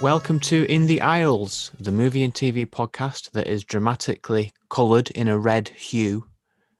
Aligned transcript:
Welcome 0.00 0.38
to 0.40 0.70
In 0.70 0.86
the 0.86 1.00
Aisles, 1.00 1.72
the 1.80 1.90
movie 1.90 2.22
and 2.22 2.32
TV 2.32 2.64
podcast 2.64 3.32
that 3.32 3.48
is 3.48 3.64
dramatically 3.64 4.52
coloured 4.68 5.10
in 5.10 5.26
a 5.26 5.36
red 5.36 5.70
hue. 5.70 6.26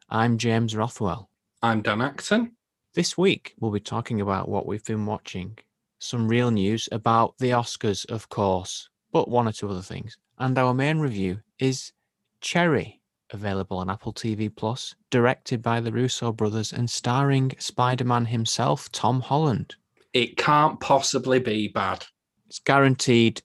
I'm 0.09 0.38
James 0.38 0.77
Rothwell. 0.77 1.29
I'm 1.61 1.82
Dan 1.82 2.02
Acton. 2.02 2.52
This 2.95 3.18
week, 3.18 3.54
we'll 3.59 3.72
be 3.72 3.80
talking 3.80 4.20
about 4.20 4.48
what 4.48 4.66
we've 4.66 4.84
been 4.84 5.06
watching, 5.06 5.59
some 5.98 6.29
real 6.29 6.52
news 6.52 6.88
about 6.93 7.34
the 7.38 7.50
Oscars, 7.50 8.09
of 8.12 8.29
course, 8.29 8.88
but 9.11 9.29
one 9.29 9.48
or 9.48 9.52
two 9.52 9.68
other 9.68 9.82
things. 9.82 10.16
And 10.38 10.56
our 10.56 10.75
main 10.75 10.98
review 10.98 11.41
is 11.59 11.93
Cherry, 12.41 13.00
available 13.30 13.78
on 13.78 13.91
Apple 13.91 14.12
TV 14.12 14.55
Plus, 14.55 14.95
directed 15.10 15.62
by 15.62 15.80
the 15.80 15.92
Russo 15.92 16.33
brothers 16.33 16.73
and 16.73 16.88
starring 16.88 17.52
Spider 17.59 18.05
Man 18.05 18.27
himself, 18.27 18.91
Tom 18.92 19.20
Holland. 19.20 19.77
It 20.12 20.37
can't 20.37 20.78
possibly 20.80 21.38
be 21.38 21.69
bad. 21.69 22.05
It's 22.47 22.59
guaranteed 22.59 23.42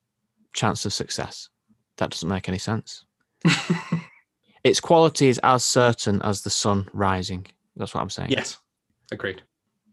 chance 0.54 0.86
of 0.86 0.94
success. 0.94 1.50
That 1.98 2.12
doesn't 2.12 2.30
make 2.30 2.48
any 2.48 2.58
sense. 2.58 3.06
its 4.64 4.80
quality 4.80 5.30
is 5.30 5.40
as 5.44 5.64
certain 5.64 6.22
as 6.22 6.42
the 6.42 6.50
sun 6.50 6.88
rising. 6.94 7.46
That's 7.76 7.94
what 7.94 8.02
I'm 8.02 8.10
saying. 8.10 8.32
Yes, 8.32 8.58
agreed. 9.12 9.42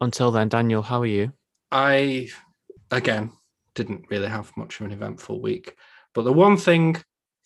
Until 0.01 0.31
then, 0.31 0.49
Daniel, 0.49 0.83
how 0.83 1.01
are 1.01 1.07
you? 1.07 1.33
I, 1.73 2.29
again, 2.91 3.33
didn't 3.75 4.07
really 4.11 4.29
have 4.29 4.55
much 4.57 4.81
of 4.81 4.87
an 4.87 4.93
eventful 4.93 5.41
week. 5.41 5.77
But 6.13 6.23
the 6.23 6.33
one 6.33 6.57
thing 6.57 6.97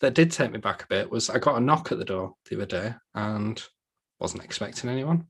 that 0.01 0.13
did 0.13 0.31
take 0.31 0.51
me 0.51 0.59
back 0.59 0.83
a 0.83 0.87
bit 0.87 1.09
was 1.09 1.29
I 1.29 1.39
got 1.39 1.57
a 1.57 1.63
knock 1.63 1.91
at 1.91 1.97
the 1.97 2.05
door 2.05 2.33
the 2.49 2.55
other 2.57 2.65
day 2.65 2.93
and 3.15 3.61
wasn't 4.19 4.43
expecting 4.43 4.89
anyone. 4.89 5.27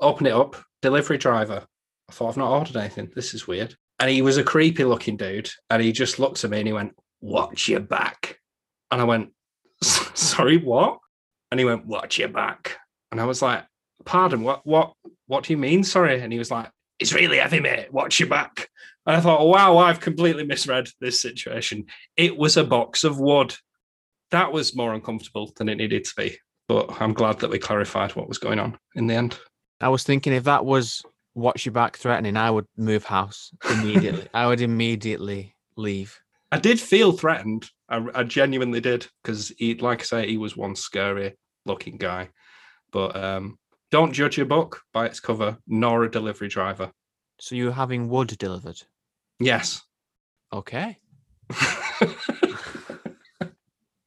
Open 0.00 0.26
it 0.26 0.32
up, 0.32 0.56
delivery 0.82 1.18
driver. 1.18 1.66
I 2.08 2.12
thought 2.12 2.30
I've 2.30 2.36
not 2.36 2.50
ordered 2.50 2.76
anything. 2.76 3.10
This 3.14 3.34
is 3.34 3.46
weird. 3.46 3.74
And 3.98 4.10
he 4.10 4.22
was 4.22 4.36
a 4.36 4.44
creepy 4.44 4.84
looking 4.84 5.16
dude. 5.16 5.50
And 5.70 5.82
he 5.82 5.92
just 5.92 6.18
looked 6.18 6.44
at 6.44 6.50
me 6.50 6.58
and 6.58 6.66
he 6.66 6.72
went, 6.72 6.94
Watch 7.20 7.68
your 7.68 7.80
back. 7.80 8.38
And 8.90 9.00
I 9.00 9.04
went, 9.04 9.30
Sorry, 9.82 10.58
what? 10.58 10.98
And 11.50 11.58
he 11.58 11.64
went, 11.64 11.86
Watch 11.86 12.18
your 12.18 12.28
back. 12.28 12.76
And 13.10 13.20
I 13.20 13.24
was 13.24 13.40
like, 13.40 13.64
Pardon, 14.04 14.42
what 14.42 14.66
what 14.66 14.92
what 15.26 15.44
do 15.44 15.52
you 15.52 15.56
mean? 15.56 15.84
Sorry. 15.84 16.20
And 16.20 16.32
he 16.32 16.38
was 16.38 16.50
like, 16.50 16.70
It's 16.98 17.14
really 17.14 17.38
heavy, 17.38 17.60
mate. 17.60 17.92
Watch 17.92 18.20
your 18.20 18.28
back. 18.28 18.68
And 19.06 19.16
I 19.16 19.20
thought, 19.20 19.46
wow, 19.46 19.76
I've 19.76 20.00
completely 20.00 20.44
misread 20.44 20.88
this 21.00 21.20
situation. 21.20 21.86
It 22.16 22.36
was 22.36 22.56
a 22.56 22.64
box 22.64 23.04
of 23.04 23.20
wood. 23.20 23.54
That 24.34 24.50
was 24.50 24.74
more 24.74 24.94
uncomfortable 24.94 25.52
than 25.56 25.68
it 25.68 25.76
needed 25.76 26.02
to 26.06 26.14
be. 26.16 26.36
But 26.66 27.00
I'm 27.00 27.12
glad 27.12 27.38
that 27.38 27.50
we 27.50 27.60
clarified 27.60 28.16
what 28.16 28.26
was 28.28 28.38
going 28.38 28.58
on 28.58 28.76
in 28.96 29.06
the 29.06 29.14
end. 29.14 29.38
I 29.80 29.90
was 29.90 30.02
thinking 30.02 30.32
if 30.32 30.42
that 30.42 30.64
was 30.64 31.04
watch 31.36 31.64
your 31.64 31.72
back 31.72 31.96
threatening, 31.96 32.36
I 32.36 32.50
would 32.50 32.66
move 32.76 33.04
house 33.04 33.52
immediately. 33.70 34.26
I 34.34 34.48
would 34.48 34.60
immediately 34.60 35.54
leave. 35.76 36.18
I 36.50 36.58
did 36.58 36.80
feel 36.80 37.12
threatened. 37.12 37.70
I, 37.88 38.04
I 38.12 38.24
genuinely 38.24 38.80
did 38.80 39.06
because 39.22 39.52
he, 39.56 39.76
like 39.76 40.00
I 40.00 40.04
say, 40.04 40.28
he 40.28 40.36
was 40.36 40.56
one 40.56 40.74
scary 40.74 41.36
looking 41.64 41.96
guy. 41.96 42.30
But 42.90 43.14
um, 43.14 43.56
don't 43.92 44.12
judge 44.12 44.40
a 44.40 44.44
book 44.44 44.82
by 44.92 45.06
its 45.06 45.20
cover, 45.20 45.58
nor 45.68 46.02
a 46.02 46.10
delivery 46.10 46.48
driver. 46.48 46.90
So 47.38 47.54
you're 47.54 47.70
having 47.70 48.08
wood 48.08 48.36
delivered? 48.36 48.82
Yes. 49.38 49.80
Okay. 50.52 50.98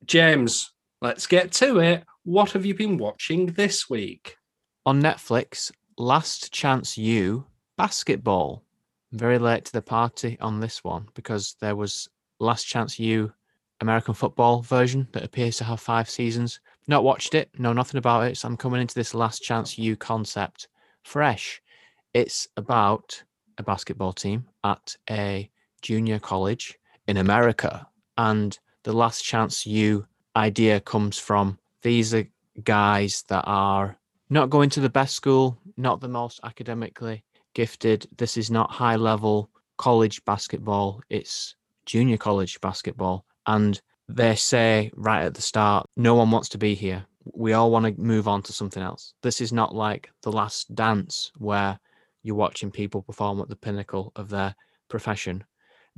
James, 0.07 0.71
let's 1.01 1.27
get 1.27 1.51
to 1.51 1.79
it. 1.79 2.05
What 2.23 2.51
have 2.51 2.65
you 2.65 2.73
been 2.73 2.97
watching 2.97 3.47
this 3.47 3.89
week? 3.89 4.37
On 4.85 5.01
Netflix, 5.01 5.69
Last 5.97 6.53
Chance 6.53 6.97
U 6.97 7.45
basketball. 7.77 8.63
Very 9.11 9.37
late 9.37 9.65
to 9.65 9.73
the 9.73 9.81
party 9.81 10.37
on 10.39 10.61
this 10.61 10.81
one 10.81 11.09
because 11.13 11.57
there 11.59 11.75
was 11.75 12.07
Last 12.39 12.63
Chance 12.63 12.97
U 12.99 13.33
American 13.81 14.13
football 14.13 14.61
version 14.61 15.09
that 15.11 15.25
appears 15.25 15.57
to 15.57 15.65
have 15.65 15.81
five 15.81 16.09
seasons. 16.09 16.61
Not 16.87 17.03
watched 17.03 17.35
it, 17.35 17.49
know 17.59 17.73
nothing 17.73 17.97
about 17.97 18.31
it. 18.31 18.37
So 18.37 18.47
I'm 18.47 18.55
coming 18.55 18.79
into 18.79 18.95
this 18.95 19.13
Last 19.13 19.43
Chance 19.43 19.77
U 19.77 19.97
concept 19.97 20.69
fresh. 21.03 21.61
It's 22.13 22.47
about 22.55 23.21
a 23.57 23.63
basketball 23.63 24.13
team 24.13 24.45
at 24.63 24.95
a 25.09 25.49
junior 25.81 26.19
college 26.19 26.79
in 27.09 27.17
America. 27.17 27.85
And 28.17 28.57
the 28.83 28.93
Last 28.93 29.21
Chance 29.21 29.65
U 29.65 30.05
idea 30.35 30.79
comes 30.79 31.17
from 31.17 31.57
these 31.81 32.13
are 32.13 32.27
guys 32.63 33.23
that 33.27 33.43
are 33.45 33.97
not 34.29 34.49
going 34.49 34.69
to 34.71 34.81
the 34.81 34.89
best 34.89 35.15
school, 35.15 35.57
not 35.77 36.01
the 36.01 36.07
most 36.07 36.39
academically 36.43 37.23
gifted. 37.53 38.07
This 38.17 38.37
is 38.37 38.51
not 38.51 38.71
high 38.71 38.95
level 38.95 39.49
college 39.77 40.23
basketball, 40.25 41.01
it's 41.09 41.55
junior 41.85 42.17
college 42.17 42.59
basketball. 42.61 43.25
And 43.45 43.79
they 44.09 44.35
say 44.35 44.91
right 44.95 45.25
at 45.25 45.33
the 45.33 45.41
start, 45.41 45.85
no 45.95 46.15
one 46.15 46.31
wants 46.31 46.49
to 46.49 46.57
be 46.57 46.75
here. 46.75 47.05
We 47.33 47.53
all 47.53 47.71
want 47.71 47.85
to 47.85 48.01
move 48.01 48.27
on 48.27 48.41
to 48.43 48.53
something 48.53 48.81
else. 48.81 49.13
This 49.21 49.41
is 49.41 49.51
not 49.51 49.75
like 49.75 50.09
the 50.23 50.31
last 50.31 50.73
dance 50.75 51.31
where 51.37 51.79
you're 52.23 52.35
watching 52.35 52.71
people 52.71 53.01
perform 53.01 53.39
at 53.41 53.49
the 53.49 53.55
pinnacle 53.55 54.11
of 54.15 54.29
their 54.29 54.55
profession. 54.89 55.43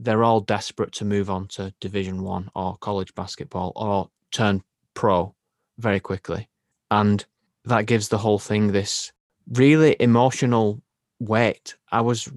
They're 0.01 0.23
all 0.23 0.39
desperate 0.39 0.93
to 0.93 1.05
move 1.05 1.29
on 1.29 1.47
to 1.49 1.73
Division 1.81 2.23
One 2.23 2.49
or 2.55 2.77
college 2.77 3.13
basketball 3.15 3.73
or 3.75 4.09
turn 4.31 4.63
pro 4.93 5.35
very 5.77 5.99
quickly. 5.99 6.47
And 6.89 7.25
that 7.65 7.85
gives 7.85 8.07
the 8.07 8.17
whole 8.17 8.39
thing 8.39 8.71
this 8.71 9.11
really 9.51 9.97
emotional 9.99 10.81
weight. 11.19 11.75
I 11.91 11.99
was 11.99 12.29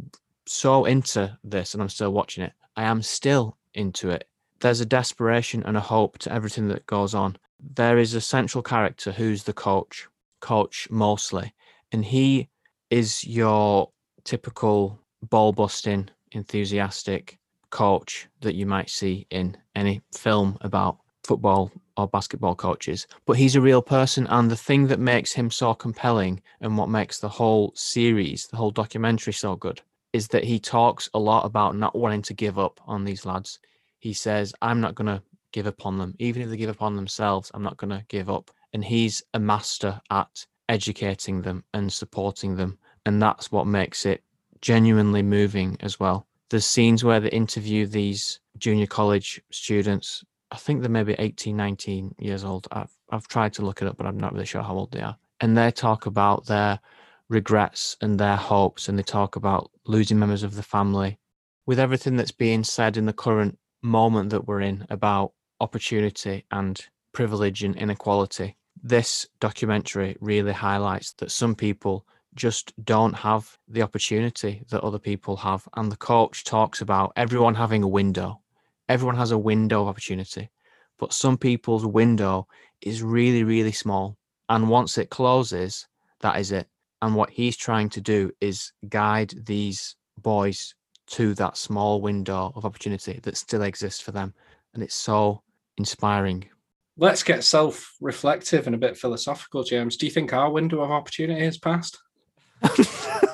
so 0.47 0.85
into 0.87 1.39
this 1.45 1.73
and 1.73 1.83
I'm 1.83 1.89
still 1.89 2.13
watching 2.13 2.43
it. 2.43 2.53
I 2.77 2.83
am 2.83 3.01
still 3.01 3.57
into 3.75 4.11
it. 4.11 4.29
There's 4.61 4.81
a 4.81 4.87
desperation 4.87 5.63
and 5.65 5.77
a 5.77 5.81
hope 5.81 6.19
to 6.19 6.33
everything 6.33 6.67
that 6.69 6.87
goes 6.87 7.15
on. 7.15 7.37
There 7.61 7.99
is 7.99 8.15
a 8.15 8.21
central 8.21 8.63
character 8.63 9.13
who's 9.13 9.45
the 9.45 9.53
coach, 9.53 10.09
Coach 10.41 10.89
Mosley, 10.91 11.55
and 11.93 12.05
he 12.05 12.49
is 12.91 13.25
your 13.25 13.91
typical 14.25 14.99
ball 15.23 15.53
busting, 15.53 16.11
enthusiastic 16.33 17.39
coach 17.73 18.29
that 18.43 18.55
you 18.55 18.67
might 18.67 18.89
see 18.89 19.27
in 19.31 19.57
any 19.75 20.01
film 20.15 20.57
about 20.61 20.99
football 21.25 21.73
or 21.97 22.07
basketball 22.07 22.55
coaches, 22.55 23.07
but 23.27 23.37
he's 23.37 23.57
a 23.57 23.61
real 23.61 23.83
person. 23.83 24.27
And 24.29 24.51
the 24.51 24.57
thing 24.57 24.87
that 24.87 25.01
makes 25.01 25.33
him 25.33 25.51
so 25.51 25.75
compelling 25.75 26.41
and 26.61 26.79
what 26.79 26.89
makes 26.89 27.19
the 27.19 27.29
whole 27.29 27.73
series, 27.75 28.47
the 28.47 28.57
whole 28.57 28.71
documentary 28.71 29.33
so 29.33 29.57
good, 29.57 29.81
is 30.13 30.29
that 30.29 30.45
he 30.45 30.59
talks 30.59 31.09
a 31.15 31.19
lot 31.19 31.45
about 31.45 31.77
not 31.77 31.97
wanting 31.97 32.23
to 32.23 32.35
give 32.35 32.59
up 32.59 32.81
on 32.87 33.05
these 33.05 33.27
lads. 33.27 33.59
He 33.99 34.13
says, 34.13 34.55
I'm 34.63 34.81
not 34.81 34.95
going 34.95 35.07
to 35.07 35.23
give 35.53 35.67
up 35.67 35.87
on 35.87 35.99
them. 35.99 36.15
Even 36.19 36.43
if 36.43 36.51
they 36.51 36.57
give 36.57 36.71
up 36.71 36.83
on 36.83 36.97
themselves, 36.97 37.51
I'm 37.55 37.63
not 37.63 37.79
going 37.79 37.91
to 37.91 38.05
give 38.09 38.29
up. 38.29 38.51
And 38.73 38.85
he's 38.85 39.23
a 39.35 39.39
master 39.39 40.01
at 40.11 40.47
educating 40.69 41.43
them 41.43 41.65
and 41.73 41.93
supporting 41.93 42.57
them. 42.57 42.79
And 43.07 43.21
that's 43.21 43.51
what 43.51 43.67
makes 43.67 44.07
it 44.07 44.23
genuinely 44.61 45.23
moving 45.23 45.77
as 45.81 45.99
well. 45.99 46.27
There's 46.53 46.65
scenes 46.65 47.03
where 47.03 47.19
they 47.19 47.31
interview 47.31 47.87
these 47.87 48.39
junior 48.59 48.87
college 48.87 49.41
students 49.51 50.23
I 50.53 50.57
think 50.57 50.83
they're 50.83 50.91
maybe 50.91 51.17
18, 51.19 51.57
19 51.57 52.15
years 52.19 52.45
old. 52.45 52.69
I've, 52.71 52.95
I've 53.11 53.27
tried 53.27 53.55
to 53.55 53.63
look 53.63 53.81
it 53.81 53.89
up, 53.89 53.97
but 53.97 54.07
I'm 54.07 54.21
not 54.21 54.35
really 54.35 54.45
sure 54.45 54.63
how 54.63 54.75
old 54.75 54.93
they 54.93 55.01
are. 55.01 55.17
And 55.41 55.57
they 55.57 55.71
talk 55.71 56.05
about 56.05 56.45
their 56.45 56.79
regrets 57.31 57.97
and 58.03 58.21
their 58.21 58.37
hopes, 58.37 58.87
and 58.87 58.99
they 58.99 59.03
talk 59.03 59.35
about 59.35 59.71
losing 59.87 60.19
members 60.19 60.43
of 60.43 60.55
the 60.55 60.63
family. 60.63 61.19
With 61.65 61.79
everything 61.79 62.17
that's 62.17 62.33
being 62.33 62.65
said 62.65 62.99
in 62.99 63.07
the 63.07 63.15
current 63.15 63.59
moment 63.83 64.29
that 64.29 64.47
we're 64.47 64.61
in 64.61 64.87
about 64.91 65.33
opportunity 65.59 66.45
and 66.51 66.79
privilege 67.15 67.65
and 67.65 67.75
inequality, 67.75 68.59
this 68.83 69.27
documentary 69.41 70.19
really 70.21 70.53
highlights 70.53 71.15
that 71.15 71.31
some 71.31 71.55
people 71.55 72.07
just 72.35 72.73
don't 72.85 73.15
have 73.15 73.59
the 73.69 73.83
opportunity 73.83 74.63
that 74.71 74.83
other 74.83 74.99
people 74.99 75.37
have. 75.37 75.69
And 75.77 75.91
the 75.91 75.97
coach 75.97 76.45
talks 76.45 76.81
about 76.81 77.13
everyone 77.17 77.55
having 77.55 77.83
a 77.83 77.89
window 77.89 78.43
everyone 78.93 79.17
has 79.17 79.31
a 79.31 79.39
window 79.39 79.83
of 79.83 79.89
opportunity, 79.89 80.51
but 80.99 81.15
some 81.15 81.39
people's 81.39 81.87
window 81.87 82.47
is 82.83 83.03
really, 83.03 83.43
really 83.43 83.73
small. 83.73 84.19
And 84.51 84.69
once 84.69 84.99
it 84.99 85.09
closes, 85.09 85.87
that 86.21 86.39
is 86.39 86.53
it. 86.53 86.69
And 87.01 87.15
what 87.15 87.31
he's 87.31 87.57
trying 87.57 87.89
to 87.91 88.03
do 88.03 88.31
is 88.41 88.73
guide 88.89 89.33
these 89.47 89.97
boys 90.19 90.75
to 91.07 91.35
that 91.35 91.57
small 91.57 92.03
window 92.03 92.53
of 92.55 92.67
opportunity 92.67 93.19
that 93.23 93.39
still 93.39 93.63
exists 93.63 94.01
for 94.01 94.13
them. 94.13 94.35
And 94.75 94.83
it's 94.83 94.95
so 94.95 95.43
inspiring. 95.79 96.45
Let's 96.99 97.23
get 97.23 97.45
self 97.45 97.97
reflective 98.01 98.67
and 98.67 98.75
a 98.75 98.79
bit 98.79 98.99
philosophical, 98.99 99.65
James. 99.65 99.97
Do 99.97 100.05
you 100.05 100.13
think 100.13 100.35
our 100.35 100.51
window 100.51 100.83
of 100.83 100.91
opportunity 100.91 101.45
has 101.45 101.57
passed? 101.57 101.99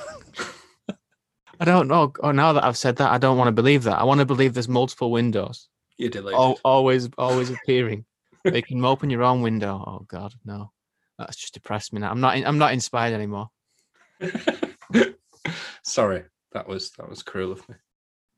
I 1.61 1.65
don't 1.65 1.89
know. 1.89 2.13
Oh, 2.23 2.31
now 2.31 2.53
that 2.53 2.65
I've 2.65 2.77
said 2.77 2.97
that, 2.97 3.11
I 3.11 3.19
don't 3.19 3.37
want 3.37 3.49
to 3.49 3.53
believe 3.53 3.83
that. 3.85 3.99
I 3.99 4.05
want 4.05 4.21
to 4.21 4.27
believe 4.27 4.55
there's 4.55 4.69
multiple 4.69 5.11
windows. 5.11 5.69
You 5.97 6.09
delete. 6.09 6.37
Al- 6.37 6.61
always, 6.65 7.09
always 7.19 7.51
appearing. 7.63 8.05
you 8.45 8.63
can 8.63 8.85
open 8.85 9.11
your 9.11 9.25
own 9.25 9.43
window. 9.43 9.83
Oh 9.87 10.05
God, 10.09 10.35
no, 10.45 10.71
that's 11.19 11.37
just 11.37 11.55
depressed 11.55 11.93
me 11.93 12.01
now. 12.01 12.11
I'm 12.11 12.21
not. 12.21 12.37
I'm 12.37 12.59
not 12.59 12.73
inspired 12.73 13.13
anymore. 13.13 13.51
Sorry, 15.83 16.25
that 16.53 16.69
was 16.69 16.91
that 16.93 17.09
was 17.09 17.23
cruel 17.23 17.53
of 17.53 17.69
me. 17.69 17.75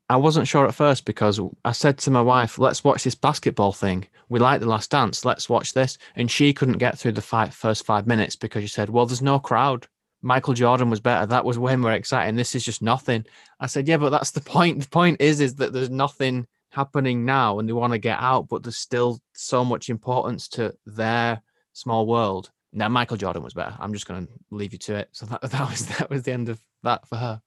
I 0.09 0.17
wasn't 0.17 0.49
sure 0.49 0.67
at 0.67 0.75
first 0.75 1.05
because 1.05 1.39
I 1.65 1.73
said 1.73 1.99
to 1.99 2.11
my 2.11 2.23
wife, 2.23 2.59
"Let's 2.59 2.83
watch 2.83 3.05
this 3.05 3.15
basketball 3.15 3.73
thing. 3.73 4.07
We 4.31 4.41
like 4.41 4.61
the 4.61 4.67
Last 4.67 4.91
Dance. 4.91 5.25
Let's 5.25 5.49
watch 5.49 5.75
this." 5.75 5.99
And 6.17 6.31
she 6.31 6.55
couldn't 6.55 6.79
get 6.79 6.99
through 6.99 7.13
the 7.13 7.23
five, 7.23 7.55
first 7.55 7.85
five 7.85 8.07
minutes 8.07 8.35
because 8.35 8.63
she 8.63 8.69
said, 8.69 8.89
"Well, 8.89 9.05
there's 9.07 9.23
no 9.23 9.39
crowd. 9.39 9.87
Michael 10.23 10.55
Jordan 10.55 10.91
was 10.91 11.01
better. 11.01 11.27
That 11.27 11.45
was 11.45 11.59
way 11.59 11.77
more 11.77 11.93
exciting. 11.93 12.37
This 12.37 12.55
is 12.55 12.65
just 12.65 12.83
nothing." 12.83 13.25
I 13.59 13.67
said, 13.67 13.89
"Yeah, 13.89 13.97
but 13.99 14.11
that's 14.11 14.33
the 14.33 14.41
point. 14.41 14.83
The 14.83 14.89
point 14.89 15.21
is, 15.21 15.41
is 15.41 15.57
that 15.57 15.73
there's 15.73 15.91
nothing 15.91 16.47
happening 16.71 17.25
now, 17.25 17.59
and 17.59 17.69
they 17.69 17.73
want 17.73 17.93
to 17.93 17.99
get 17.99 18.19
out, 18.21 18.49
but 18.49 18.63
there's 18.63 18.77
still 18.77 19.21
so 19.35 19.65
much 19.65 19.89
importance 19.89 20.49
to 20.49 20.75
their 20.87 21.43
small 21.73 22.07
world." 22.07 22.51
Now, 22.73 22.89
Michael 22.89 23.17
Jordan 23.17 23.43
was 23.43 23.55
better. 23.55 23.77
I'm 23.81 23.93
just 23.93 24.07
going 24.07 24.27
to 24.27 24.33
leave 24.51 24.73
you 24.73 24.79
to 24.81 24.97
it. 24.97 25.09
So 25.13 25.27
that 25.27 25.41
that 25.51 25.71
was 25.71 25.87
that 25.87 26.11
was 26.11 26.23
the 26.23 26.33
end 26.33 26.49
of 26.49 26.61
that 26.83 27.07
for 27.09 27.17
her 27.17 27.43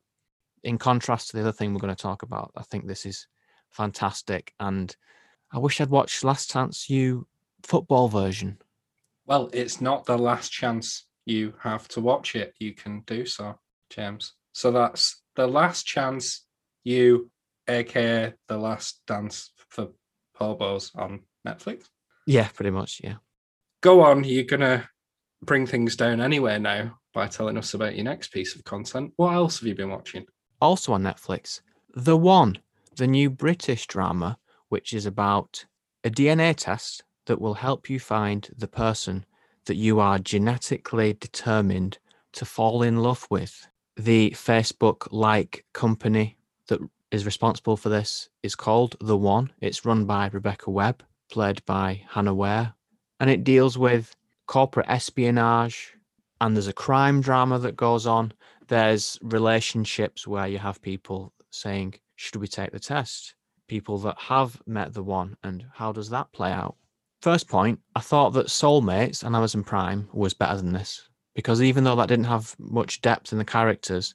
in 0.64 0.78
contrast 0.78 1.30
to 1.30 1.38
the 1.38 1.42
other 1.42 1.52
thing 1.52 1.74
we're 1.74 1.80
going 1.80 1.96
to 1.96 2.02
talk 2.02 2.24
about, 2.24 2.52
I 2.56 2.64
think 2.64 2.88
this 2.88 3.06
is 3.06 3.28
fantastic. 3.70 4.54
And 4.60 4.96
I 5.52 5.60
wish 5.60 5.82
I'd 5.82 5.90
watched 5.90 6.24
Last 6.24 6.52
Chance 6.52 6.90
U 6.90 7.28
football 7.64 8.08
version. 8.08 8.58
Well, 9.26 9.50
it's 9.54 9.82
not 9.82 10.06
the 10.06 10.18
last 10.18 10.52
chance 10.52 11.06
you 11.26 11.54
have 11.60 11.88
to 11.90 12.02
watch 12.02 12.36
it. 12.36 12.54
You 12.60 12.74
can 12.74 13.02
do 13.06 13.26
so, 13.26 13.60
James. 13.90 14.34
So 14.54 14.72
that's 14.72 15.22
the 15.36 15.48
last 15.48 15.86
chance 15.86 16.46
you, 16.84 17.30
aka 17.68 18.34
the 18.48 18.58
last 18.58 19.02
dance 19.08 19.52
for 19.70 19.90
Hobos 20.36 20.92
on 20.96 21.22
Netflix. 21.48 21.86
Yeah, 22.28 22.48
pretty 22.50 22.72
much. 22.72 23.02
Yeah. 23.04 23.16
Go 23.82 24.02
on. 24.02 24.24
You're 24.24 24.44
gonna 24.44 24.90
bring 25.44 25.66
things 25.66 25.96
down 25.96 26.22
anyway 26.22 26.60
now 26.60 26.98
by 27.14 27.28
telling 27.28 27.58
us 27.58 27.74
about 27.74 27.96
your 27.96 28.06
next 28.06 28.32
piece 28.32 28.56
of 28.56 28.64
content. 28.64 29.14
What 29.18 29.34
else 29.34 29.60
have 29.60 29.68
you 29.68 29.76
been 29.76 29.90
watching? 29.90 30.26
also 30.64 30.94
on 30.94 31.04
Netflix, 31.04 31.60
The 31.94 32.16
One, 32.16 32.58
the 32.96 33.06
new 33.06 33.30
British 33.30 33.86
drama, 33.86 34.38
which 34.70 34.94
is 34.94 35.06
about 35.06 35.66
a 36.06 36.10
DNA 36.10 36.56
test 36.56 37.04
that 37.26 37.42
will 37.42 37.56
help 37.56 37.90
you 37.90 38.00
find 38.00 38.50
the 38.58 38.68
person 38.68 39.26
that 39.66 39.76
you 39.76 40.00
are 40.00 40.20
genetically 40.20 41.14
determined 41.14 41.98
to 42.34 42.46
fall 42.46 42.84
in 42.84 42.98
love 42.98 43.28
with. 43.30 43.68
The 43.96 44.32
Facebook 44.32 45.08
like 45.12 45.66
company 45.74 46.38
that 46.68 46.80
is 47.12 47.26
responsible 47.26 47.78
for 47.78 47.90
this 47.90 48.30
is 48.42 48.56
called 48.56 48.96
The 49.00 49.18
One. 49.18 49.52
It's 49.62 49.86
run 49.86 50.06
by 50.06 50.30
Rebecca 50.32 50.72
Webb, 50.72 51.04
played 51.32 51.64
by 51.66 52.04
Hannah 52.10 52.34
Ware, 52.34 52.74
and 53.20 53.30
it 53.30 53.44
deals 53.44 53.78
with 53.78 54.16
corporate 54.48 54.90
espionage. 54.90 55.94
And 56.42 56.56
there's 56.56 56.68
a 56.68 56.74
crime 56.74 57.22
drama 57.22 57.60
that 57.60 57.78
goes 57.78 58.06
on 58.06 58.34
there's 58.68 59.20
relationships 59.22 60.28
where 60.28 60.48
you 60.48 60.58
have 60.58 60.82
people 60.82 61.34
saying, 61.52 61.96
should 62.16 62.38
we 62.38 62.48
take 62.48 62.72
the 62.72 62.80
test? 62.80 63.36
People 63.68 63.98
that 64.00 64.18
have 64.18 64.62
met 64.66 64.94
the 64.94 65.04
one, 65.04 65.38
and 65.44 65.66
how 65.74 65.92
does 65.92 66.10
that 66.10 66.32
play 66.32 66.52
out? 66.52 66.76
First 67.24 67.48
point, 67.48 67.80
I 67.96 68.02
thought 68.02 68.32
that 68.32 68.48
Soulmates 68.48 69.24
and 69.24 69.34
Amazon 69.34 69.64
Prime 69.64 70.10
was 70.12 70.34
better 70.34 70.58
than 70.58 70.74
this 70.74 71.08
because 71.34 71.62
even 71.62 71.86
though 71.86 71.96
that 71.96 72.10
didn't 72.10 72.26
have 72.26 72.54
much 72.60 73.00
depth 73.00 73.32
in 73.32 73.38
the 73.38 73.46
characters, 73.46 74.14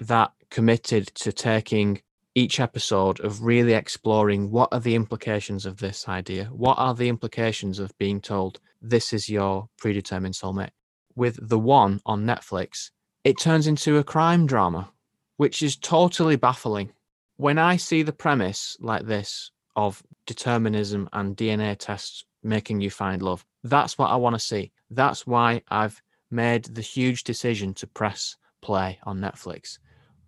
that 0.00 0.32
committed 0.50 1.06
to 1.14 1.30
taking 1.30 2.02
each 2.34 2.58
episode 2.58 3.20
of 3.20 3.44
really 3.44 3.74
exploring 3.74 4.50
what 4.50 4.68
are 4.72 4.80
the 4.80 4.96
implications 4.96 5.64
of 5.64 5.76
this 5.76 6.08
idea? 6.08 6.46
What 6.46 6.76
are 6.76 6.92
the 6.92 7.08
implications 7.08 7.78
of 7.78 7.96
being 7.98 8.20
told 8.20 8.58
this 8.82 9.12
is 9.12 9.28
your 9.28 9.68
predetermined 9.78 10.34
soulmate? 10.34 10.72
With 11.14 11.38
the 11.48 11.60
one 11.60 12.00
on 12.04 12.26
Netflix, 12.26 12.90
it 13.22 13.38
turns 13.38 13.68
into 13.68 13.98
a 13.98 14.02
crime 14.02 14.48
drama, 14.48 14.90
which 15.36 15.62
is 15.62 15.76
totally 15.76 16.34
baffling. 16.34 16.90
When 17.36 17.58
I 17.58 17.76
see 17.76 18.02
the 18.02 18.12
premise 18.12 18.76
like 18.80 19.06
this 19.06 19.52
of 19.76 20.02
determinism 20.26 21.08
and 21.12 21.36
DNA 21.36 21.76
tests 21.78 22.24
making 22.42 22.80
you 22.80 22.90
find 22.90 23.22
love, 23.22 23.44
that's 23.64 23.98
what 23.98 24.10
I 24.10 24.16
want 24.16 24.34
to 24.34 24.40
see. 24.40 24.72
That's 24.90 25.26
why 25.26 25.62
I've 25.68 26.02
made 26.30 26.64
the 26.64 26.80
huge 26.80 27.24
decision 27.24 27.74
to 27.74 27.86
press 27.86 28.36
play 28.60 28.98
on 29.04 29.18
Netflix. 29.18 29.78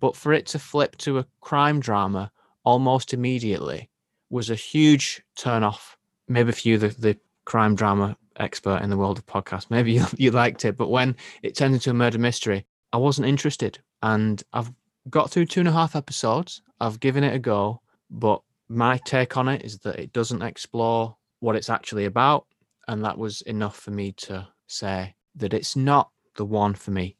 But 0.01 0.17
for 0.17 0.33
it 0.33 0.47
to 0.47 0.59
flip 0.59 0.97
to 0.99 1.19
a 1.19 1.27
crime 1.41 1.81
drama 1.81 2.33
almost 2.65 3.15
immediately 3.15 3.89
was 4.31 4.51
a 4.51 4.55
huge 4.55 5.23
turn 5.37 5.63
off. 5.63 5.97
Maybe 6.29 6.53
for 6.53 6.69
you, 6.69 6.79
the, 6.79 6.89
the 6.89 7.19
crime 7.45 7.75
drama 7.75 8.17
expert 8.37 8.83
in 8.83 8.91
the 8.91 8.97
world 8.97 9.19
of 9.19 9.27
podcasts, 9.27 9.71
maybe 9.71 9.93
you, 9.95 10.05
you 10.17 10.31
liked 10.31 10.65
it. 10.65 10.77
But 10.77 10.91
when 10.91 11.17
it 11.43 11.55
turned 11.55 11.75
into 11.75 11.91
a 11.91 11.95
murder 11.95 12.19
mystery, 12.19 12.67
I 12.93 12.97
wasn't 12.97 13.29
interested. 13.29 13.79
And 14.03 14.43
I've 14.53 14.73
got 15.09 15.31
through 15.31 15.47
two 15.47 15.61
and 15.61 15.69
a 15.69 15.73
half 15.73 15.97
episodes. 15.97 16.63
I've 16.81 17.01
given 17.01 17.25
it 17.25 17.35
a 17.35 17.39
go, 17.39 17.81
but 18.11 18.43
my 18.69 18.99
take 19.05 19.37
on 19.37 19.49
it 19.49 19.63
is 19.63 19.79
that 19.81 19.99
it 19.99 20.13
doesn't 20.13 20.43
explore 20.43 21.17
what 21.43 21.57
it's 21.57 21.71
actually 21.71 22.05
about. 22.05 22.47
And 22.89 23.05
that 23.05 23.19
was 23.19 23.43
enough 23.43 23.77
for 23.77 23.91
me 23.91 24.13
to 24.13 24.49
say 24.67 25.15
that 25.37 25.55
it's 25.55 25.77
not 25.77 26.11
the 26.37 26.45
one 26.45 26.75
for 26.75 26.91
me. 26.91 27.17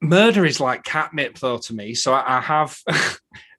Murder 0.00 0.44
is 0.44 0.60
like 0.60 0.84
catnip 0.84 1.38
though 1.38 1.58
to 1.58 1.74
me. 1.74 1.94
So 1.94 2.12
I 2.14 2.40
have 2.40 2.78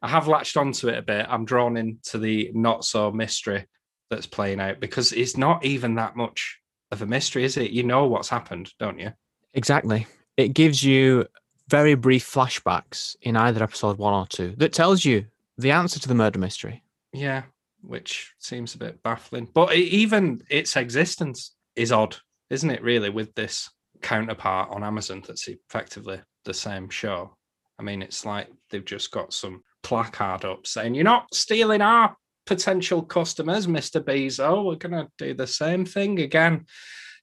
I 0.02 0.08
have 0.08 0.28
latched 0.28 0.58
onto 0.58 0.90
it 0.90 0.98
a 0.98 1.02
bit. 1.02 1.26
I'm 1.28 1.46
drawn 1.46 1.78
into 1.78 2.20
the 2.20 2.52
not 2.54 2.86
so 2.86 3.12
mystery 3.12 3.66
that's 4.10 4.28
playing 4.28 4.60
out 4.60 4.80
because 4.80 5.12
it's 5.12 5.36
not 5.36 5.66
even 5.66 5.96
that 5.96 6.16
much 6.16 6.60
of 6.92 7.02
a 7.02 7.08
mystery, 7.08 7.44
is 7.44 7.58
it? 7.58 7.72
You 7.72 7.84
know 7.84 8.06
what's 8.06 8.30
happened, 8.30 8.72
don't 8.80 9.00
you? 9.00 9.12
Exactly 9.54 10.06
it 10.38 10.50
gives 10.50 10.84
you 10.84 11.26
very 11.68 11.96
brief 11.96 12.30
flashbacks 12.30 13.16
in 13.22 13.36
either 13.36 13.64
episode 13.64 13.98
one 13.98 14.14
or 14.14 14.28
two 14.28 14.54
that 14.58 14.74
tells 14.74 15.04
you 15.04 15.26
the 15.58 15.72
answer 15.72 16.00
to 16.00 16.08
the 16.08 16.16
murder 16.16 16.40
mystery. 16.40 16.84
Yeah, 17.14 17.44
which 17.86 18.34
seems 18.40 18.76
a 18.76 18.80
bit 18.80 19.02
baffling. 19.04 19.48
But 19.54 19.74
it, 19.74 19.80
even 19.80 20.42
its 20.50 20.76
existence 20.76 21.56
is 21.76 21.92
odd, 21.92 22.16
isn't 22.50 22.70
it, 22.70 22.84
really, 22.84 23.10
with 23.10 23.34
this 23.36 23.70
counterpart 24.02 24.70
on 24.72 24.84
Amazon 24.84 25.24
that's 25.26 25.48
effectively 25.48 26.22
the 26.46 26.54
same 26.54 26.90
show? 26.90 27.36
I 27.80 27.84
mean, 27.84 28.02
it's 28.02 28.26
like 28.26 28.48
they've 28.70 28.86
just 28.86 29.12
got 29.12 29.34
some 29.34 29.62
placard 29.84 30.46
up 30.46 30.66
saying, 30.66 30.96
You're 30.96 31.04
not 31.04 31.34
stealing 31.34 31.82
our 31.82 32.16
potential 32.46 33.02
customers, 33.02 33.68
Mr. 33.68 34.02
Bezo. 34.02 34.66
We're 34.66 34.76
going 34.76 35.06
to 35.06 35.10
do 35.18 35.34
the 35.34 35.48
same 35.48 35.86
thing 35.86 36.20
again. 36.20 36.66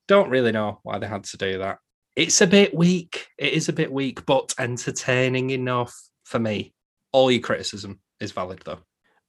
Don't 0.08 0.30
really 0.30 0.52
know 0.52 0.80
why 0.82 0.98
they 0.98 1.06
had 1.06 1.24
to 1.24 1.36
do 1.36 1.58
that 1.58 1.78
it's 2.16 2.40
a 2.40 2.46
bit 2.46 2.74
weak. 2.74 3.28
It 3.38 3.52
is 3.52 3.68
a 3.68 3.72
bit 3.72 3.90
weak, 3.90 4.26
but 4.26 4.54
entertaining 4.58 5.50
enough 5.50 5.94
for 6.24 6.38
me. 6.38 6.74
All 7.12 7.30
your 7.30 7.40
criticism 7.40 8.00
is 8.20 8.32
valid, 8.32 8.62
though. 8.64 8.80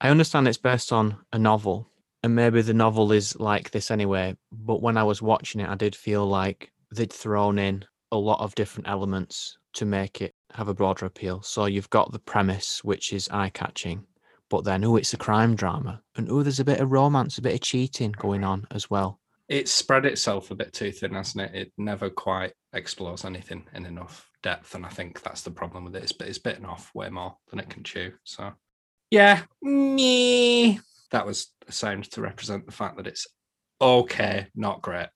I 0.04 0.10
understand 0.10 0.50
it's 0.50 0.58
based 0.58 0.92
on 0.92 1.18
a 1.32 1.40
novel, 1.40 1.90
and 2.24 2.36
maybe 2.36 2.62
the 2.62 2.74
novel 2.74 3.14
is 3.14 3.40
like 3.40 3.72
this 3.72 3.90
anyway. 3.90 4.36
But 4.52 4.82
when 4.82 4.98
I 4.98 5.04
was 5.04 5.22
watching 5.22 5.62
it, 5.62 5.70
I 5.70 5.76
did 5.76 5.96
feel 5.96 6.26
like 6.28 6.74
they'd 6.94 7.12
thrown 7.12 7.58
in 7.58 7.86
a 8.12 8.18
lot 8.18 8.42
of 8.42 8.54
different 8.54 8.90
elements 8.90 9.58
to 9.76 9.86
make 9.86 10.22
it 10.22 10.36
have 10.52 10.68
a 10.68 10.74
broader 10.74 11.06
appeal. 11.06 11.42
So 11.42 11.66
you've 11.66 11.90
got 11.90 12.12
the 12.12 12.20
premise, 12.20 12.84
which 12.84 13.14
is 13.14 13.30
eye 13.30 13.50
catching, 13.50 14.06
but 14.50 14.66
then, 14.66 14.84
oh, 14.84 14.98
it's 14.98 15.14
a 15.14 15.18
crime 15.18 15.56
drama. 15.56 16.02
And 16.18 16.30
oh, 16.30 16.44
there's 16.44 16.60
a 16.60 16.66
bit 16.66 16.82
of 16.82 16.92
romance, 16.92 17.38
a 17.38 17.42
bit 17.42 17.54
of 17.56 17.62
cheating 17.62 18.12
going 18.12 18.44
on 18.44 18.68
as 18.72 18.90
well 18.90 19.22
it's 19.50 19.72
spread 19.72 20.06
itself 20.06 20.52
a 20.52 20.56
bit 20.56 20.74
too 20.74 20.92
thin, 20.92 21.14
hasn't 21.14 21.52
it? 21.52 21.56
It 21.56 21.74
never 21.78 22.10
quite 22.10 22.54
explores 22.74 23.26
anything 23.26 23.66
in 23.74 23.86
enough 23.86 24.30
depth, 24.42 24.74
and 24.74 24.86
I 24.86 24.90
think 24.90 25.22
that's 25.22 25.42
the 25.42 25.52
problem 25.52 25.86
with 25.86 25.96
it. 25.96 26.04
It's, 26.04 26.14
it's 26.22 26.40
bitten 26.40 26.66
off 26.66 26.90
way 26.96 27.10
more 27.10 27.38
than 27.50 27.60
it 27.60 27.70
can 27.70 27.84
chew. 27.84 28.14
So, 28.24 28.52
yeah, 29.13 29.41
me. 29.62 30.79
That 31.12 31.27
was 31.27 31.53
a 31.67 31.72
sound 31.72 32.05
to 32.12 32.22
represent 32.22 32.65
the 32.65 32.72
fact 32.72 32.98
that 32.98 33.05
it's 33.05 33.27
okay, 33.79 34.48
not 34.55 34.82
great. 34.82 35.08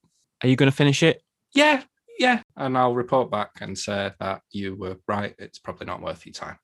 Are 0.43 0.47
you 0.47 0.55
going 0.55 0.69
to 0.69 0.75
finish 0.75 1.01
it? 1.01 1.23
Yeah, 1.55 1.81
yeah, 2.19 2.41
and 2.55 2.77
I'll 2.77 2.93
report 2.93 3.31
back 3.31 3.49
and 3.59 3.75
say 3.75 4.11
that 4.19 4.41
you 4.51 4.75
were 4.75 4.97
right. 5.07 5.33
It's 5.39 5.57
probably 5.57 5.87
not 5.87 6.03
worth 6.03 6.27
your 6.27 6.33
time. 6.33 6.57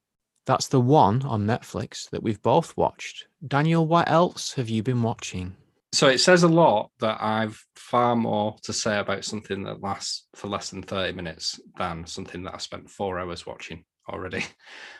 That's 0.45 0.67
the 0.67 0.79
one 0.79 1.23
on 1.23 1.47
Netflix 1.47 2.07
that 2.11 2.21
we've 2.21 2.41
both 2.43 2.77
watched. 2.77 3.25
Daniel, 3.47 3.87
what 3.87 4.11
else 4.11 4.53
have 4.53 4.69
you 4.69 4.83
been 4.83 5.01
watching? 5.01 5.55
so 5.93 6.07
it 6.07 6.17
says 6.17 6.41
a 6.41 6.47
lot 6.47 6.89
that 6.99 7.21
I've 7.21 7.63
far 7.75 8.15
more 8.15 8.55
to 8.63 8.73
say 8.73 8.97
about 8.97 9.23
something 9.23 9.63
that 9.63 9.83
lasts 9.83 10.25
for 10.35 10.47
less 10.47 10.71
than 10.71 10.81
30 10.81 11.13
minutes 11.13 11.59
than 11.77 12.07
something 12.07 12.41
that 12.43 12.55
I 12.55 12.57
spent 12.57 12.89
four 12.89 13.19
hours 13.19 13.45
watching 13.45 13.85
already. 14.10 14.45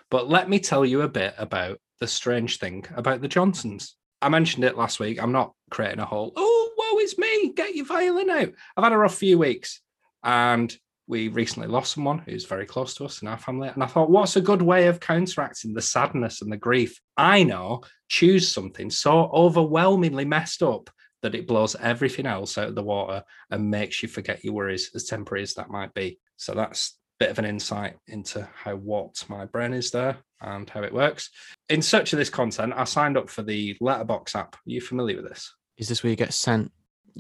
But 0.10 0.30
let 0.30 0.50
me 0.50 0.60
tell 0.60 0.86
you 0.86 1.02
a 1.02 1.10
bit 1.10 1.34
about 1.38 1.80
the 2.00 2.08
strange 2.08 2.60
thing 2.60 2.86
about 2.96 3.22
the 3.22 3.28
Johnsons. 3.28 3.96
I 4.22 4.30
mentioned 4.30 4.64
it 4.64 4.78
last 4.78 5.00
week. 5.00 5.22
I'm 5.22 5.32
not 5.32 5.54
creating 5.72 6.00
a 6.00 6.06
whole, 6.06 6.32
oh, 6.36 6.72
woe 6.78 7.00
is 7.00 7.18
me, 7.18 7.52
get 7.54 7.76
your 7.76 7.86
violin 7.86 8.30
out. 8.30 8.52
I've 8.78 8.84
had 8.84 8.94
a 8.94 8.98
rough 8.98 9.16
few 9.16 9.38
weeks 9.38 9.82
and 10.24 10.76
we 11.08 11.28
recently 11.28 11.68
lost 11.68 11.94
someone 11.94 12.20
who's 12.20 12.46
very 12.46 12.66
close 12.66 12.94
to 12.96 13.06
us 13.06 13.22
in 13.22 13.28
our 13.28 13.38
family. 13.38 13.68
And 13.68 13.84
I 13.84 13.88
thought, 13.88 14.10
what's 14.10 14.38
a 14.38 14.42
good 14.42 14.62
way 14.62 14.88
of 14.88 15.00
counteracting 15.00 15.74
the 15.74 15.82
sadness 15.82 16.42
and 16.42 16.52
the 16.52 16.58
grief? 16.58 17.00
I 17.18 17.44
know, 17.44 17.82
choose 18.08 18.50
something 18.50 18.90
so 18.90 19.30
overwhelmingly 19.34 20.26
messed 20.26 20.64
up 20.64 20.90
that 21.22 21.36
it 21.36 21.48
blows 21.48 21.76
everything 21.76 22.26
else 22.26 22.58
out 22.58 22.70
of 22.70 22.76
the 22.76 22.84
water 22.84 23.24
and 23.50 23.70
makes 23.70 24.02
you 24.02 24.10
forget 24.10 24.44
your 24.44 24.54
worries, 24.54 24.92
as 24.96 25.06
temporary 25.06 25.44
as 25.44 25.54
that 25.56 25.70
might 25.70 25.94
be. 25.94 26.20
So 26.38 26.54
that's 26.54 26.98
bit 27.24 27.32
of 27.32 27.40
an 27.40 27.46
insight 27.46 27.96
into 28.08 28.46
how 28.54 28.76
what 28.76 29.24
my 29.30 29.46
brain 29.46 29.72
is 29.72 29.92
there 29.92 30.18
and 30.42 30.70
how 30.70 30.84
it 30.84 30.94
works. 30.94 31.30
In 31.70 31.82
search 31.82 32.12
of 32.12 32.20
this 32.20 32.30
content, 32.30 32.74
I 32.76 32.84
signed 32.84 33.18
up 33.18 33.30
for 33.30 33.44
the 33.44 33.78
Letterboxd 33.82 34.36
app. 34.36 34.56
Are 34.56 34.60
you 34.66 34.82
familiar 34.82 35.16
with 35.16 35.30
this? 35.30 35.56
Is 35.78 35.88
this 35.88 36.04
where 36.04 36.10
you 36.10 36.18
get 36.18 36.34
sent? 36.34 36.70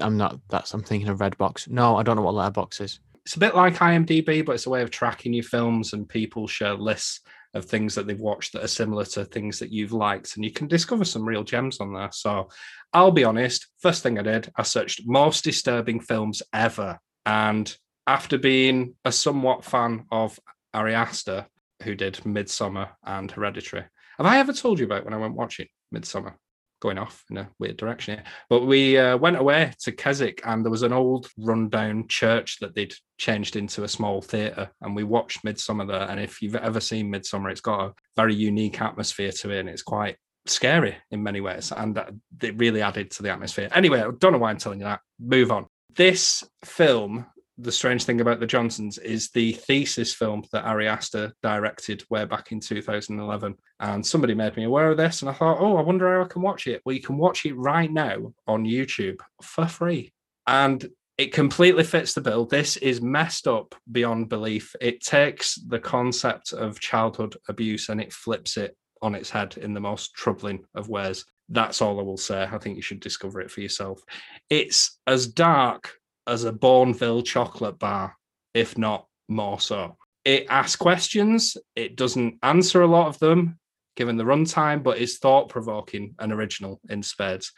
I'm 0.01 0.17
not. 0.17 0.41
That's 0.49 0.73
I'm 0.73 0.83
thinking 0.83 1.07
of 1.07 1.19
Redbox. 1.19 1.69
No, 1.69 1.95
I 1.95 2.03
don't 2.03 2.17
know 2.17 2.21
what 2.21 2.35
Letterboxd 2.35 2.81
is. 2.81 2.99
It's 3.25 3.37
a 3.37 3.39
bit 3.39 3.55
like 3.55 3.75
IMDb, 3.75 4.45
but 4.45 4.51
it's 4.55 4.65
a 4.65 4.69
way 4.69 4.81
of 4.81 4.91
tracking 4.91 5.31
your 5.31 5.45
films 5.45 5.93
and 5.93 6.09
people 6.09 6.47
share 6.47 6.73
lists 6.73 7.21
of 7.53 7.63
things 7.63 7.95
that 7.95 8.05
they've 8.05 8.19
watched 8.19 8.51
that 8.51 8.63
are 8.65 8.67
similar 8.67 9.05
to 9.05 9.23
things 9.23 9.59
that 9.59 9.71
you've 9.71 9.93
liked, 9.93 10.35
and 10.35 10.43
you 10.43 10.51
can 10.51 10.67
discover 10.67 11.05
some 11.05 11.23
real 11.23 11.43
gems 11.45 11.79
on 11.79 11.93
there. 11.93 12.09
So 12.11 12.49
I'll 12.91 13.11
be 13.11 13.23
honest, 13.23 13.67
first 13.79 14.03
thing 14.03 14.19
I 14.19 14.23
did, 14.23 14.51
I 14.57 14.63
searched 14.63 15.03
most 15.05 15.45
disturbing 15.45 16.01
films 16.01 16.43
ever. 16.51 16.99
And 17.25 17.73
after 18.07 18.37
being 18.37 18.95
a 19.05 19.11
somewhat 19.11 19.63
fan 19.63 20.05
of 20.11 20.39
Ari 20.73 20.95
Aster, 20.95 21.47
who 21.83 21.95
did 21.95 22.15
Midsommar 22.25 22.89
and 23.03 23.29
Hereditary, 23.31 23.85
have 24.17 24.27
I 24.27 24.39
ever 24.39 24.53
told 24.53 24.79
you 24.79 24.85
about 24.85 25.05
when 25.05 25.13
I 25.13 25.17
went 25.17 25.35
watching 25.35 25.67
Midsommar? 25.93 26.35
Going 26.81 26.97
off 26.97 27.23
in 27.29 27.37
a 27.37 27.49
weird 27.59 27.77
direction 27.77 28.15
here. 28.15 28.25
But 28.49 28.65
we 28.65 28.97
uh, 28.97 29.15
went 29.15 29.37
away 29.37 29.71
to 29.83 29.93
Keswick 29.93 30.41
and 30.45 30.65
there 30.65 30.71
was 30.71 30.83
an 30.83 30.91
old 30.91 31.29
rundown 31.37 32.09
church 32.09 32.59
that 32.59 32.75
they'd 32.75 32.93
changed 33.17 33.55
into 33.55 33.85
a 33.85 33.87
small 33.87 34.21
theatre. 34.21 34.69
And 34.81 34.93
we 34.93 35.05
watched 35.05 35.45
Midsommar 35.45 35.87
there. 35.87 36.09
And 36.09 36.19
if 36.19 36.41
you've 36.41 36.57
ever 36.57 36.81
seen 36.81 37.11
Midsommar, 37.11 37.51
it's 37.51 37.61
got 37.61 37.85
a 37.85 37.93
very 38.17 38.35
unique 38.35 38.81
atmosphere 38.81 39.31
to 39.31 39.51
it 39.51 39.61
and 39.61 39.69
it's 39.69 39.81
quite 39.81 40.17
scary 40.45 40.97
in 41.09 41.23
many 41.23 41.39
ways. 41.39 41.71
And 41.71 41.97
it 42.41 42.57
really 42.57 42.81
added 42.81 43.11
to 43.11 43.23
the 43.23 43.31
atmosphere. 43.31 43.69
Anyway, 43.73 44.01
I 44.01 44.11
don't 44.19 44.33
know 44.33 44.39
why 44.39 44.49
I'm 44.49 44.57
telling 44.57 44.79
you 44.79 44.85
that. 44.85 44.99
Move 45.21 45.53
on. 45.53 45.67
This 45.95 46.43
film 46.65 47.27
the 47.57 47.71
strange 47.71 48.03
thing 48.03 48.21
about 48.21 48.39
the 48.39 48.47
Johnsons 48.47 48.97
is 48.97 49.29
the 49.29 49.53
thesis 49.53 50.13
film 50.13 50.43
that 50.51 50.63
Ari 50.63 50.87
Aster 50.87 51.33
directed 51.43 52.03
way 52.09 52.25
back 52.25 52.51
in 52.51 52.59
2011. 52.59 53.55
And 53.79 54.05
somebody 54.05 54.33
made 54.33 54.57
me 54.57 54.63
aware 54.63 54.89
of 54.91 54.97
this, 54.97 55.21
and 55.21 55.29
I 55.29 55.33
thought, 55.33 55.59
oh, 55.59 55.77
I 55.77 55.81
wonder 55.81 56.13
how 56.13 56.25
I 56.25 56.27
can 56.27 56.41
watch 56.41 56.67
it. 56.67 56.81
Well, 56.85 56.95
you 56.95 57.01
can 57.01 57.17
watch 57.17 57.45
it 57.45 57.55
right 57.55 57.91
now 57.91 58.33
on 58.47 58.65
YouTube 58.65 59.19
for 59.41 59.67
free. 59.67 60.13
And 60.47 60.85
it 61.17 61.31
completely 61.31 61.83
fits 61.83 62.13
the 62.13 62.21
bill. 62.21 62.45
This 62.45 62.75
is 62.77 63.01
messed 63.01 63.47
up 63.47 63.75
beyond 63.91 64.29
belief. 64.29 64.75
It 64.81 65.01
takes 65.01 65.55
the 65.55 65.79
concept 65.79 66.53
of 66.53 66.79
childhood 66.79 67.37
abuse 67.47 67.89
and 67.89 68.01
it 68.01 68.11
flips 68.11 68.57
it 68.57 68.75
on 69.01 69.13
its 69.13 69.29
head 69.29 69.57
in 69.57 69.73
the 69.73 69.79
most 69.79 70.15
troubling 70.15 70.65
of 70.73 70.89
ways. 70.89 71.23
That's 71.49 71.81
all 71.81 71.99
I 71.99 72.03
will 72.03 72.17
say. 72.17 72.43
I 72.43 72.57
think 72.57 72.77
you 72.77 72.81
should 72.81 72.99
discover 72.99 73.41
it 73.41 73.51
for 73.51 73.61
yourself. 73.61 74.01
It's 74.49 74.97
as 75.05 75.27
dark 75.27 75.93
as 76.27 76.43
a 76.43 76.51
Bournville 76.51 77.25
chocolate 77.25 77.79
bar, 77.79 78.15
if 78.53 78.77
not 78.77 79.07
more 79.27 79.59
so. 79.59 79.97
It 80.25 80.45
asks 80.49 80.75
questions, 80.75 81.57
it 81.75 81.95
doesn't 81.95 82.39
answer 82.43 82.81
a 82.81 82.87
lot 82.87 83.07
of 83.07 83.19
them 83.19 83.59
given 83.95 84.17
the 84.17 84.23
runtime, 84.23 84.81
but 84.81 84.97
it's 84.97 85.17
thought 85.17 85.49
provoking 85.49 86.15
and 86.19 86.31
original 86.31 86.79
in 86.89 87.03
spades. 87.03 87.51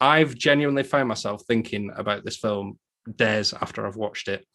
I've 0.00 0.34
genuinely 0.34 0.82
found 0.82 1.08
myself 1.08 1.42
thinking 1.46 1.90
about 1.94 2.24
this 2.24 2.36
film 2.36 2.78
days 3.16 3.52
after 3.52 3.86
I've 3.86 3.96
watched 3.96 4.28
it, 4.28 4.46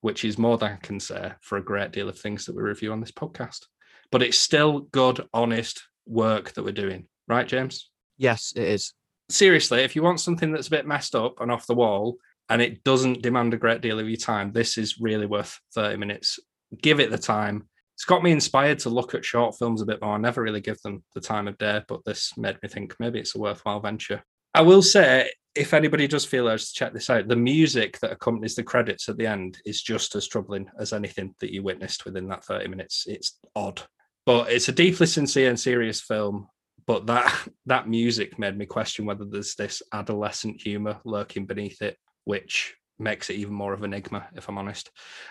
which 0.00 0.24
is 0.24 0.38
more 0.38 0.56
than 0.58 0.72
I 0.72 0.76
can 0.76 1.00
say 1.00 1.32
for 1.40 1.58
a 1.58 1.64
great 1.64 1.92
deal 1.92 2.08
of 2.08 2.18
things 2.18 2.46
that 2.46 2.56
we 2.56 2.62
review 2.62 2.92
on 2.92 3.00
this 3.00 3.12
podcast. 3.12 3.66
But 4.10 4.22
it's 4.22 4.38
still 4.38 4.80
good, 4.80 5.26
honest 5.34 5.82
work 6.06 6.52
that 6.54 6.64
we're 6.64 6.72
doing, 6.72 7.06
right, 7.26 7.46
James? 7.46 7.90
Yes, 8.16 8.52
it 8.56 8.64
is. 8.64 8.94
Seriously, 9.28 9.80
if 9.80 9.94
you 9.94 10.02
want 10.02 10.20
something 10.20 10.52
that's 10.52 10.68
a 10.68 10.70
bit 10.70 10.86
messed 10.86 11.14
up 11.14 11.40
and 11.40 11.52
off 11.52 11.66
the 11.66 11.74
wall, 11.74 12.16
and 12.48 12.62
it 12.62 12.82
doesn't 12.84 13.22
demand 13.22 13.54
a 13.54 13.58
great 13.58 13.80
deal 13.80 13.98
of 13.98 14.08
your 14.08 14.16
time. 14.16 14.52
This 14.52 14.78
is 14.78 15.00
really 15.00 15.26
worth 15.26 15.58
30 15.74 15.96
minutes. 15.96 16.38
Give 16.80 17.00
it 17.00 17.10
the 17.10 17.18
time. 17.18 17.68
It's 17.94 18.04
got 18.04 18.22
me 18.22 18.30
inspired 18.30 18.78
to 18.80 18.90
look 18.90 19.14
at 19.14 19.24
short 19.24 19.58
films 19.58 19.82
a 19.82 19.86
bit 19.86 20.00
more. 20.00 20.14
I 20.14 20.18
never 20.18 20.42
really 20.42 20.60
give 20.60 20.80
them 20.82 21.02
the 21.14 21.20
time 21.20 21.48
of 21.48 21.58
day, 21.58 21.82
but 21.88 22.04
this 22.04 22.32
made 22.36 22.56
me 22.62 22.68
think 22.68 22.94
maybe 23.00 23.18
it's 23.18 23.34
a 23.34 23.40
worthwhile 23.40 23.80
venture. 23.80 24.22
I 24.54 24.62
will 24.62 24.82
say, 24.82 25.30
if 25.54 25.74
anybody 25.74 26.06
does 26.06 26.24
feel 26.24 26.48
urged 26.48 26.68
to 26.68 26.74
check 26.74 26.92
this 26.92 27.10
out, 27.10 27.28
the 27.28 27.36
music 27.36 27.98
that 28.00 28.12
accompanies 28.12 28.54
the 28.54 28.62
credits 28.62 29.08
at 29.08 29.18
the 29.18 29.26
end 29.26 29.58
is 29.66 29.82
just 29.82 30.14
as 30.14 30.28
troubling 30.28 30.70
as 30.78 30.92
anything 30.92 31.34
that 31.40 31.52
you 31.52 31.62
witnessed 31.62 32.04
within 32.04 32.28
that 32.28 32.44
30 32.44 32.68
minutes. 32.68 33.04
It's 33.08 33.38
odd, 33.56 33.82
but 34.24 34.50
it's 34.50 34.68
a 34.68 34.72
deeply 34.72 35.06
sincere 35.06 35.48
and 35.48 35.58
serious 35.58 36.00
film. 36.00 36.46
But 36.86 37.06
that 37.06 37.34
that 37.66 37.88
music 37.88 38.38
made 38.38 38.56
me 38.56 38.64
question 38.64 39.04
whether 39.04 39.24
there's 39.24 39.56
this 39.56 39.82
adolescent 39.92 40.62
humor 40.62 40.98
lurking 41.04 41.44
beneath 41.44 41.82
it 41.82 41.98
which 42.28 42.74
makes 42.98 43.30
it 43.30 43.36
even 43.36 43.54
more 43.54 43.72
of 43.72 43.82
an 43.82 43.94
enigma, 43.94 44.28
if 44.34 44.50
I'm 44.50 44.58
honest. 44.58 44.90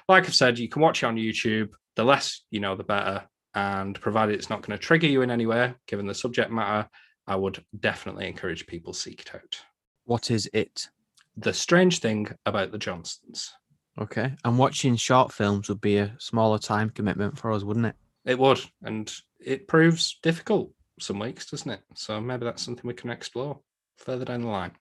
Like 0.10 0.24
I've 0.24 0.34
said, 0.34 0.58
you 0.58 0.68
can 0.68 0.82
watch 0.82 1.04
it 1.04 1.06
on 1.06 1.16
YouTube. 1.16 1.70
The 1.96 2.04
less 2.04 2.42
you 2.50 2.60
know, 2.60 2.75
the 2.75 2.84
better. 2.84 3.24
And 3.54 4.01
provided 4.01 4.34
it's 4.34 4.50
not 4.50 4.63
going 4.63 4.75
to 4.75 4.84
trigger 4.84 5.06
you 5.06 5.22
in 5.22 5.30
any 5.30 5.46
way, 5.46 5.75
given 5.86 6.08
the 6.08 6.16
subject 6.16 6.51
matter, 6.51 6.89
I 7.27 7.36
would 7.36 7.63
definitely 7.80 8.27
encourage 8.27 8.66
people 8.66 8.94
seek 8.94 9.22
it 9.22 9.36
out. 9.36 9.60
What 10.06 10.32
is 10.32 10.50
it? 10.54 10.88
The 11.36 11.54
strange 11.54 12.00
thing 12.00 12.30
about 12.48 12.72
the 12.72 12.80
Johnsons. 12.80 13.54
Okay. 14.01 14.34
And 14.44 14.58
watching 14.58 14.96
short 14.96 15.32
films 15.32 15.70
would 15.70 15.82
be 15.82 15.98
a 15.98 16.16
smaller 16.18 16.58
time 16.58 16.89
commitment 16.89 17.38
for 17.38 17.51
us, 17.51 17.63
wouldn't 17.63 17.86
it? 17.86 17.96
It 18.25 18.39
would. 18.39 18.60
And 18.82 19.13
it 19.39 19.68
proves 19.68 20.18
difficult 20.24 20.72
some 21.00 21.20
weeks, 21.20 21.46
doesn't 21.51 21.70
it? 21.70 21.82
So 21.94 22.20
maybe 22.20 22.46
that's 22.46 22.63
something 22.63 22.88
we 22.88 22.96
can 22.96 23.12
explore 23.12 23.60
further 23.98 24.25
down 24.25 24.42
the 24.42 24.48
line. 24.48 24.72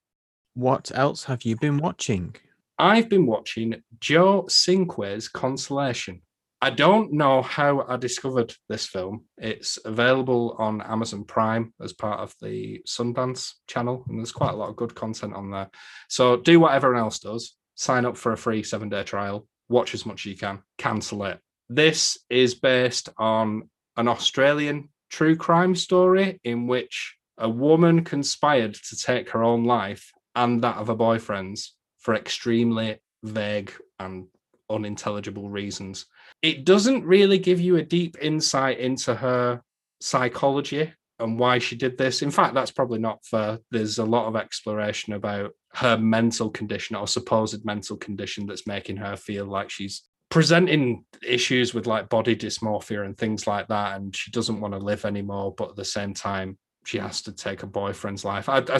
What 0.57 0.91
else 0.95 1.25
have 1.25 1.43
you 1.43 1.55
been 1.55 1.77
watching? 1.77 2.35
I've 2.79 3.11
been 3.11 3.27
watching 3.27 3.83
Joe 4.01 4.47
Cinque's 4.49 5.29
Consolation. 5.29 6.23
I 6.63 6.71
don't 6.71 7.13
know 7.13 7.43
how 7.43 7.85
I 7.87 7.99
discovered 7.99 8.55
this 8.67 8.87
film. 8.87 9.27
It's 9.37 9.79
available 9.85 10.57
on 10.59 10.81
Amazon 10.81 11.25
Prime 11.25 11.75
as 11.79 11.93
part 11.93 12.21
of 12.21 12.35
the 12.41 12.81
Sundance 12.87 13.53
channel, 13.67 14.03
and 14.09 14.19
there's 14.19 14.33
quite 14.33 14.55
a 14.55 14.57
lot 14.57 14.71
of 14.71 14.77
good 14.77 14.95
content 14.95 15.35
on 15.35 15.51
there. 15.51 15.69
So 16.09 16.39
do 16.39 16.59
what 16.59 16.73
everyone 16.73 17.01
else 17.01 17.19
does 17.19 17.55
sign 17.75 18.07
up 18.07 18.17
for 18.17 18.33
a 18.33 18.39
free 18.39 18.63
seven 18.63 18.89
day 18.89 19.03
trial, 19.03 19.47
watch 19.69 19.93
as 19.93 20.07
much 20.07 20.25
as 20.25 20.33
you 20.33 20.39
can, 20.39 20.63
cancel 20.79 21.25
it. 21.25 21.39
This 21.69 22.17
is 22.31 22.55
based 22.55 23.11
on 23.19 23.69
an 23.99 24.09
Australian 24.09 24.89
true 25.11 25.37
crime 25.37 25.75
story 25.75 26.41
in 26.45 26.67
which 26.67 27.15
a 27.37 27.51
woman 27.51 28.05
conspired 28.05 28.73
to 28.73 28.97
take 28.97 29.29
her 29.33 29.45
own 29.45 29.65
life 29.65 30.13
and 30.37 30.63
that 30.63 30.77
of 30.77 30.89
a 30.89 30.95
boyfriend's 30.95 31.75
for 31.99 32.15
extremely 32.15 32.99
vague 33.25 33.73
and 33.99 34.27
unintelligible 34.71 35.49
reasons. 35.49 36.07
It 36.43 36.65
doesn't 36.65 37.05
really 37.05 37.39
give 37.39 37.61
you 37.61 37.77
a 37.77 37.83
deep 37.83 38.17
insight 38.21 38.79
into 38.79 39.15
her 39.15 39.63
psychology 40.01 40.93
and 41.19 41.39
why 41.39 41.59
she 41.59 41.77
did 41.77 41.97
this. 41.97 42.23
In 42.23 42.31
fact, 42.31 42.55
that's 42.55 42.71
probably 42.71 42.99
not 42.99 43.25
fair. 43.25 43.59
There's 43.71 43.99
a 43.99 44.05
lot 44.05 44.27
of 44.27 44.37
exploration 44.37 45.15
about 45.15 45.53
her 45.75 45.97
mental 45.97 46.51
condition 46.51 46.95
or 46.95 47.09
supposed 47.09 47.65
mental 47.65 47.97
condition 47.97 48.47
that's 48.47 48.67
making 48.67 48.99
her 48.99 49.17
feel 49.17 49.47
like 49.47 49.71
she's 49.71 50.03
presenting 50.29 51.05
issues 51.27 51.73
with 51.73 51.87
like 51.87 52.09
body 52.09 52.37
dysmorphia 52.37 53.05
and 53.05 53.17
things 53.17 53.47
like 53.47 53.69
that. 53.69 53.97
And 53.97 54.15
she 54.15 54.31
doesn't 54.31 54.61
want 54.61 54.75
to 54.75 54.79
live 54.79 55.05
anymore, 55.05 55.55
but 55.57 55.71
at 55.71 55.77
the 55.77 55.85
same 55.85 56.13
time, 56.13 56.59
she 56.85 56.99
has 56.99 57.23
to 57.23 57.33
take 57.33 57.63
a 57.63 57.67
boyfriend's 57.67 58.25
life. 58.25 58.49
I, 58.49 58.59
I 58.59 58.79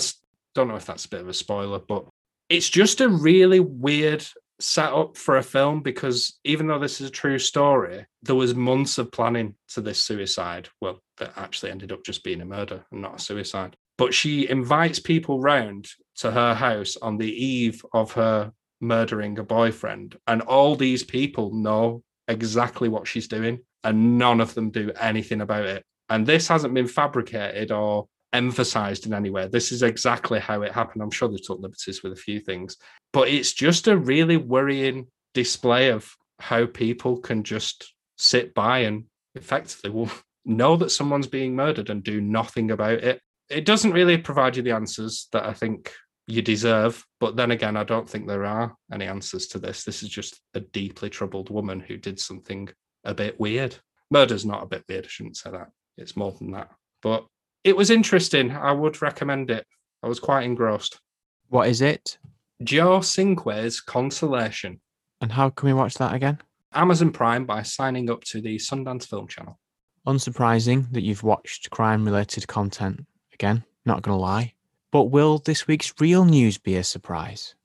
don't 0.57 0.69
know 0.69 0.77
if 0.77 0.87
that's 0.87 1.05
a 1.05 1.11
bit 1.11 1.21
of 1.21 1.29
a 1.29 1.35
spoiler, 1.35 1.79
but 1.79 2.07
it's 2.49 2.69
just 2.69 3.01
a 3.01 3.09
really 3.09 3.61
weird 3.61 4.27
setup 4.59 5.17
for 5.17 5.37
a 5.37 5.43
film 5.43 5.83
because 5.83 6.39
even 6.45 6.67
though 6.67 6.79
this 6.79 7.01
is 7.01 7.09
a 7.09 7.13
true 7.13 7.39
story, 7.39 8.07
there 8.23 8.35
was 8.35 8.55
months 8.55 8.97
of 8.97 9.13
planning 9.13 9.55
to 9.69 9.83
this 9.83 9.99
suicide. 9.99 10.69
Well, 10.81 11.01
that 11.19 11.35
actually 11.37 11.71
ended 11.71 11.93
up 11.93 12.05
just 12.05 12.25
being 12.25 12.41
a 12.41 12.47
murder 12.47 12.85
and 12.91 13.03
not 13.03 13.17
a 13.17 13.23
suicide. 13.23 13.77
But 13.99 14.15
she 14.15 14.49
invites 14.49 14.99
people 14.99 15.41
round 15.41 15.89
to 16.17 16.31
her 16.31 16.55
house 16.55 16.97
on 16.97 17.19
the 17.19 17.31
eve 17.31 17.85
of 17.93 18.13
her 18.13 18.53
murdering 18.81 19.39
a 19.39 19.45
boyfriend, 19.45 20.17
and 20.27 20.43
all 20.43 20.77
these 20.77 21.03
people 21.03 21.55
know 21.55 22.03
exactly 22.29 22.89
what 22.89 23.07
she's 23.07 23.29
doing, 23.29 23.61
and 23.85 24.19
none 24.19 24.41
of 24.41 24.55
them 24.55 24.71
do 24.71 24.91
anything 25.01 25.41
about 25.41 25.67
it. 25.67 25.83
And 26.09 26.27
this 26.27 26.49
hasn't 26.49 26.75
been 26.75 26.89
fabricated 26.89 27.73
or 27.73 28.07
emphasized 28.37 29.07
in 29.07 29.15
any 29.15 29.31
way. 29.31 29.49
This 29.49 29.73
is 29.73 29.83
exactly 29.83 30.39
how 30.39 30.63
it 30.63 30.73
happened. 30.73 31.03
I'm 31.03 31.11
sure 31.11 31.29
they 31.29 31.37
took 31.37 31.61
liberties 31.61 32.03
with 32.03 32.13
a 32.13 32.17
few 32.17 32.39
things, 32.39 32.77
but 33.13 33.29
it's 33.29 33.53
just 33.53 33.89
a 33.89 33.97
really 33.97 34.37
worrying 34.37 35.07
display 35.33 35.89
of 35.89 36.15
how 36.39 36.67
people 36.67 37.17
can 37.17 37.43
just 37.43 37.95
sit 38.19 38.55
by 38.55 38.81
and 38.81 39.05
effectively 39.35 39.91
will 39.91 40.11
know 40.45 40.77
that 40.77 40.91
someone's 40.91 41.27
being 41.27 41.57
murdered 41.57 41.91
and 41.91 42.05
do 42.05 42.21
nothing 42.21 42.71
about 42.71 42.99
it. 42.99 43.21
It 43.49 43.65
doesn't 43.65 43.93
really 43.93 44.19
provide 44.19 44.57
you 44.57 44.63
the 44.63 44.73
answers 44.73 45.29
that 45.33 45.47
I 45.47 45.53
think 45.53 45.93
you 46.27 46.43
deserve. 46.43 47.05
But 47.21 47.37
then 47.37 47.53
again, 47.53 47.77
I 47.77 47.85
don't 47.85 48.09
think 48.09 48.27
there 48.27 48.45
are 48.45 48.75
any 48.93 49.07
answers 49.07 49.47
to 49.49 49.59
this. 49.59 49.85
This 49.85 50.03
is 50.03 50.09
just 50.09 50.41
a 50.55 50.61
deeply 50.61 51.09
troubled 51.09 51.51
woman 51.51 51.81
who 51.81 51.97
did 51.97 52.21
something 52.21 52.69
a 53.05 53.15
bit 53.15 53.41
weird. 53.41 53.77
Murder's 54.11 54.45
not 54.45 54.63
a 54.63 54.67
bit 54.67 54.85
weird. 54.89 55.07
I 55.07 55.09
shouldn't 55.09 55.37
say 55.37 55.51
that. 55.51 55.71
It's 55.97 56.17
more 56.17 56.33
than 56.33 56.53
that. 56.53 56.71
But 57.03 57.27
it 57.67 57.77
was 57.77 57.91
interesting. 57.91 58.53
I 58.53 58.71
would 58.71 59.03
recommend 59.03 59.51
it. 59.51 59.67
I 60.01 60.07
was 60.07 60.21
quite 60.21 60.45
engrossed. 60.45 61.01
What 61.49 61.69
is 61.69 61.81
it? 61.81 62.17
Joe 62.63 63.01
Cinque's 63.01 63.81
Consolation. 63.81 64.81
And 65.21 65.33
how 65.33 65.51
can 65.51 65.67
we 65.67 65.73
watch 65.73 65.95
that 65.95 66.15
again? 66.15 66.39
Amazon 66.73 67.11
Prime 67.11 67.45
by 67.45 67.63
signing 67.63 68.09
up 68.09 68.23
to 68.25 68.41
the 68.41 68.57
Sundance 68.57 69.09
Film 69.09 69.27
Channel. 69.27 69.59
Unsurprising 70.07 70.93
that 70.93 71.03
you've 71.03 71.25
watched 71.25 71.71
crime 71.71 72.05
related 72.05 72.47
content 72.47 73.05
again, 73.35 73.65
not 73.85 74.03
gonna 74.03 74.17
lie. 74.17 74.53
But 74.93 75.05
will 75.05 75.39
this 75.39 75.67
week's 75.67 75.93
real 75.99 76.25
news 76.25 76.59
be 76.59 76.77
a 76.77 76.85
surprise? 76.85 77.57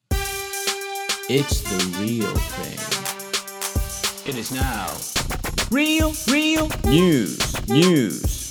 It's 1.30 1.62
the 1.62 2.00
real 2.00 2.36
thing. 2.36 2.80
It 4.28 4.40
is 4.40 4.52
now. 4.52 4.98
Real, 5.70 6.14
real 6.28 6.70
news, 6.86 7.70
news. 7.70 8.51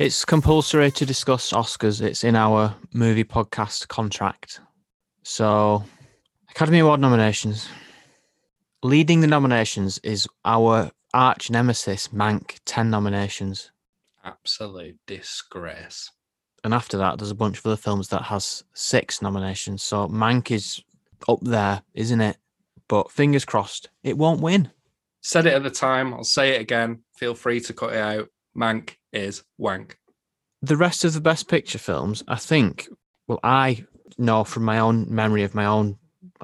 It's 0.00 0.24
compulsory 0.24 0.90
to 0.92 1.04
discuss 1.04 1.52
Oscars. 1.52 2.00
It's 2.00 2.24
in 2.24 2.34
our 2.34 2.74
movie 2.94 3.22
podcast 3.22 3.88
contract. 3.88 4.58
So, 5.24 5.84
Academy 6.50 6.78
Award 6.78 7.00
nominations. 7.00 7.68
Leading 8.82 9.20
the 9.20 9.26
nominations 9.26 9.98
is 9.98 10.26
our 10.46 10.90
arch 11.12 11.50
nemesis, 11.50 12.08
Mank, 12.14 12.60
10 12.64 12.88
nominations. 12.88 13.72
Absolute 14.24 14.96
disgrace. 15.06 16.10
And 16.64 16.72
after 16.72 16.96
that, 16.96 17.18
there's 17.18 17.30
a 17.30 17.34
bunch 17.34 17.58
of 17.58 17.66
other 17.66 17.76
films 17.76 18.08
that 18.08 18.22
has 18.22 18.64
six 18.72 19.20
nominations. 19.20 19.82
So 19.82 20.08
Mank 20.08 20.50
is 20.50 20.82
up 21.28 21.40
there, 21.42 21.82
isn't 21.92 22.22
it? 22.22 22.38
But 22.88 23.10
fingers 23.10 23.44
crossed, 23.44 23.90
it 24.02 24.16
won't 24.16 24.40
win. 24.40 24.70
Said 25.20 25.44
it 25.44 25.52
at 25.52 25.62
the 25.62 25.68
time. 25.68 26.14
I'll 26.14 26.24
say 26.24 26.56
it 26.56 26.62
again. 26.62 27.02
Feel 27.16 27.34
free 27.34 27.60
to 27.60 27.74
cut 27.74 27.92
it 27.92 27.98
out. 27.98 28.30
Mank 28.56 28.96
is 29.12 29.42
wank. 29.58 29.98
The 30.62 30.76
rest 30.76 31.04
of 31.04 31.14
the 31.14 31.20
Best 31.20 31.48
Picture 31.48 31.78
films, 31.78 32.22
I 32.28 32.36
think, 32.36 32.88
well, 33.26 33.40
I 33.42 33.84
know 34.18 34.44
from 34.44 34.64
my 34.64 34.78
own 34.78 35.06
memory 35.08 35.42
of 35.42 35.54
my 35.54 35.64
own 35.64 35.96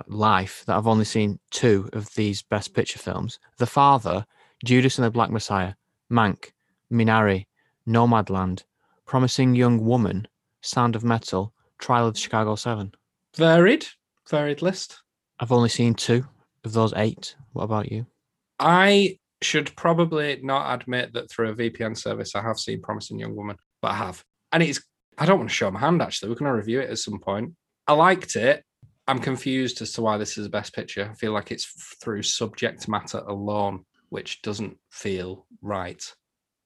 life 0.07 0.65
that 0.67 0.77
I've 0.77 0.87
only 0.87 1.05
seen 1.05 1.39
two 1.51 1.91
of 1.93 2.15
these 2.15 2.43
Best 2.43 2.75
Picture 2.75 2.99
films 2.99 3.39
The 3.59 3.67
Father, 3.67 4.25
Judas 4.65 4.99
and 4.99 5.05
the 5.05 5.11
Black 5.11 5.31
Messiah, 5.31 5.75
Mank, 6.11 6.53
Minari, 6.91 7.47
Nomadland, 7.87 8.65
Promising 9.05 9.55
Young 9.55 9.85
Woman, 9.85 10.27
Sound 10.63 10.97
of 10.97 11.05
Metal, 11.05 11.53
Trial 11.79 12.09
of 12.09 12.15
the 12.15 12.21
Chicago 12.21 12.55
Seven. 12.55 12.93
Varied, 13.37 13.87
varied 14.29 14.63
list. 14.63 15.03
I've 15.39 15.53
only 15.53 15.69
seen 15.69 15.95
two 15.95 16.27
of 16.65 16.73
those 16.73 16.95
eight. 16.97 17.37
What 17.53 17.65
about 17.65 17.93
you? 17.93 18.07
I 18.59 19.19
should 19.47 19.75
probably 19.77 20.41
not 20.43 20.75
admit 20.75 21.13
that 21.15 21.31
through 21.31 21.51
a 21.51 21.55
VPN 21.55 21.97
service 21.97 22.35
I 22.35 22.43
have 22.43 22.59
seen 22.59 22.83
Promising 22.83 23.19
Young 23.19 23.37
Woman, 23.37 23.57
but 23.81 23.93
I 23.93 23.95
have. 23.95 24.23
And 24.53 24.63
it's, 24.63 24.83
I 25.17 25.25
don't 25.25 25.39
want 25.39 25.51
to 25.51 25.55
show 25.55 25.71
my 25.71 25.81
hand 25.81 26.03
actually. 26.03 26.29
We're 26.29 26.37
going 26.37 26.51
to 26.51 26.57
review 26.57 26.81
it 26.81 26.91
at 26.91 26.99
some 26.99 27.19
point. 27.19 27.55
I 27.87 27.93
liked 27.93 28.37
it. 28.37 28.65
I'm 29.07 29.21
confused 29.21 29.81
as 29.83 29.93
to 29.93 30.03
why 30.03 30.19
this 30.19 30.37
is 30.37 30.45
the 30.45 30.51
best 30.51 30.75
picture. 30.75 31.09
I 31.11 31.15
feel 31.15 31.33
like 31.33 31.53
it's 31.53 31.65
through 32.03 32.23
subject 32.23 32.89
matter 32.89 33.19
alone, 33.19 33.85
which 34.09 34.43
doesn't 34.43 34.77
feel 34.91 35.47
right. 35.63 36.03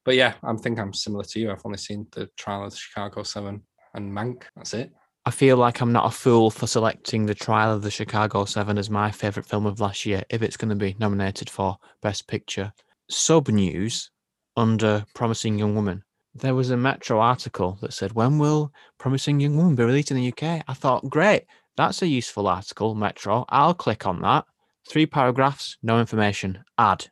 But 0.06 0.14
yeah, 0.14 0.34
I 0.42 0.54
think 0.54 0.78
I'm 0.78 0.94
similar 0.94 1.24
to 1.24 1.40
you. 1.40 1.50
I've 1.50 1.66
only 1.66 1.76
seen 1.76 2.06
the 2.12 2.30
trial 2.38 2.64
of 2.64 2.74
Chicago 2.74 3.22
Seven 3.22 3.62
and 3.94 4.10
Mank. 4.10 4.44
That's 4.56 4.72
it. 4.72 4.90
I 5.26 5.30
feel 5.30 5.58
like 5.58 5.80
I'm 5.80 5.92
not 5.92 6.06
a 6.06 6.16
fool 6.16 6.50
for 6.50 6.66
selecting 6.66 7.26
the 7.26 7.34
Trial 7.34 7.74
of 7.74 7.82
the 7.82 7.90
Chicago 7.90 8.46
Seven 8.46 8.78
as 8.78 8.88
my 8.88 9.10
favourite 9.10 9.46
film 9.46 9.66
of 9.66 9.78
last 9.78 10.06
year 10.06 10.24
if 10.30 10.40
it's 10.40 10.56
going 10.56 10.70
to 10.70 10.74
be 10.74 10.96
nominated 10.98 11.50
for 11.50 11.76
Best 12.00 12.26
Picture. 12.26 12.72
Sub 13.10 13.48
news 13.48 14.10
under 14.56 15.04
Promising 15.14 15.58
Young 15.58 15.74
Woman. 15.74 16.02
There 16.34 16.54
was 16.54 16.70
a 16.70 16.76
Metro 16.76 17.20
article 17.20 17.76
that 17.82 17.92
said, 17.92 18.12
When 18.12 18.38
will 18.38 18.72
Promising 18.98 19.40
Young 19.40 19.56
Woman 19.56 19.74
be 19.74 19.84
released 19.84 20.10
in 20.10 20.16
the 20.16 20.28
UK? 20.28 20.64
I 20.66 20.72
thought, 20.72 21.10
Great, 21.10 21.44
that's 21.76 22.00
a 22.00 22.06
useful 22.06 22.48
article, 22.48 22.94
Metro. 22.94 23.44
I'll 23.50 23.74
click 23.74 24.06
on 24.06 24.22
that. 24.22 24.46
Three 24.88 25.06
paragraphs, 25.06 25.76
no 25.82 26.00
information. 26.00 26.64
Add. 26.78 27.08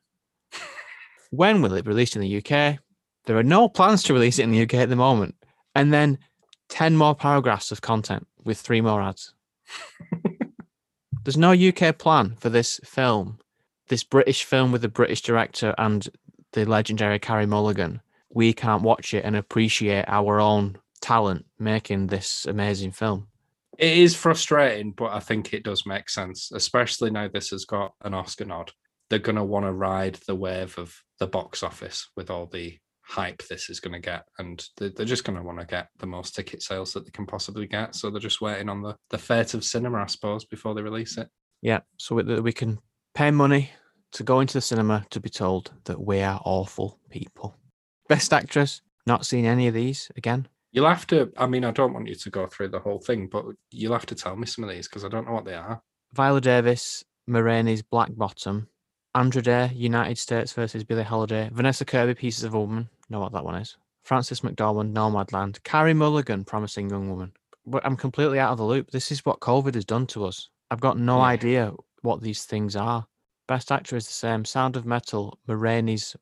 when 1.30 1.60
will 1.60 1.74
it 1.74 1.84
be 1.84 1.88
released 1.88 2.16
in 2.16 2.22
the 2.22 2.38
UK? 2.38 2.78
There 3.26 3.36
are 3.36 3.42
no 3.42 3.68
plans 3.68 4.02
to 4.04 4.14
release 4.14 4.38
it 4.38 4.44
in 4.44 4.50
the 4.50 4.62
UK 4.62 4.74
at 4.74 4.88
the 4.88 4.96
moment. 4.96 5.34
And 5.74 5.92
then 5.92 6.18
10 6.68 6.96
more 6.96 7.14
paragraphs 7.14 7.72
of 7.72 7.80
content 7.80 8.26
with 8.44 8.58
three 8.58 8.80
more 8.80 9.02
ads. 9.02 9.32
There's 11.24 11.36
no 11.36 11.52
UK 11.52 11.98
plan 11.98 12.36
for 12.38 12.48
this 12.48 12.80
film, 12.84 13.38
this 13.88 14.04
British 14.04 14.44
film 14.44 14.72
with 14.72 14.82
the 14.82 14.88
British 14.88 15.22
director 15.22 15.74
and 15.76 16.08
the 16.52 16.64
legendary 16.64 17.18
Carey 17.18 17.46
Mulligan. 17.46 18.00
We 18.30 18.52
can't 18.52 18.82
watch 18.82 19.14
it 19.14 19.24
and 19.24 19.36
appreciate 19.36 20.04
our 20.08 20.40
own 20.40 20.78
talent 21.00 21.46
making 21.58 22.06
this 22.06 22.46
amazing 22.46 22.92
film. 22.92 23.28
It 23.78 23.96
is 23.96 24.16
frustrating, 24.16 24.92
but 24.92 25.12
I 25.12 25.20
think 25.20 25.52
it 25.52 25.62
does 25.62 25.86
make 25.86 26.08
sense, 26.10 26.50
especially 26.52 27.10
now 27.10 27.28
this 27.28 27.50
has 27.50 27.64
got 27.64 27.94
an 28.02 28.12
Oscar 28.12 28.44
nod. 28.44 28.72
They're 29.08 29.18
going 29.18 29.36
to 29.36 29.44
want 29.44 29.66
to 29.66 29.72
ride 29.72 30.16
the 30.26 30.34
wave 30.34 30.78
of 30.78 31.02
the 31.18 31.26
box 31.26 31.62
office 31.62 32.08
with 32.16 32.28
all 32.30 32.46
the 32.46 32.78
hype 33.08 33.42
this 33.48 33.70
is 33.70 33.80
going 33.80 33.94
to 33.94 33.98
get 33.98 34.24
and 34.38 34.66
they're 34.76 35.06
just 35.06 35.24
going 35.24 35.36
to 35.36 35.42
want 35.42 35.58
to 35.58 35.64
get 35.64 35.88
the 35.98 36.06
most 36.06 36.34
ticket 36.34 36.62
sales 36.62 36.92
that 36.92 37.06
they 37.06 37.10
can 37.10 37.24
possibly 37.24 37.66
get 37.66 37.94
so 37.94 38.10
they're 38.10 38.20
just 38.20 38.42
waiting 38.42 38.68
on 38.68 38.82
the 38.82 38.94
the 39.08 39.16
fate 39.16 39.54
of 39.54 39.64
cinema 39.64 40.02
i 40.02 40.06
suppose 40.06 40.44
before 40.44 40.74
they 40.74 40.82
release 40.82 41.16
it. 41.16 41.26
Yeah 41.62 41.80
so 41.96 42.16
we, 42.16 42.40
we 42.40 42.52
can 42.52 42.78
pay 43.14 43.30
money 43.30 43.70
to 44.12 44.22
go 44.22 44.40
into 44.40 44.54
the 44.54 44.60
cinema 44.60 45.06
to 45.10 45.20
be 45.20 45.30
told 45.30 45.72
that 45.84 46.00
we 46.00 46.20
are 46.20 46.40
awful 46.44 46.98
people. 47.10 47.56
Best 48.08 48.32
actress 48.32 48.82
not 49.06 49.24
seen 49.24 49.46
any 49.46 49.68
of 49.68 49.74
these 49.74 50.10
again. 50.16 50.46
You'll 50.72 50.88
have 50.88 51.06
to 51.06 51.32
i 51.38 51.46
mean 51.46 51.64
i 51.64 51.70
don't 51.70 51.94
want 51.94 52.08
you 52.08 52.14
to 52.14 52.30
go 52.30 52.46
through 52.46 52.68
the 52.68 52.78
whole 52.78 53.00
thing 53.00 53.26
but 53.26 53.46
you'll 53.70 53.94
have 53.94 54.06
to 54.06 54.14
tell 54.14 54.36
me 54.36 54.46
some 54.46 54.64
of 54.64 54.70
these 54.70 54.86
because 54.86 55.04
i 55.04 55.08
don't 55.08 55.26
know 55.26 55.32
what 55.32 55.46
they 55.46 55.54
are. 55.54 55.80
Viola 56.12 56.42
davis 56.42 57.04
Ma 57.26 57.62
black 57.90 58.10
bottom 58.14 58.68
Andra 59.14 59.42
Day, 59.42 59.70
United 59.74 60.18
States 60.18 60.52
versus 60.52 60.84
Billie 60.84 61.02
Holiday, 61.02 61.50
Vanessa 61.52 61.84
Kirby, 61.84 62.14
Pieces 62.14 62.44
of 62.44 62.54
a 62.54 62.60
Woman, 62.60 62.88
know 63.10 63.20
what 63.20 63.32
that 63.32 63.44
one 63.44 63.56
is. 63.56 63.76
Frances 64.04 64.40
McDormand, 64.40 64.92
Nomadland, 64.92 65.62
Carey 65.64 65.94
Mulligan, 65.94 66.44
Promising 66.44 66.88
Young 66.90 67.10
Woman. 67.10 67.32
But 67.66 67.84
I'm 67.84 67.96
completely 67.96 68.38
out 68.38 68.52
of 68.52 68.58
the 68.58 68.64
loop. 68.64 68.90
This 68.90 69.12
is 69.12 69.24
what 69.26 69.40
COVID 69.40 69.74
has 69.74 69.84
done 69.84 70.06
to 70.08 70.24
us. 70.24 70.48
I've 70.70 70.80
got 70.80 70.98
no 70.98 71.18
Yeah. 71.18 71.24
idea 71.24 71.72
what 72.02 72.22
these 72.22 72.44
things 72.44 72.76
are. 72.76 73.06
Best 73.46 73.72
actor 73.72 73.96
is 73.96 74.06
the 74.06 74.12
same. 74.12 74.44
Sound 74.44 74.76
of 74.76 74.86
Metal, 74.86 75.38
Ma 75.46 75.56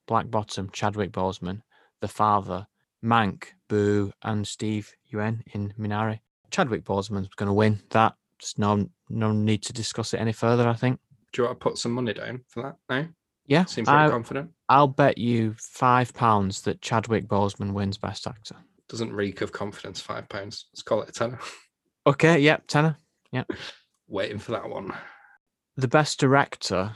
Black 0.06 0.30
Bottom, 0.30 0.70
Chadwick 0.70 1.12
Boseman, 1.12 1.62
The 2.00 2.08
Father, 2.08 2.66
Mank, 3.04 3.48
Boo, 3.68 4.12
and 4.22 4.46
Steve 4.46 4.92
Yeun 5.12 5.42
in 5.52 5.72
Minari. 5.78 6.20
Chadwick 6.50 6.84
Boseman's 6.84 7.28
going 7.36 7.48
to 7.48 7.52
win 7.52 7.82
that. 7.90 8.14
Just 8.38 8.58
no, 8.58 8.88
no 9.08 9.32
need 9.32 9.62
to 9.64 9.72
discuss 9.72 10.14
it 10.14 10.20
any 10.20 10.32
further. 10.32 10.68
I 10.68 10.74
think. 10.74 11.00
do 11.32 11.42
you 11.42 11.46
want 11.48 11.58
to 11.60 11.62
put 11.64 11.78
some 11.78 11.92
money 11.92 12.12
down 12.14 12.44
for 12.48 12.62
that 12.62 12.76
now 12.88 13.08
Yeah, 13.46 13.64
seems 13.64 13.88
pretty 13.88 14.04
I, 14.04 14.08
confident 14.08 14.50
I'll 14.68 14.88
bet 14.88 15.18
you 15.18 15.54
five 15.58 16.12
pounds 16.14 16.62
that 16.62 16.82
Chadwick 16.82 17.28
Boseman 17.28 17.72
wins 17.72 17.98
Best 17.98 18.26
Actor. 18.26 18.56
doesn't 18.88 19.12
reek 19.12 19.40
of 19.40 19.52
confidence 19.52 20.00
five 20.00 20.28
pounds 20.28 20.66
let's 20.72 20.82
call 20.82 21.02
it 21.02 21.08
a 21.08 21.12
tenner 21.12 21.38
Okay, 22.06 22.38
yep, 22.38 22.66
tenner. 22.68 22.96
Yep. 23.32 23.50
Waiting 24.08 24.38
for 24.38 24.52
that 24.52 24.68
one 24.68 24.92
The 25.76 25.88
Best 25.88 26.20
Director, 26.20 26.92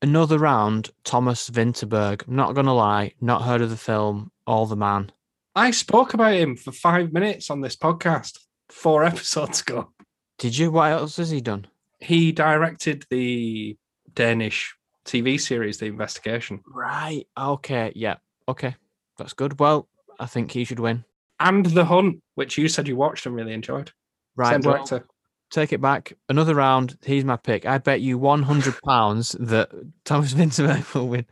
another 0.00 0.38
round. 0.38 0.90
Thomas 1.04 1.50
Vinterberg. 1.50 2.26
Not 2.26 2.54
gonna 2.54 2.72
lie, 2.74 3.12
not 3.20 3.42
heard 3.42 3.60
of 3.60 3.68
the 3.70 3.76
film. 3.76 4.30
All 4.46 4.64
the 4.66 4.76
Man. 4.76 5.10
i 5.54 5.70
spoke 5.70 6.12
about 6.14 6.34
him 6.34 6.56
for 6.56 6.72
five 6.72 7.12
minutes 7.12 7.50
on 7.50 7.60
this 7.60 7.76
podcast 7.76 8.38
four 8.70 9.04
episodes 9.12 9.60
ago 9.62 9.90
Did 10.38 10.56
you? 10.58 10.70
What 10.70 10.92
else 10.92 11.16
has 11.18 11.30
he 11.30 11.40
done? 11.40 11.66
he 12.00 12.32
directed 12.32 13.04
the 13.10 13.76
danish 14.14 14.74
tv 15.04 15.40
series 15.40 15.78
the 15.78 15.86
investigation 15.86 16.60
Right. 16.66 17.26
Okay. 17.38 17.92
Yeah. 17.94 18.16
Okay. 18.48 18.74
That's 19.18 19.32
good. 19.34 19.58
Well, 19.60 19.88
I 20.18 20.26
think 20.26 20.50
he 20.52 20.64
should 20.64 20.80
win. 20.80 21.04
and 21.40 21.66
the 21.66 21.84
hunt 21.84 22.22
which 22.36 22.56
you 22.58 22.68
said 22.68 22.88
you 22.88 22.96
watched 22.96 23.26
and 23.26 23.34
really 23.34 23.52
enjoyed 23.52 23.92
Right. 24.36 24.52
same 24.52 24.60
well, 24.62 24.84
director 24.84 25.06
take 25.50 25.72
it 25.72 25.80
back. 25.80 26.12
Another 26.28 26.54
round. 26.56 26.98
He's 27.04 27.24
my 27.24 27.36
pick. 27.36 27.64
I 27.64 27.78
bet 27.78 28.00
you 28.00 28.18
one 28.18 28.42
hundred 28.42 28.74
pounds 28.84 29.36
that 29.38 29.70
Thomas 30.04 30.34
Vinterberg 30.34 30.92
will 30.94 31.06
win 31.08 31.26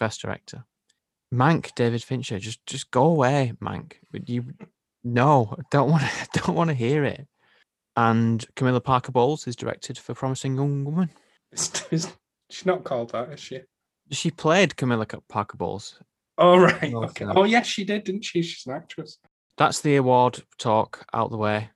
Best 0.00 0.22
Director. 0.22 0.64
Mank, 1.34 1.74
David 1.74 2.02
Fincher. 2.02 2.38
Just, 2.38 2.64
just 2.64 2.90
go 2.90 3.04
away, 3.04 3.52
Mank. 3.60 3.94
You, 4.24 4.46
no, 5.04 5.54
don't 5.70 5.90
want 5.90 6.02
to. 6.04 6.28
Don't 6.40 6.56
want 6.56 6.68
to 6.70 6.74
hear 6.74 7.04
it. 7.04 7.26
And 7.96 8.46
Camilla 8.56 8.80
Parker 8.80 9.12
Bowles 9.12 9.46
is 9.46 9.56
directed 9.56 9.98
for 9.98 10.14
Promising 10.14 10.54
Young 10.56 10.84
Woman. 10.84 11.10
It's- 11.52 11.84
it's- 11.90 12.16
she's 12.50 12.66
not 12.66 12.84
called 12.84 13.10
that 13.12 13.30
is 13.32 13.40
she 13.40 13.60
She 14.10 14.30
played 14.30 14.76
Camilla 14.76 15.06
Ca- 15.06 15.20
Parker 15.28 15.56
Bowles. 15.56 15.98
oh 16.38 16.58
right 16.58 16.90
No, 16.92 17.04
okay. 17.04 17.24
oh 17.26 17.44
yes 17.44 17.66
she 17.66 17.84
did 17.84 18.04
didn't 18.04 18.24
she 18.24 18.42
she's 18.42 18.66
an 18.66 18.72
actress 18.74 19.18
That's 19.56 19.80
the 19.80 19.96
award 19.96 20.42
talk 20.58 21.06
out 21.12 21.30
the 21.30 21.36
way. 21.36 21.70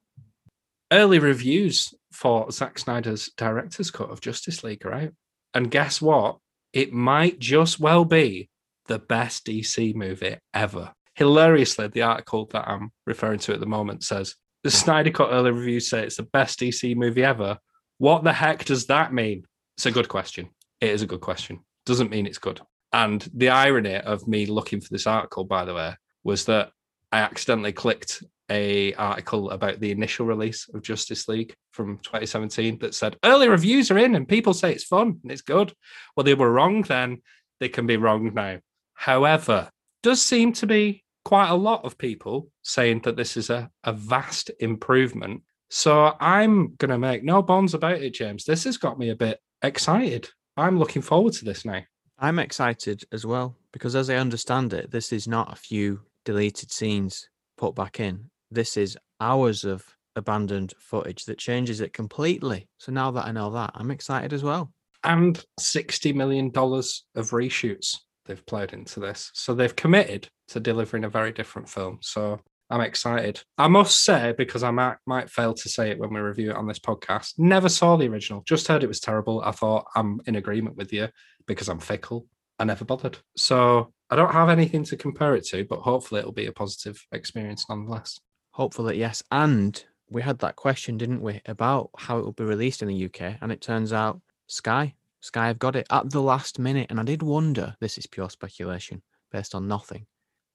early 0.92 1.18
reviews 1.18 1.94
for 2.12 2.50
Zack 2.50 2.78
Snyder's 2.78 3.30
director's 3.36 3.90
cut 3.90 4.10
of 4.10 4.20
Justice 4.20 4.62
League 4.62 4.84
are 4.84 4.92
out. 4.92 5.10
And 5.54 5.70
guess 5.70 6.00
what? 6.02 6.36
It 6.72 6.92
might 6.92 7.38
just 7.38 7.80
well 7.80 8.04
be 8.04 8.48
the 8.86 8.98
best 8.98 9.46
DC 9.46 9.94
movie 9.94 10.36
ever. 10.54 10.92
hilariously, 11.14 11.88
the 11.88 12.02
article 12.02 12.46
that 12.52 12.66
I'm 12.68 12.90
referring 13.06 13.38
to 13.40 13.52
at 13.54 13.60
the 13.60 13.66
moment 13.66 14.02
says 14.04 14.34
the 14.62 14.70
Snyder 14.70 15.10
Cut 15.10 15.30
early 15.32 15.50
reviews 15.50 15.88
say 15.90 16.04
it's 16.04 16.16
the 16.16 16.22
best 16.22 16.60
DC 16.60 16.94
movie 16.96 17.24
ever. 17.24 17.58
What 17.98 18.24
the 18.24 18.32
heck 18.32 18.64
does 18.64 18.86
that 18.86 19.12
mean? 19.12 19.44
It's 19.76 19.86
a 19.86 19.90
good 19.90 20.08
question. 20.08 20.48
It 20.82 20.90
is 20.90 21.02
a 21.02 21.06
good 21.06 21.20
question. 21.20 21.60
Doesn't 21.86 22.10
mean 22.10 22.26
it's 22.26 22.38
good. 22.38 22.60
And 22.92 23.26
the 23.32 23.50
irony 23.50 23.94
of 23.94 24.26
me 24.26 24.46
looking 24.46 24.80
for 24.80 24.88
this 24.90 25.06
article, 25.06 25.44
by 25.44 25.64
the 25.64 25.74
way, 25.74 25.94
was 26.24 26.44
that 26.46 26.72
I 27.12 27.20
accidentally 27.20 27.72
clicked 27.72 28.24
a 28.50 28.92
article 28.94 29.50
about 29.50 29.78
the 29.78 29.92
initial 29.92 30.26
release 30.26 30.68
of 30.74 30.82
Justice 30.82 31.28
League 31.28 31.54
from 31.70 31.98
2017 31.98 32.80
that 32.80 32.96
said 32.96 33.16
early 33.24 33.48
reviews 33.48 33.92
are 33.92 33.96
in 33.96 34.16
and 34.16 34.26
people 34.26 34.52
say 34.52 34.72
it's 34.72 34.82
fun 34.82 35.20
and 35.22 35.30
it's 35.30 35.40
good. 35.40 35.72
Well, 36.16 36.24
they 36.24 36.34
were 36.34 36.50
wrong 36.50 36.82
then. 36.82 37.22
They 37.60 37.68
can 37.68 37.86
be 37.86 37.96
wrong 37.96 38.34
now. 38.34 38.58
However, 38.94 39.70
does 40.02 40.20
seem 40.20 40.52
to 40.54 40.66
be 40.66 41.04
quite 41.24 41.48
a 41.48 41.54
lot 41.54 41.84
of 41.84 41.96
people 41.96 42.50
saying 42.62 43.02
that 43.04 43.16
this 43.16 43.36
is 43.36 43.50
a, 43.50 43.70
a 43.84 43.92
vast 43.92 44.50
improvement. 44.58 45.42
So 45.70 46.16
I'm 46.18 46.74
going 46.74 46.90
to 46.90 46.98
make 46.98 47.22
no 47.22 47.40
bones 47.40 47.72
about 47.72 48.02
it, 48.02 48.14
James. 48.14 48.44
This 48.44 48.64
has 48.64 48.78
got 48.78 48.98
me 48.98 49.10
a 49.10 49.16
bit 49.16 49.38
excited. 49.62 50.28
I'm 50.56 50.78
looking 50.78 51.02
forward 51.02 51.32
to 51.34 51.44
this 51.44 51.64
now. 51.64 51.82
I'm 52.18 52.38
excited 52.38 53.04
as 53.12 53.26
well 53.26 53.56
because, 53.72 53.96
as 53.96 54.10
I 54.10 54.16
understand 54.16 54.72
it, 54.72 54.90
this 54.90 55.12
is 55.12 55.26
not 55.26 55.52
a 55.52 55.56
few 55.56 56.00
deleted 56.24 56.70
scenes 56.70 57.28
put 57.56 57.74
back 57.74 58.00
in. 58.00 58.30
This 58.50 58.76
is 58.76 58.98
hours 59.20 59.64
of 59.64 59.84
abandoned 60.14 60.74
footage 60.78 61.24
that 61.24 61.38
changes 61.38 61.80
it 61.80 61.92
completely. 61.92 62.68
So 62.78 62.92
now 62.92 63.10
that 63.12 63.26
I 63.26 63.32
know 63.32 63.50
that, 63.50 63.72
I'm 63.74 63.90
excited 63.90 64.32
as 64.32 64.42
well. 64.42 64.72
And 65.04 65.42
$60 65.58 66.14
million 66.14 66.48
of 66.48 67.30
reshoots 67.30 67.96
they've 68.26 68.46
played 68.46 68.72
into 68.72 69.00
this. 69.00 69.30
So 69.34 69.54
they've 69.54 69.74
committed 69.74 70.28
to 70.48 70.60
delivering 70.60 71.04
a 71.04 71.08
very 71.08 71.32
different 71.32 71.68
film. 71.68 71.98
So 72.02 72.40
I'm 72.72 72.80
excited. 72.80 73.42
I 73.58 73.68
must 73.68 74.02
say, 74.02 74.34
because 74.36 74.62
I 74.62 74.70
might 74.70 74.96
might 75.06 75.28
fail 75.28 75.52
to 75.52 75.68
say 75.68 75.90
it 75.90 75.98
when 75.98 76.12
we 76.14 76.20
review 76.20 76.50
it 76.50 76.56
on 76.56 76.66
this 76.66 76.78
podcast, 76.78 77.34
never 77.38 77.68
saw 77.68 77.96
the 77.96 78.08
original, 78.08 78.42
just 78.46 78.66
heard 78.66 78.82
it 78.82 78.88
was 78.88 79.00
terrible. 79.00 79.42
I 79.42 79.50
thought 79.50 79.86
I'm 79.94 80.20
in 80.26 80.36
agreement 80.36 80.76
with 80.76 80.90
you 80.90 81.08
because 81.46 81.68
I'm 81.68 81.80
fickle. 81.80 82.26
I 82.58 82.64
never 82.64 82.86
bothered. 82.86 83.18
So 83.36 83.92
I 84.08 84.16
don't 84.16 84.32
have 84.32 84.48
anything 84.48 84.84
to 84.84 84.96
compare 84.96 85.34
it 85.34 85.44
to, 85.48 85.64
but 85.64 85.80
hopefully 85.80 86.20
it'll 86.20 86.32
be 86.32 86.46
a 86.46 86.52
positive 86.52 87.04
experience 87.12 87.66
nonetheless. 87.68 88.18
Hopefully, 88.52 88.98
yes. 88.98 89.22
And 89.30 89.84
we 90.08 90.22
had 90.22 90.38
that 90.38 90.56
question, 90.56 90.96
didn't 90.96 91.22
we, 91.22 91.42
about 91.44 91.90
how 91.98 92.18
it 92.18 92.24
will 92.24 92.32
be 92.32 92.44
released 92.44 92.80
in 92.80 92.88
the 92.88 93.04
UK? 93.04 93.36
And 93.42 93.52
it 93.52 93.60
turns 93.60 93.92
out 93.92 94.20
Sky, 94.46 94.94
Sky 95.20 95.48
have 95.48 95.58
got 95.58 95.76
it 95.76 95.86
at 95.90 96.10
the 96.10 96.22
last 96.22 96.58
minute. 96.58 96.86
And 96.90 96.98
I 96.98 97.04
did 97.04 97.22
wonder, 97.22 97.76
this 97.80 97.98
is 97.98 98.06
pure 98.06 98.30
speculation 98.30 99.02
based 99.30 99.54
on 99.54 99.68
nothing. 99.68 100.06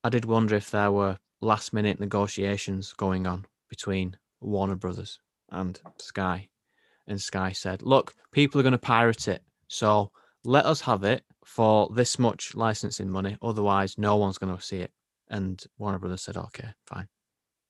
I 0.04 0.10
did 0.10 0.26
wonder 0.26 0.56
if 0.56 0.72
there 0.72 0.92
were 0.92 1.18
last 1.42 1.74
minute 1.74 2.00
negotiations 2.00 2.94
going 2.94 3.28
on 3.28 3.46
between 3.70 4.16
Warner 4.42 4.76
Brothers 4.76 5.20
and 5.52 5.80
Sky. 6.00 6.50
And 7.08 7.22
Sky 7.22 7.52
said, 7.52 7.82
look, 7.82 8.14
people 8.32 8.60
are 8.60 8.64
going 8.64 8.74
to 8.74 8.78
pirate 8.78 9.28
it. 9.28 9.42
So 9.68 10.12
let 10.44 10.66
us 10.66 10.82
have 10.82 11.04
it 11.04 11.24
for 11.46 11.90
this 11.94 12.20
much 12.20 12.56
licensing 12.56 13.10
money. 13.10 13.38
Otherwise, 13.42 13.98
no 13.98 14.18
one's 14.18 14.38
going 14.38 14.56
to 14.56 14.62
see 14.62 14.78
it. 14.78 14.92
And 15.30 15.64
Warner 15.78 16.00
Brothers 16.00 16.22
said, 16.22 16.38
okay, 16.38 16.70
fine. 16.86 17.08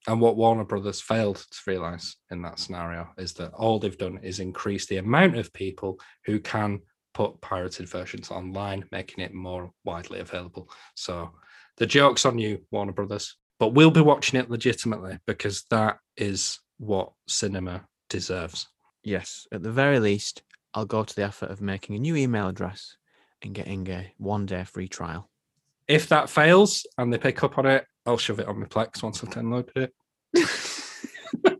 And 0.08 0.22
what 0.22 0.38
Warner 0.38 0.64
Brothers 0.64 1.02
failed 1.02 1.36
to 1.36 1.58
realize 1.68 2.16
in 2.32 2.42
that 2.44 2.60
scenario 2.60 3.10
is 3.18 3.34
that 3.34 3.54
all 3.54 3.78
they've 3.78 3.98
done 3.98 4.20
is 4.24 4.40
increase 4.40 4.86
the 4.86 4.98
amount 4.98 5.38
of 5.38 5.52
people 5.54 6.00
who 6.26 6.40
can 6.40 6.80
put 7.14 7.42
pirated 7.42 7.90
versions 7.90 8.32
online, 8.32 8.86
making 8.92 9.24
it 9.24 9.34
more 9.34 9.72
widely 9.84 10.20
available. 10.20 10.70
So 10.96 11.32
the 11.78 11.86
joke's 11.86 12.26
on 12.26 12.38
you, 12.40 12.62
Warner 12.72 12.94
Brothers. 12.94 13.36
But 13.60 13.74
we'll 13.74 13.92
be 13.92 14.02
watching 14.02 14.40
it 14.40 14.50
legitimately 14.50 15.20
because 15.26 15.64
that 15.70 15.98
is 16.16 16.60
what 16.78 17.12
cinema 17.28 17.86
deserves. 18.10 18.68
Yes, 19.04 19.48
at 19.52 19.64
the 19.64 19.72
very 19.72 20.00
least, 20.00 20.44
I'll 20.74 20.86
go 20.86 21.04
to 21.04 21.16
the 21.16 21.24
effort 21.24 21.50
of 21.50 21.62
making 21.62 21.96
a 21.96 22.00
new 22.00 22.16
email 22.16 22.50
address 22.50 22.98
and 23.42 23.54
getting 23.54 23.88
a 23.90 24.12
one 24.18 24.46
day 24.46 24.64
free 24.64 24.88
trial. 24.88 25.30
If 25.88 26.10
that 26.10 26.30
fails 26.30 26.86
and 26.98 27.12
they 27.12 27.18
pick 27.18 27.44
up 27.44 27.58
on 27.58 27.66
it, 27.66 27.86
I'll 28.06 28.18
shove 28.18 28.40
it 28.40 28.48
on 28.48 28.60
my 28.60 28.66
Plex 28.66 29.02
once 29.02 29.24
I've 29.24 29.30
downloaded 29.30 29.78
it. 29.78 29.94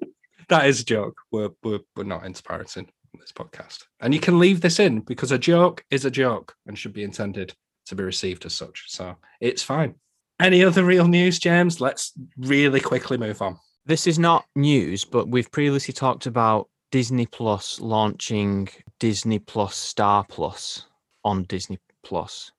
that 0.50 0.68
is 0.68 0.82
a 0.82 0.86
joke. 0.86 1.18
We're, 1.32 1.50
we're, 1.64 1.80
we're 1.96 2.04
not 2.04 2.26
into 2.26 2.44
pirating 2.44 2.90
this 3.20 3.32
podcast. 3.32 3.84
And 4.02 4.14
you 4.14 4.20
can 4.20 4.40
leave 4.40 4.62
this 4.62 4.80
in 4.80 5.00
because 5.02 5.32
a 5.32 5.40
joke 5.40 5.84
is 5.90 6.06
a 6.06 6.12
joke 6.12 6.56
and 6.66 6.78
should 6.78 6.94
be 6.94 7.04
intended 7.04 7.54
to 7.88 7.96
be 7.96 8.04
received 8.04 8.46
as 8.46 8.54
such. 8.54 8.86
So 8.88 9.16
it's 9.40 9.64
fine. 9.64 9.96
Any 10.40 10.64
other 10.64 10.84
real 10.84 11.08
news, 11.08 11.40
James? 11.40 11.82
Let's 11.82 12.14
really 12.38 12.80
quickly 12.80 13.18
move 13.18 13.42
on. 13.42 13.58
This 13.86 14.06
is 14.06 14.20
not 14.20 14.46
news, 14.56 15.04
but 15.04 15.30
we've 15.30 15.52
previously 15.52 15.94
talked 15.94 16.26
about 16.26 16.70
Disney 16.92 17.26
Plus 17.26 17.80
launching 17.80 18.70
Disney 19.00 19.40
Plus 19.40 19.76
Star 19.76 20.24
Plus 20.26 20.86
on 21.24 21.44
Disney 21.44 21.80
Plus. 22.04 22.52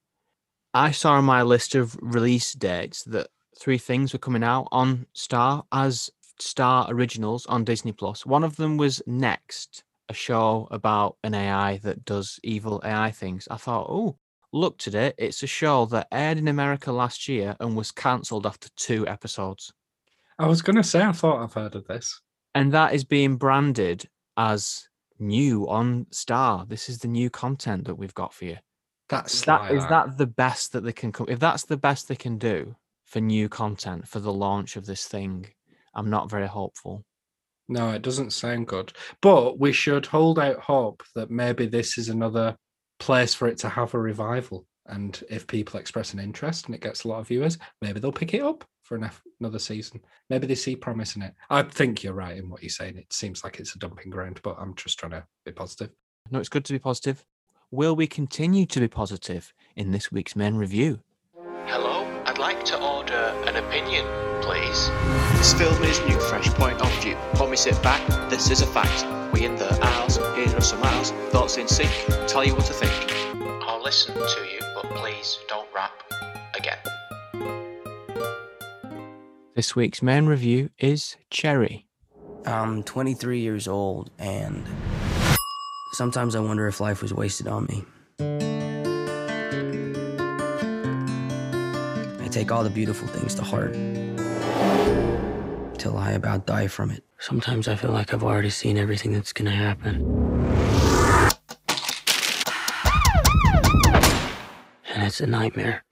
I 0.74 0.90
saw 0.90 1.12
on 1.12 1.24
my 1.24 1.42
list 1.42 1.74
of 1.74 1.96
release 2.02 2.52
dates 2.52 3.04
that 3.04 3.28
three 3.58 3.78
things 3.78 4.12
were 4.12 4.18
coming 4.18 4.42
out 4.42 4.68
on 4.72 5.06
Star 5.12 5.64
as 5.72 6.10
Star 6.40 6.86
originals 6.88 7.46
on 7.46 7.64
Disney 7.64 7.92
Plus. 7.92 8.26
One 8.26 8.44
of 8.44 8.56
them 8.56 8.76
was 8.76 9.02
Next, 9.06 9.84
a 10.08 10.14
show 10.14 10.66
about 10.70 11.16
an 11.22 11.34
AI 11.34 11.78
that 11.78 12.04
does 12.04 12.40
evil 12.42 12.80
AI 12.84 13.10
things. 13.12 13.46
I 13.50 13.56
thought, 13.56 13.86
oh, 13.88 14.16
looked 14.52 14.86
at 14.86 14.94
it. 14.94 15.14
It's 15.18 15.42
a 15.42 15.46
show 15.46 15.86
that 15.86 16.08
aired 16.12 16.38
in 16.38 16.48
America 16.48 16.92
last 16.92 17.28
year 17.28 17.56
and 17.60 17.76
was 17.76 17.90
cancelled 17.90 18.46
after 18.46 18.68
two 18.76 19.06
episodes. 19.06 19.72
I 20.38 20.46
was 20.46 20.62
going 20.62 20.76
to 20.76 20.84
say, 20.84 21.02
I 21.02 21.12
thought 21.12 21.42
I've 21.42 21.52
heard 21.52 21.74
of 21.74 21.86
this. 21.86 22.20
And 22.54 22.72
that 22.72 22.94
is 22.94 23.04
being 23.04 23.36
branded 23.36 24.08
as 24.36 24.88
new 25.18 25.68
on 25.68 26.06
Star. 26.10 26.64
This 26.66 26.88
is 26.88 26.98
the 26.98 27.08
new 27.08 27.30
content 27.30 27.84
that 27.86 27.96
we've 27.96 28.14
got 28.14 28.32
for 28.32 28.44
you. 28.44 28.56
That's 29.08 29.34
Is 29.34 29.42
that 29.44 29.70
is 29.72 29.86
that 29.88 30.18
the 30.18 30.26
best 30.26 30.72
that 30.72 30.82
they 30.82 30.92
can 30.92 31.12
come? 31.12 31.26
If 31.28 31.40
that's 31.40 31.64
the 31.64 31.78
best 31.78 32.08
they 32.08 32.16
can 32.16 32.36
do 32.36 32.76
for 33.06 33.20
new 33.20 33.48
content 33.48 34.06
for 34.06 34.20
the 34.20 34.32
launch 34.32 34.76
of 34.76 34.84
this 34.84 35.06
thing, 35.06 35.46
I'm 35.94 36.10
not 36.10 36.30
very 36.30 36.46
hopeful. 36.46 37.04
No, 37.68 37.90
it 37.90 38.02
doesn't 38.02 38.32
sound 38.32 38.66
good. 38.66 38.92
But 39.20 39.58
we 39.58 39.72
should 39.72 40.06
hold 40.06 40.38
out 40.38 40.60
hope 40.60 41.02
that 41.14 41.30
maybe 41.30 41.66
this 41.66 41.98
is 41.98 42.08
another 42.08 42.56
place 42.98 43.34
for 43.34 43.48
it 43.48 43.58
to 43.58 43.68
have 43.68 43.94
a 43.94 43.98
revival. 43.98 44.66
And 44.86 45.22
if 45.28 45.46
people 45.46 45.78
express 45.78 46.14
an 46.14 46.18
interest 46.18 46.66
and 46.66 46.74
it 46.74 46.80
gets 46.80 47.04
a 47.04 47.08
lot 47.08 47.20
of 47.20 47.28
viewers, 47.28 47.58
maybe 47.82 48.00
they'll 48.00 48.12
pick 48.12 48.32
it 48.32 48.42
up 48.42 48.64
for 48.82 48.96
an, 48.96 49.10
another 49.38 49.58
season. 49.58 50.00
Maybe 50.30 50.46
they 50.46 50.54
see 50.54 50.76
promise 50.76 51.14
in 51.14 51.22
it. 51.22 51.34
I 51.50 51.62
think 51.62 52.02
you're 52.02 52.14
right 52.14 52.36
in 52.36 52.48
what 52.48 52.62
you're 52.62 52.70
saying. 52.70 52.96
It 52.96 53.12
seems 53.12 53.44
like 53.44 53.60
it's 53.60 53.74
a 53.74 53.78
dumping 53.78 54.10
ground, 54.10 54.40
but 54.42 54.56
I'm 54.58 54.74
just 54.76 54.98
trying 54.98 55.12
to 55.12 55.26
be 55.44 55.52
positive. 55.52 55.90
No, 56.30 56.38
it's 56.38 56.48
good 56.48 56.64
to 56.64 56.72
be 56.72 56.78
positive. 56.78 57.24
Will 57.70 57.94
we 57.94 58.06
continue 58.06 58.64
to 58.64 58.80
be 58.80 58.88
positive 58.88 59.52
in 59.76 59.90
this 59.90 60.10
week's 60.10 60.34
main 60.34 60.54
review? 60.54 61.00
Hello, 61.66 62.06
I'd 62.24 62.38
like 62.38 62.64
to 62.66 62.80
order 62.80 63.12
an 63.46 63.56
opinion, 63.56 64.06
please. 64.40 64.88
This 65.36 65.52
film 65.52 65.82
is 65.82 66.00
new, 66.06 66.18
fresh 66.18 66.48
point 66.54 66.80
of 66.80 67.02
view. 67.02 67.14
Promise 67.34 67.66
it 67.66 67.82
back, 67.82 68.06
this 68.30 68.50
is 68.50 68.62
a 68.62 68.66
fact. 68.66 69.04
We 69.34 69.44
in 69.44 69.56
the 69.56 69.68
aisles, 69.82 70.16
here 70.46 70.56
are 70.56 70.60
some 70.60 70.82
aisles, 70.82 71.10
thoughts 71.30 71.56
in 71.56 71.66
sync, 71.66 71.90
tell 72.26 72.44
you 72.44 72.54
what 72.54 72.64
to 72.66 72.72
think. 72.72 72.92
I'll 73.62 73.82
listen 73.82 74.14
to 74.14 74.46
you, 74.52 74.60
but 74.74 74.84
please 74.94 75.38
don't 75.48 75.68
rap 75.74 75.92
again. 76.54 76.78
This 79.54 79.74
week's 79.74 80.02
main 80.02 80.26
review 80.26 80.70
is 80.78 81.16
Cherry. 81.30 81.86
I'm 82.46 82.84
23 82.84 83.40
years 83.40 83.66
old, 83.66 84.10
and 84.18 84.64
sometimes 85.94 86.36
I 86.36 86.40
wonder 86.40 86.68
if 86.68 86.80
life 86.80 87.02
was 87.02 87.12
wasted 87.12 87.48
on 87.48 87.66
me. 87.66 87.84
I 92.20 92.28
take 92.30 92.52
all 92.52 92.62
the 92.62 92.70
beautiful 92.70 93.08
things 93.08 93.34
to 93.34 93.42
heart 93.42 93.72
till 95.78 95.96
I 95.96 96.12
about 96.12 96.46
die 96.46 96.68
from 96.68 96.90
it. 96.90 97.02
Sometimes 97.20 97.66
I 97.66 97.74
feel 97.74 97.90
like 97.90 98.14
I've 98.14 98.22
already 98.22 98.48
seen 98.48 98.78
everything 98.78 99.12
that's 99.12 99.32
gonna 99.32 99.50
happen. 99.50 99.96
And 104.94 105.02
it's 105.02 105.20
a 105.20 105.26
nightmare. 105.26 105.82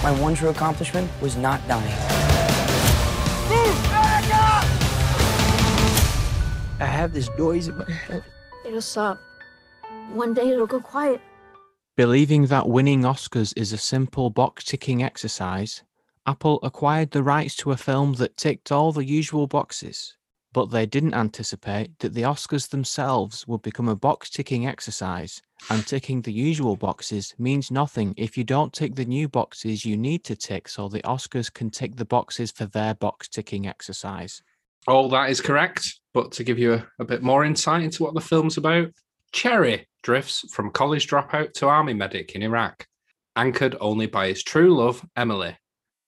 My 0.00 0.12
one 0.20 0.36
true 0.36 0.50
accomplishment 0.50 1.10
was 1.20 1.36
not 1.36 1.60
dying. 1.66 1.92
I 6.80 6.86
have 6.86 7.12
this 7.12 7.28
noise 7.36 7.66
in 7.66 7.76
my 7.76 7.90
head. 7.90 8.22
It'll 8.64 8.80
stop. 8.80 9.18
One 10.12 10.34
day 10.34 10.50
it'll 10.50 10.68
go 10.68 10.80
quiet. 10.80 11.20
Believing 11.98 12.46
that 12.46 12.68
winning 12.68 13.02
Oscars 13.02 13.52
is 13.56 13.72
a 13.72 13.76
simple 13.76 14.30
box 14.30 14.62
ticking 14.62 15.02
exercise, 15.02 15.82
Apple 16.26 16.60
acquired 16.62 17.10
the 17.10 17.24
rights 17.24 17.56
to 17.56 17.72
a 17.72 17.76
film 17.76 18.12
that 18.12 18.36
ticked 18.36 18.70
all 18.70 18.92
the 18.92 19.04
usual 19.04 19.48
boxes, 19.48 20.16
but 20.52 20.66
they 20.66 20.86
didn't 20.86 21.14
anticipate 21.14 21.98
that 21.98 22.14
the 22.14 22.22
Oscars 22.22 22.68
themselves 22.68 23.48
would 23.48 23.62
become 23.62 23.88
a 23.88 23.96
box 23.96 24.30
ticking 24.30 24.64
exercise, 24.64 25.42
and 25.70 25.84
ticking 25.88 26.22
the 26.22 26.32
usual 26.32 26.76
boxes 26.76 27.34
means 27.36 27.72
nothing 27.72 28.14
if 28.16 28.38
you 28.38 28.44
don't 28.44 28.72
tick 28.72 28.94
the 28.94 29.04
new 29.04 29.28
boxes 29.28 29.84
you 29.84 29.96
need 29.96 30.22
to 30.22 30.36
tick 30.36 30.68
so 30.68 30.88
the 30.88 31.02
Oscars 31.02 31.52
can 31.52 31.68
tick 31.68 31.96
the 31.96 32.04
boxes 32.04 32.52
for 32.52 32.66
their 32.66 32.94
box 32.94 33.26
ticking 33.26 33.66
exercise. 33.66 34.40
All 34.86 35.08
that 35.08 35.30
is 35.30 35.40
correct. 35.40 35.98
But 36.14 36.30
to 36.30 36.44
give 36.44 36.60
you 36.60 36.74
a, 36.74 36.86
a 37.00 37.04
bit 37.04 37.24
more 37.24 37.44
insight 37.44 37.82
into 37.82 38.04
what 38.04 38.14
the 38.14 38.20
film's 38.20 38.56
about, 38.56 38.92
Cherry 39.32 39.87
drifts 40.08 40.42
from 40.54 40.70
college 40.70 41.06
dropout 41.06 41.52
to 41.52 41.68
army 41.68 41.92
medic 41.92 42.34
in 42.34 42.42
Iraq, 42.42 42.86
anchored 43.36 43.76
only 43.78 44.06
by 44.06 44.26
his 44.28 44.42
true 44.42 44.74
love, 44.74 45.04
Emily. 45.14 45.54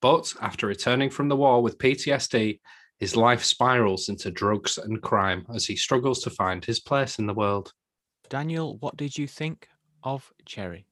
But 0.00 0.32
after 0.40 0.66
returning 0.66 1.10
from 1.10 1.28
the 1.28 1.36
war 1.36 1.62
with 1.62 1.76
PTSD, 1.76 2.60
his 2.98 3.14
life 3.14 3.44
spirals 3.44 4.08
into 4.08 4.30
drugs 4.30 4.78
and 4.78 5.02
crime 5.02 5.44
as 5.54 5.66
he 5.66 5.76
struggles 5.76 6.20
to 6.22 6.30
find 6.30 6.64
his 6.64 6.80
place 6.80 7.18
in 7.18 7.26
the 7.26 7.34
world. 7.34 7.74
Daniel, 8.30 8.78
what 8.78 8.96
did 8.96 9.18
you 9.18 9.26
think 9.26 9.68
of 10.02 10.32
Cherry? 10.46 10.86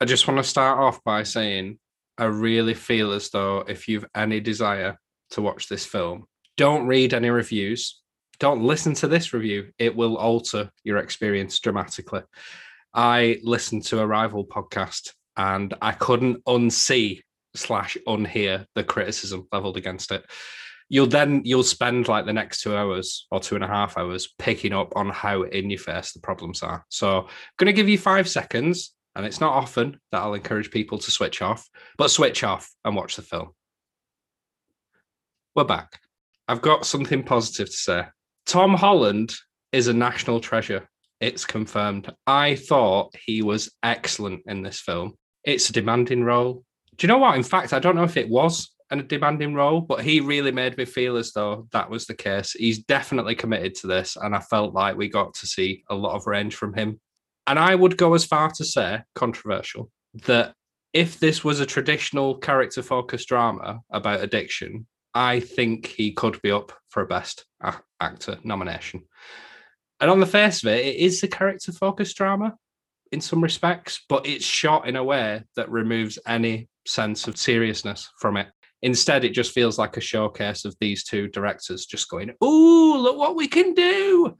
I 0.00 0.06
just 0.06 0.26
want 0.26 0.38
to 0.38 0.48
start 0.48 0.78
off 0.78 1.04
by 1.04 1.24
saying 1.24 1.78
I 2.16 2.24
really 2.24 2.72
feel 2.72 3.12
as 3.12 3.28
though 3.28 3.64
if 3.68 3.86
you've 3.86 4.06
any 4.14 4.40
desire 4.40 4.98
to 5.32 5.42
watch 5.42 5.68
this 5.68 5.84
film, 5.84 6.24
don't 6.56 6.86
read 6.86 7.12
any 7.12 7.28
reviews. 7.28 8.00
Don't 8.38 8.62
listen 8.62 8.94
to 8.94 9.08
this 9.08 9.32
review. 9.32 9.70
It 9.78 9.94
will 9.94 10.16
alter 10.16 10.70
your 10.82 10.98
experience 10.98 11.58
dramatically. 11.60 12.22
I 12.92 13.38
listened 13.42 13.84
to 13.84 14.00
a 14.00 14.06
rival 14.06 14.46
podcast 14.46 15.12
and 15.36 15.74
I 15.82 15.92
couldn't 15.92 16.44
unsee 16.44 17.22
slash 17.54 17.96
unhear 18.06 18.66
the 18.74 18.84
criticism 18.84 19.48
leveled 19.52 19.76
against 19.76 20.12
it. 20.12 20.24
You'll 20.88 21.06
then 21.06 21.42
you'll 21.44 21.62
spend 21.62 22.08
like 22.08 22.26
the 22.26 22.32
next 22.32 22.60
two 22.60 22.76
hours 22.76 23.26
or 23.30 23.40
two 23.40 23.54
and 23.54 23.64
a 23.64 23.68
half 23.68 23.96
hours 23.96 24.28
picking 24.38 24.72
up 24.72 24.92
on 24.96 25.08
how 25.08 25.42
in 25.42 25.70
your 25.70 25.78
face 25.78 26.12
the 26.12 26.20
problems 26.20 26.62
are. 26.62 26.84
So 26.88 27.20
I'm 27.20 27.28
gonna 27.56 27.72
give 27.72 27.88
you 27.88 27.98
five 27.98 28.28
seconds, 28.28 28.94
and 29.16 29.24
it's 29.24 29.40
not 29.40 29.54
often 29.54 29.98
that 30.12 30.20
I'll 30.20 30.34
encourage 30.34 30.70
people 30.70 30.98
to 30.98 31.10
switch 31.10 31.40
off, 31.40 31.66
but 31.96 32.10
switch 32.10 32.44
off 32.44 32.70
and 32.84 32.94
watch 32.94 33.16
the 33.16 33.22
film. 33.22 33.50
We're 35.56 35.64
back. 35.64 36.00
I've 36.48 36.62
got 36.62 36.84
something 36.84 37.22
positive 37.22 37.68
to 37.68 37.76
say. 37.76 38.04
Tom 38.46 38.74
Holland 38.74 39.34
is 39.72 39.88
a 39.88 39.92
national 39.92 40.40
treasure. 40.40 40.88
It's 41.20 41.44
confirmed. 41.44 42.12
I 42.26 42.56
thought 42.56 43.14
he 43.24 43.42
was 43.42 43.72
excellent 43.82 44.42
in 44.46 44.62
this 44.62 44.80
film. 44.80 45.14
It's 45.44 45.70
a 45.70 45.72
demanding 45.72 46.24
role. 46.24 46.64
Do 46.96 47.06
you 47.06 47.08
know 47.08 47.18
what? 47.18 47.36
In 47.36 47.42
fact, 47.42 47.72
I 47.72 47.78
don't 47.78 47.96
know 47.96 48.04
if 48.04 48.16
it 48.16 48.28
was 48.28 48.70
a 48.90 49.02
demanding 49.02 49.54
role, 49.54 49.80
but 49.80 50.04
he 50.04 50.20
really 50.20 50.52
made 50.52 50.76
me 50.76 50.84
feel 50.84 51.16
as 51.16 51.32
though 51.32 51.66
that 51.72 51.90
was 51.90 52.06
the 52.06 52.14
case. 52.14 52.52
He's 52.52 52.84
definitely 52.84 53.34
committed 53.34 53.74
to 53.76 53.86
this, 53.86 54.16
and 54.16 54.34
I 54.34 54.40
felt 54.40 54.74
like 54.74 54.96
we 54.96 55.08
got 55.08 55.34
to 55.34 55.46
see 55.46 55.84
a 55.88 55.94
lot 55.94 56.14
of 56.14 56.26
range 56.26 56.54
from 56.54 56.74
him. 56.74 57.00
And 57.46 57.58
I 57.58 57.74
would 57.74 57.96
go 57.96 58.14
as 58.14 58.24
far 58.24 58.50
to 58.50 58.64
say, 58.64 59.02
controversial, 59.14 59.90
that 60.26 60.54
if 60.92 61.18
this 61.18 61.42
was 61.42 61.60
a 61.60 61.66
traditional 61.66 62.36
character 62.36 62.82
focused 62.82 63.28
drama 63.28 63.80
about 63.90 64.22
addiction, 64.22 64.86
I 65.14 65.40
think 65.40 65.86
he 65.86 66.12
could 66.12 66.42
be 66.42 66.50
up 66.50 66.72
for 66.88 67.02
a 67.02 67.06
best 67.06 67.44
actor 68.00 68.38
nomination. 68.42 69.04
And 70.00 70.10
on 70.10 70.20
the 70.20 70.26
face 70.26 70.62
of 70.62 70.68
it, 70.70 70.84
it 70.84 70.96
is 70.96 71.22
a 71.22 71.28
character 71.28 71.72
focused 71.72 72.16
drama 72.16 72.56
in 73.12 73.20
some 73.20 73.42
respects, 73.42 74.02
but 74.08 74.26
it's 74.26 74.44
shot 74.44 74.88
in 74.88 74.96
a 74.96 75.04
way 75.04 75.44
that 75.56 75.70
removes 75.70 76.18
any 76.26 76.68
sense 76.86 77.28
of 77.28 77.36
seriousness 77.36 78.10
from 78.18 78.36
it. 78.36 78.48
Instead, 78.82 79.24
it 79.24 79.30
just 79.30 79.52
feels 79.52 79.78
like 79.78 79.96
a 79.96 80.00
showcase 80.00 80.64
of 80.64 80.76
these 80.80 81.04
two 81.04 81.28
directors 81.28 81.86
just 81.86 82.10
going, 82.10 82.30
Ooh, 82.42 82.98
look 82.98 83.16
what 83.16 83.36
we 83.36 83.48
can 83.48 83.72
do. 83.72 84.36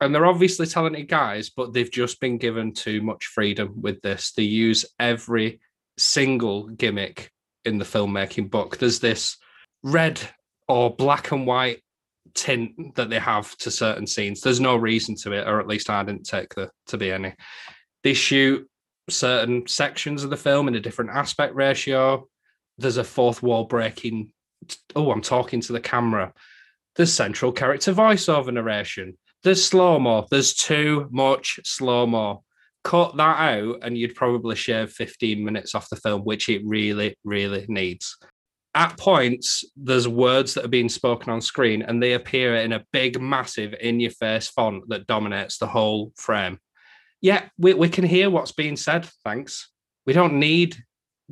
And 0.00 0.14
they're 0.14 0.24
obviously 0.24 0.66
talented 0.66 1.08
guys, 1.08 1.50
but 1.50 1.74
they've 1.74 1.90
just 1.90 2.20
been 2.20 2.38
given 2.38 2.72
too 2.72 3.02
much 3.02 3.26
freedom 3.26 3.82
with 3.82 4.00
this. 4.00 4.32
They 4.32 4.44
use 4.44 4.86
every 4.98 5.60
single 5.98 6.68
gimmick 6.68 7.30
in 7.66 7.76
the 7.76 7.84
filmmaking 7.84 8.50
book. 8.50 8.78
There's 8.78 9.00
this 9.00 9.36
red 9.82 10.20
or 10.68 10.94
black 10.94 11.32
and 11.32 11.46
white 11.46 11.82
tint 12.34 12.94
that 12.94 13.10
they 13.10 13.18
have 13.18 13.56
to 13.58 13.70
certain 13.70 14.06
scenes. 14.06 14.40
There's 14.40 14.60
no 14.60 14.76
reason 14.76 15.16
to 15.22 15.32
it, 15.32 15.46
or 15.46 15.60
at 15.60 15.66
least 15.66 15.90
I 15.90 16.02
didn't 16.02 16.24
take 16.24 16.54
there 16.54 16.70
to 16.88 16.98
be 16.98 17.12
any. 17.12 17.34
They 18.04 18.14
shoot 18.14 18.68
certain 19.08 19.66
sections 19.66 20.24
of 20.24 20.30
the 20.30 20.36
film 20.36 20.68
in 20.68 20.74
a 20.74 20.80
different 20.80 21.10
aspect 21.10 21.54
ratio. 21.54 22.28
There's 22.78 22.96
a 22.96 23.04
fourth 23.04 23.42
wall 23.42 23.64
breaking. 23.64 24.32
Oh, 24.94 25.10
I'm 25.10 25.22
talking 25.22 25.60
to 25.62 25.72
the 25.72 25.80
camera. 25.80 26.32
There's 26.96 27.12
central 27.12 27.52
character 27.52 27.92
voiceover 27.92 28.52
narration. 28.52 29.16
There's 29.42 29.64
slow 29.64 29.98
mo. 29.98 30.26
There's 30.30 30.54
too 30.54 31.08
much 31.10 31.60
slow 31.64 32.06
mo. 32.06 32.44
Cut 32.84 33.16
that 33.16 33.38
out, 33.38 33.78
and 33.82 33.96
you'd 33.96 34.14
probably 34.14 34.56
shave 34.56 34.90
15 34.92 35.44
minutes 35.44 35.74
off 35.74 35.90
the 35.90 35.96
film, 35.96 36.22
which 36.22 36.48
it 36.48 36.62
really, 36.64 37.16
really 37.24 37.66
needs 37.68 38.16
at 38.74 38.96
points 38.98 39.64
there's 39.76 40.06
words 40.06 40.54
that 40.54 40.64
are 40.64 40.68
being 40.68 40.88
spoken 40.88 41.32
on 41.32 41.40
screen 41.40 41.82
and 41.82 42.02
they 42.02 42.12
appear 42.12 42.56
in 42.56 42.72
a 42.72 42.84
big 42.92 43.20
massive 43.20 43.74
in 43.80 43.98
your 43.98 44.12
face 44.12 44.48
font 44.48 44.88
that 44.88 45.06
dominates 45.06 45.58
the 45.58 45.66
whole 45.66 46.12
frame. 46.16 46.58
Yeah 47.20 47.48
we, 47.58 47.74
we 47.74 47.88
can 47.88 48.04
hear 48.04 48.30
what's 48.30 48.52
being 48.52 48.76
said 48.76 49.08
thanks. 49.24 49.70
We 50.06 50.12
don't 50.12 50.38
need 50.38 50.76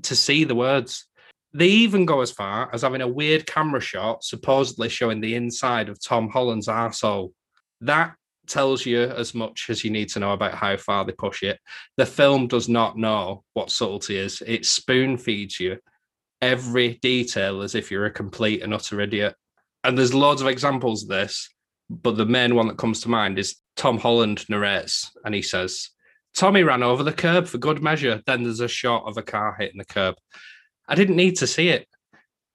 to 0.02 0.16
see 0.16 0.44
the 0.44 0.54
words. 0.54 1.06
They 1.54 1.68
even 1.68 2.04
go 2.04 2.20
as 2.20 2.30
far 2.30 2.68
as 2.74 2.82
having 2.82 3.00
a 3.00 3.08
weird 3.08 3.46
camera 3.46 3.80
shot 3.80 4.24
supposedly 4.24 4.88
showing 4.88 5.20
the 5.20 5.34
inside 5.34 5.88
of 5.88 6.02
tom 6.02 6.28
holland's 6.28 6.66
arsehole 6.66 7.32
that 7.80 8.14
tells 8.48 8.84
you 8.84 9.02
as 9.02 9.34
much 9.34 9.66
as 9.68 9.84
you 9.84 9.90
need 9.90 10.08
to 10.08 10.18
know 10.18 10.32
about 10.32 10.54
how 10.54 10.76
far 10.76 11.04
they 11.04 11.12
push 11.12 11.42
it. 11.42 11.60
The 11.96 12.06
film 12.06 12.48
does 12.48 12.68
not 12.68 12.96
know 12.96 13.44
what 13.52 13.70
subtlety 13.70 14.16
is. 14.16 14.42
It 14.46 14.64
spoon 14.64 15.18
feeds 15.18 15.60
you 15.60 15.78
every 16.40 16.98
detail 17.02 17.62
as 17.62 17.74
if 17.74 17.90
you're 17.90 18.06
a 18.06 18.10
complete 18.10 18.62
and 18.62 18.72
utter 18.72 19.00
idiot. 19.00 19.34
And 19.84 19.96
there's 19.96 20.14
loads 20.14 20.40
of 20.40 20.48
examples 20.48 21.02
of 21.02 21.08
this, 21.08 21.48
but 21.88 22.16
the 22.16 22.26
main 22.26 22.54
one 22.54 22.68
that 22.68 22.78
comes 22.78 23.00
to 23.02 23.08
mind 23.08 23.38
is 23.38 23.56
Tom 23.76 23.98
Holland 23.98 24.44
narrates 24.48 25.10
and 25.24 25.34
he 25.34 25.42
says, 25.42 25.90
Tommy 26.34 26.62
ran 26.62 26.82
over 26.82 27.02
the 27.02 27.12
curb 27.12 27.46
for 27.46 27.58
good 27.58 27.82
measure. 27.82 28.22
Then 28.26 28.44
there's 28.44 28.60
a 28.60 28.68
shot 28.68 29.04
of 29.06 29.16
a 29.16 29.22
car 29.22 29.56
hitting 29.58 29.78
the 29.78 29.84
curb. 29.84 30.16
I 30.86 30.94
didn't 30.94 31.16
need 31.16 31.36
to 31.38 31.46
see 31.46 31.68
it. 31.68 31.88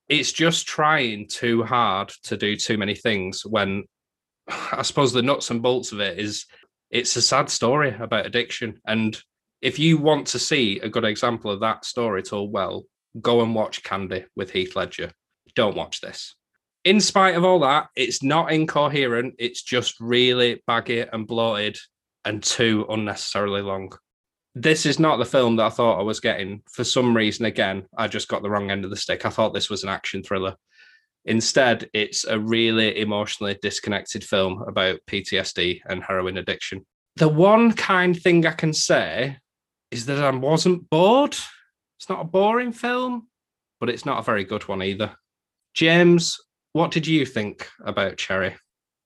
It's 0.08 0.32
just 0.32 0.68
trying 0.68 1.28
too 1.28 1.64
hard 1.64 2.12
to 2.24 2.38
do 2.38 2.56
too 2.56 2.78
many 2.78 2.96
things 2.96 3.46
when 3.46 3.84
I 4.72 4.82
suppose 4.84 5.14
the 5.14 5.22
nuts 5.22 5.50
and 5.50 5.62
bolts 5.62 5.92
of 5.92 6.00
it 6.00 6.20
is 6.20 6.46
it's 6.92 7.16
a 7.16 7.22
sad 7.22 7.50
story 7.50 7.96
about 8.00 8.26
addiction. 8.26 8.80
And 8.86 9.20
if 9.62 9.80
you 9.80 9.98
want 9.98 10.28
to 10.28 10.40
see 10.40 10.80
a 10.80 10.90
good 10.90 11.06
example 11.06 11.50
of 11.52 11.62
that 11.62 11.86
story 11.86 12.22
told 12.22 12.52
well, 12.52 12.86
go 13.22 13.42
and 13.42 13.56
watch 13.56 13.84
Candy 13.84 14.26
with 14.36 14.52
Heath 14.52 14.76
Ledger. 14.76 15.12
Don't 15.56 15.76
watch 15.76 16.02
this. 16.02 16.36
In 16.84 17.00
spite 17.00 17.36
of 17.36 17.46
all 17.46 17.60
that, 17.60 17.88
it's 17.96 18.24
not 18.24 18.52
incoherent. 18.52 19.36
It's 19.40 19.62
just 19.62 20.00
really 20.00 20.62
baggy 20.68 21.02
and 21.02 21.26
bloated 21.26 21.78
and 22.26 22.44
too 22.44 22.86
unnecessarily 22.90 23.62
long. 23.62 23.94
This 24.56 24.86
is 24.86 25.00
not 25.00 25.18
the 25.18 25.26
film 25.26 25.56
that 25.56 25.66
I 25.66 25.70
thought 25.70 26.00
I 26.00 26.04
was 26.04 26.20
getting. 26.20 26.62
For 26.72 26.84
some 26.84 27.16
reason, 27.16 27.46
again, 27.46 27.86
I 27.98 28.08
just 28.08 28.28
got 28.28 28.44
the 28.44 28.50
wrong 28.50 28.70
end 28.70 28.84
of 28.84 28.92
the 28.92 28.98
stick. 28.98 29.26
I 29.26 29.30
thought 29.30 29.54
this 29.54 29.70
was 29.70 29.84
an 29.84 29.90
action 29.90 30.24
thriller. 30.24 30.56
Instead, 31.26 31.90
it's 31.94 32.26
a 32.26 32.38
really 32.38 33.00
emotionally 33.00 33.58
disconnected 33.62 34.24
film 34.24 34.62
about 34.68 35.00
PTSD 35.08 35.82
and 35.86 36.04
heroin 36.04 36.38
addiction. 36.38 36.86
The 37.16 37.30
one 37.30 37.74
kind 37.74 38.20
thing 38.20 38.46
I 38.46 38.52
can 38.52 38.74
say 38.74 39.38
is 39.90 40.06
that 40.08 40.24
I 40.24 40.32
wasn't 40.32 40.90
bored. 40.90 41.38
It's 42.00 42.10
not 42.10 42.22
a 42.22 42.26
boring 42.26 42.72
film, 42.74 43.28
but 43.80 43.90
it's 43.90 44.06
not 44.06 44.20
a 44.20 44.24
very 44.24 44.44
good 44.44 44.68
one 44.68 44.82
either. 44.84 45.16
James, 45.74 46.38
what 46.74 46.92
did 46.92 47.08
you 47.08 47.26
think 47.26 47.68
about 47.86 48.18
Cherry? 48.18 48.56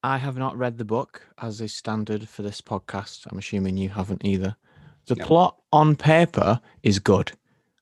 I 0.03 0.17
have 0.17 0.37
not 0.37 0.57
read 0.57 0.77
the 0.77 0.85
book 0.85 1.21
as 1.41 1.59
is 1.61 1.75
standard 1.75 2.27
for 2.27 2.41
this 2.41 2.61
podcast. 2.61 3.27
I'm 3.29 3.37
assuming 3.37 3.77
you 3.77 3.89
haven't 3.89 4.23
either. 4.25 4.55
The 5.07 5.15
No. 5.15 5.25
plot 5.25 5.57
on 5.71 5.95
paper 5.95 6.59
is 6.83 6.99
good. 6.99 7.31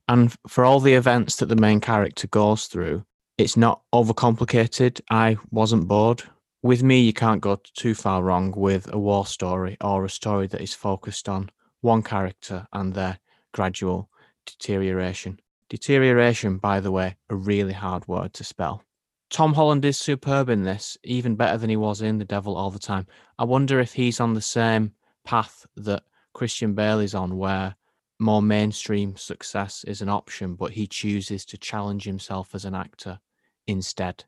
And 0.07 0.35
for 0.47 0.63
all 0.65 0.79
the 0.79 0.93
events 0.93 1.37
that 1.37 1.47
the 1.47 1.55
main 1.55 1.79
character 1.81 2.27
goes 2.27 2.67
through, 2.67 3.03
it's 3.37 3.57
not 3.57 3.81
overcomplicated. 3.93 5.01
I 5.09 5.37
wasn't 5.51 5.87
bored. 5.87 6.23
With 6.61 6.83
me, 6.83 7.01
you 7.01 7.13
can't 7.13 7.41
go 7.41 7.59
too 7.75 7.93
far 7.95 8.23
wrong 8.23 8.51
with 8.55 8.91
a 8.93 8.97
war 8.99 9.25
story 9.25 9.77
or 9.81 10.05
a 10.05 10.09
story 10.09 10.47
that 10.47 10.61
is 10.61 10.73
focused 10.73 11.27
on 11.27 11.49
one 11.81 12.01
character 12.01 12.67
and 12.73 12.93
their 12.93 13.19
gradual 13.53 14.09
deterioration. 14.45 15.39
Deterioration, 15.69 16.57
by 16.57 16.79
the 16.79 16.91
way, 16.91 17.15
a 17.29 17.35
really 17.35 17.73
hard 17.73 18.07
word 18.07 18.33
to 18.33 18.43
spell. 18.43 18.83
Tom 19.29 19.53
Holland 19.53 19.83
is 19.83 19.97
superb 19.97 20.49
in 20.49 20.63
this, 20.63 20.97
even 21.03 21.35
better 21.35 21.57
than 21.57 21.69
he 21.69 21.75
was 21.75 22.01
in 22.01 22.19
The 22.19 22.25
Devil 22.25 22.55
All 22.55 22.69
the 22.69 22.79
Time. 22.79 23.07
I 23.39 23.43
wonder 23.43 23.79
if 23.79 23.93
he's 23.93 24.19
on 24.19 24.33
the 24.33 24.41
same 24.41 24.93
path 25.25 25.65
that 25.75 26.03
Christian 26.33 26.73
Bale 26.75 26.99
is 26.99 27.15
on, 27.15 27.37
where 27.37 27.75
more 28.19 28.41
mainstream 28.41 29.17
success 29.17 29.83
is 29.85 30.01
an 30.01 30.09
option, 30.09 30.55
but 30.55 30.71
he 30.71 30.87
chooses 30.87 31.45
to 31.45 31.57
challenge 31.57 32.03
himself 32.03 32.53
as 32.53 32.65
an 32.65 32.75
actor 32.75 33.19
instead. 33.67 34.23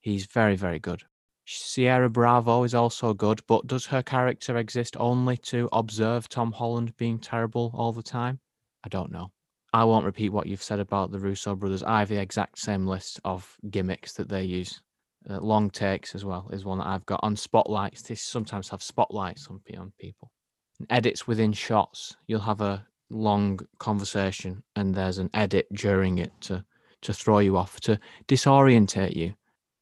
He's 0.00 0.26
very, 0.26 0.56
very 0.56 0.78
good. 0.78 1.02
Ciara 1.46 2.08
Bravo 2.08 2.62
is 2.64 2.74
also 2.74 3.12
good, 3.12 3.42
but 3.46 3.66
does 3.66 3.86
her 3.86 4.02
character 4.02 4.56
exist 4.56 4.96
only 4.98 5.36
to 5.38 5.68
observe 5.72 6.28
Tom 6.28 6.52
Holland 6.52 6.96
being 6.96 7.18
terrible 7.18 7.70
all 7.74 7.92
the 7.92 8.02
time? 8.02 8.40
I 8.84 8.88
don't 8.88 9.12
know. 9.12 9.32
I 9.72 9.84
won't 9.84 10.04
repeat 10.04 10.30
what 10.30 10.46
you've 10.46 10.62
said 10.62 10.80
about 10.80 11.12
the 11.12 11.18
Russo 11.18 11.54
brothers. 11.54 11.82
I 11.82 12.00
have 12.00 12.08
the 12.08 12.20
exact 12.20 12.58
same 12.58 12.86
list 12.86 13.20
of 13.24 13.56
gimmicks 13.70 14.12
that 14.14 14.28
they 14.28 14.42
use. 14.42 14.80
Uh, 15.28 15.38
long 15.38 15.70
takes 15.70 16.14
as 16.14 16.24
well 16.24 16.48
is 16.52 16.64
one 16.64 16.78
that 16.78 16.86
I've 16.86 17.06
got 17.06 17.20
on 17.22 17.36
spotlights. 17.36 18.02
They 18.02 18.14
sometimes 18.14 18.68
have 18.70 18.82
spotlights 18.82 19.48
on, 19.48 19.60
on 19.78 19.92
people. 19.98 20.30
And 20.78 20.88
edits 20.90 21.26
within 21.26 21.52
shots. 21.52 22.16
You'll 22.26 22.40
have 22.40 22.62
a 22.62 22.84
long 23.10 23.60
conversation 23.78 24.62
and 24.76 24.94
there's 24.94 25.18
an 25.18 25.30
edit 25.34 25.66
during 25.74 26.18
it 26.18 26.32
to 26.42 26.64
to 27.02 27.14
throw 27.14 27.38
you 27.38 27.56
off, 27.56 27.80
to 27.80 27.98
disorientate 28.28 29.16
you. 29.16 29.32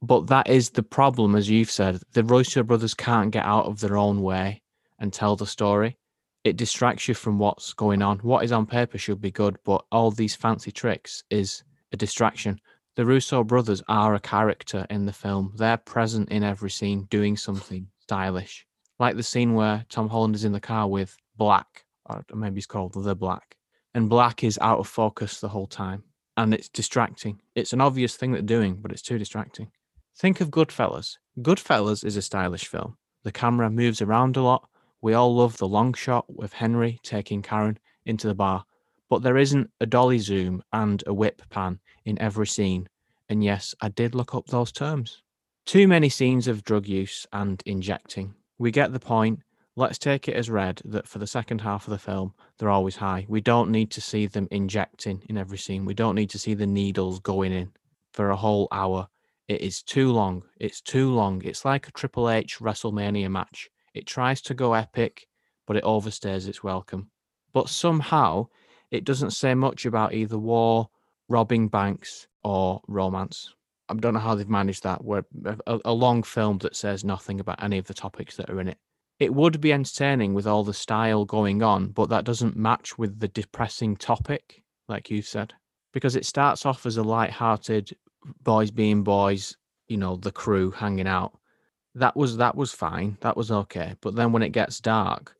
But 0.03 0.29
that 0.29 0.49
is 0.49 0.71
the 0.71 0.85
problem, 0.85 1.35
as 1.35 1.51
you've 1.51 1.71
said. 1.71 2.01
The 2.13 2.23
Russo 2.23 2.63
brothers 2.63 2.95
can't 2.95 3.33
get 3.33 3.45
out 3.45 3.67
of 3.67 3.81
their 3.81 3.97
own 3.97 4.23
way 4.23 4.63
and 5.01 5.13
tell 5.13 5.35
the 5.35 5.47
story. 5.47 5.99
It 6.49 6.57
distracts 6.57 7.07
you 7.07 7.13
from 7.13 7.39
what's 7.39 7.75
going 7.75 8.01
on. 8.01 8.21
What 8.21 8.43
is 8.43 8.53
on 8.53 8.65
paper 8.65 8.97
should 8.97 9.21
be 9.21 9.31
good, 9.31 9.59
but 9.65 9.85
all 9.93 10.11
these 10.11 10.35
fancy 10.35 10.73
tricks 10.73 11.23
is 11.29 11.63
a 11.93 11.97
distraction. 11.99 12.59
The 12.97 13.05
Russo 13.05 13.45
brothers 13.45 13.83
are 13.87 14.15
a 14.15 14.21
character 14.21 14.87
in 14.89 15.05
the 15.05 15.13
film. 15.13 15.53
They're 15.57 15.77
present 15.77 16.31
in 16.31 16.43
every 16.43 16.71
scene 16.71 17.05
doing 17.11 17.37
something 17.37 17.89
stylish. 18.01 18.67
Like 18.99 19.17
the 19.17 19.23
scene 19.23 19.53
where 19.53 19.85
Tom 19.91 20.09
Holland 20.09 20.37
is 20.37 20.47
in 20.47 20.53
the 20.53 20.59
car 20.59 20.89
with 20.89 21.19
Black, 21.37 21.85
or 22.07 22.25
maybe 22.33 22.55
he's 22.55 22.67
called 22.67 22.95
The 22.95 23.15
Black, 23.15 23.59
and 23.93 24.09
Black 24.09 24.43
is 24.43 24.59
out 24.63 24.79
of 24.79 24.89
focus 24.89 25.41
the 25.41 25.49
whole 25.49 25.67
time 25.67 26.03
and 26.39 26.55
it's 26.55 26.71
distracting. 26.71 27.43
It's 27.55 27.75
an 27.75 27.83
obvious 27.83 28.17
thing 28.17 28.33
they're 28.33 28.41
doing, 28.41 28.77
but 28.81 28.91
it's 28.91 29.03
too 29.03 29.19
distracting. 29.19 29.71
Think 30.17 30.41
of 30.41 30.51
Goodfellas. 30.51 31.19
Goodfellas 31.41 32.07
is 32.07 32.17
a 32.17 32.23
stylish 32.23 32.69
film. 32.69 32.97
The 33.25 33.33
camera 33.33 33.69
moves 33.69 34.01
around 34.01 34.39
a 34.39 34.43
lot. 34.43 34.67
We 35.01 35.15
all 35.15 35.35
love 35.35 35.57
the 35.59 35.69
long 35.69 35.95
shot 35.95 36.25
with 36.29 36.53
Henry 36.53 36.99
taking 37.03 37.43
Karen 37.43 37.79
into 38.05 38.27
the 38.27 38.35
bar, 38.35 38.65
but 39.09 39.23
there 39.23 39.37
isn't 39.37 39.71
a 39.81 39.87
dolly 39.87 40.19
zoom 40.19 40.63
and 40.73 41.03
a 41.07 41.15
whip 41.15 41.43
pan 41.51 41.79
in 42.05 42.21
every 42.21 42.47
scene. 42.47 42.89
And 43.29 43.45
yes, 43.45 43.75
I 43.81 43.91
did 43.91 44.15
look 44.15 44.35
up 44.35 44.47
those 44.47 44.73
terms. 44.73 45.23
Too 45.67 45.87
many 45.87 46.09
scenes 46.09 46.49
of 46.49 46.65
drug 46.65 46.87
use 46.87 47.27
and 47.33 47.63
injecting. 47.67 48.35
We 48.59 48.71
get 48.71 48.93
the 48.93 48.99
point. 49.01 49.41
Let's 49.77 49.99
take 49.99 50.27
it 50.27 50.35
as 50.35 50.51
read 50.51 50.81
that 50.87 51.07
for 51.07 51.21
the 51.21 51.27
second 51.27 51.61
half 51.61 51.87
of 51.87 51.93
the 51.93 51.99
film, 51.99 52.35
they're 52.59 52.71
always 52.71 52.97
high. 52.97 53.27
We 53.29 53.41
don't 53.41 53.71
need 53.71 53.91
to 53.93 54.01
see 54.01 54.27
them 54.27 54.49
injecting 54.51 55.23
in 55.29 55.39
every 55.39 55.59
scene. 55.59 55.85
We 55.85 55.95
don't 55.95 56.17
need 56.17 56.31
to 56.31 56.39
see 56.39 56.55
the 56.55 56.67
needles 56.67 57.21
going 57.21 57.53
in 57.53 57.71
for 58.13 58.31
a 58.31 58.37
whole 58.37 58.67
hour. 58.73 59.07
It 59.47 59.61
is 59.61 59.83
too 59.83 60.11
long. 60.11 60.43
It's 60.59 60.81
too 60.81 61.13
long. 61.13 61.43
It's 61.45 61.65
like 61.65 61.87
a 61.87 61.93
Triple 61.93 62.29
H 62.29 62.59
WrestleMania 62.59 63.31
match. 63.31 63.71
It 63.99 64.07
tries 64.07 64.41
to 64.43 64.55
go 64.55 64.75
epic, 64.75 65.27
but 65.67 65.77
it 65.77 65.85
overstays 65.85 66.49
its 66.49 66.63
welcome. 66.63 67.11
But 67.53 67.69
somehow, 67.69 68.49
it 68.91 69.05
doesn't 69.05 69.33
say 69.33 69.55
much 69.55 69.85
about 69.85 70.15
either 70.15 70.39
war, 70.39 70.89
robbing 71.29 71.69
banks, 71.69 72.27
or 72.43 72.81
romance. 72.89 73.55
I 73.89 73.95
don't 73.95 74.15
know 74.15 74.21
how 74.21 74.35
they've 74.35 74.49
managed 74.49 74.85
that. 74.85 75.05
Where 75.05 75.25
a, 75.67 75.79
a 75.85 75.93
long 75.93 76.23
film 76.23 76.59
that 76.59 76.77
says 76.77 77.05
nothing 77.05 77.41
about 77.41 77.63
any 77.63 77.79
of 77.79 77.87
the 77.87 77.95
topics 77.95 78.37
that 78.37 78.51
are 78.51 78.61
in 78.61 78.69
it 78.69 78.79
it 79.19 79.35
would 79.35 79.61
be 79.61 79.73
entertaining 79.73 80.33
with 80.33 80.47
all 80.47 80.63
the 80.63 80.75
style 80.75 81.25
going 81.25 81.63
on, 81.63 81.89
but 81.89 82.09
that 82.09 82.25
doesn't 82.25 82.57
match 82.57 82.97
with 82.99 83.19
the 83.19 83.29
depressing 83.29 83.97
topic, 83.97 84.63
like 84.89 85.11
you 85.11 85.23
said, 85.23 85.53
because 85.93 86.15
it 86.15 86.25
starts 86.25 86.65
off 86.65 86.87
as 86.87 86.97
a 86.97 87.03
light-hearted 87.03 87.97
boys 88.43 88.71
being 88.71 89.03
boys, 89.03 89.57
you 89.89 89.97
know, 89.97 90.17
the 90.17 90.31
crew 90.31 90.71
hanging 90.71 91.09
out. 91.09 91.38
That 91.99 92.17
was 92.17 92.37
that 92.37 92.55
was 92.55 92.73
fine, 92.73 93.19
that 93.21 93.37
was 93.37 93.51
okay, 93.51 93.95
but 94.01 94.15
then 94.15 94.33
when 94.33 94.43
it 94.43 94.51
gets 94.51 94.81
dark, 94.81 95.35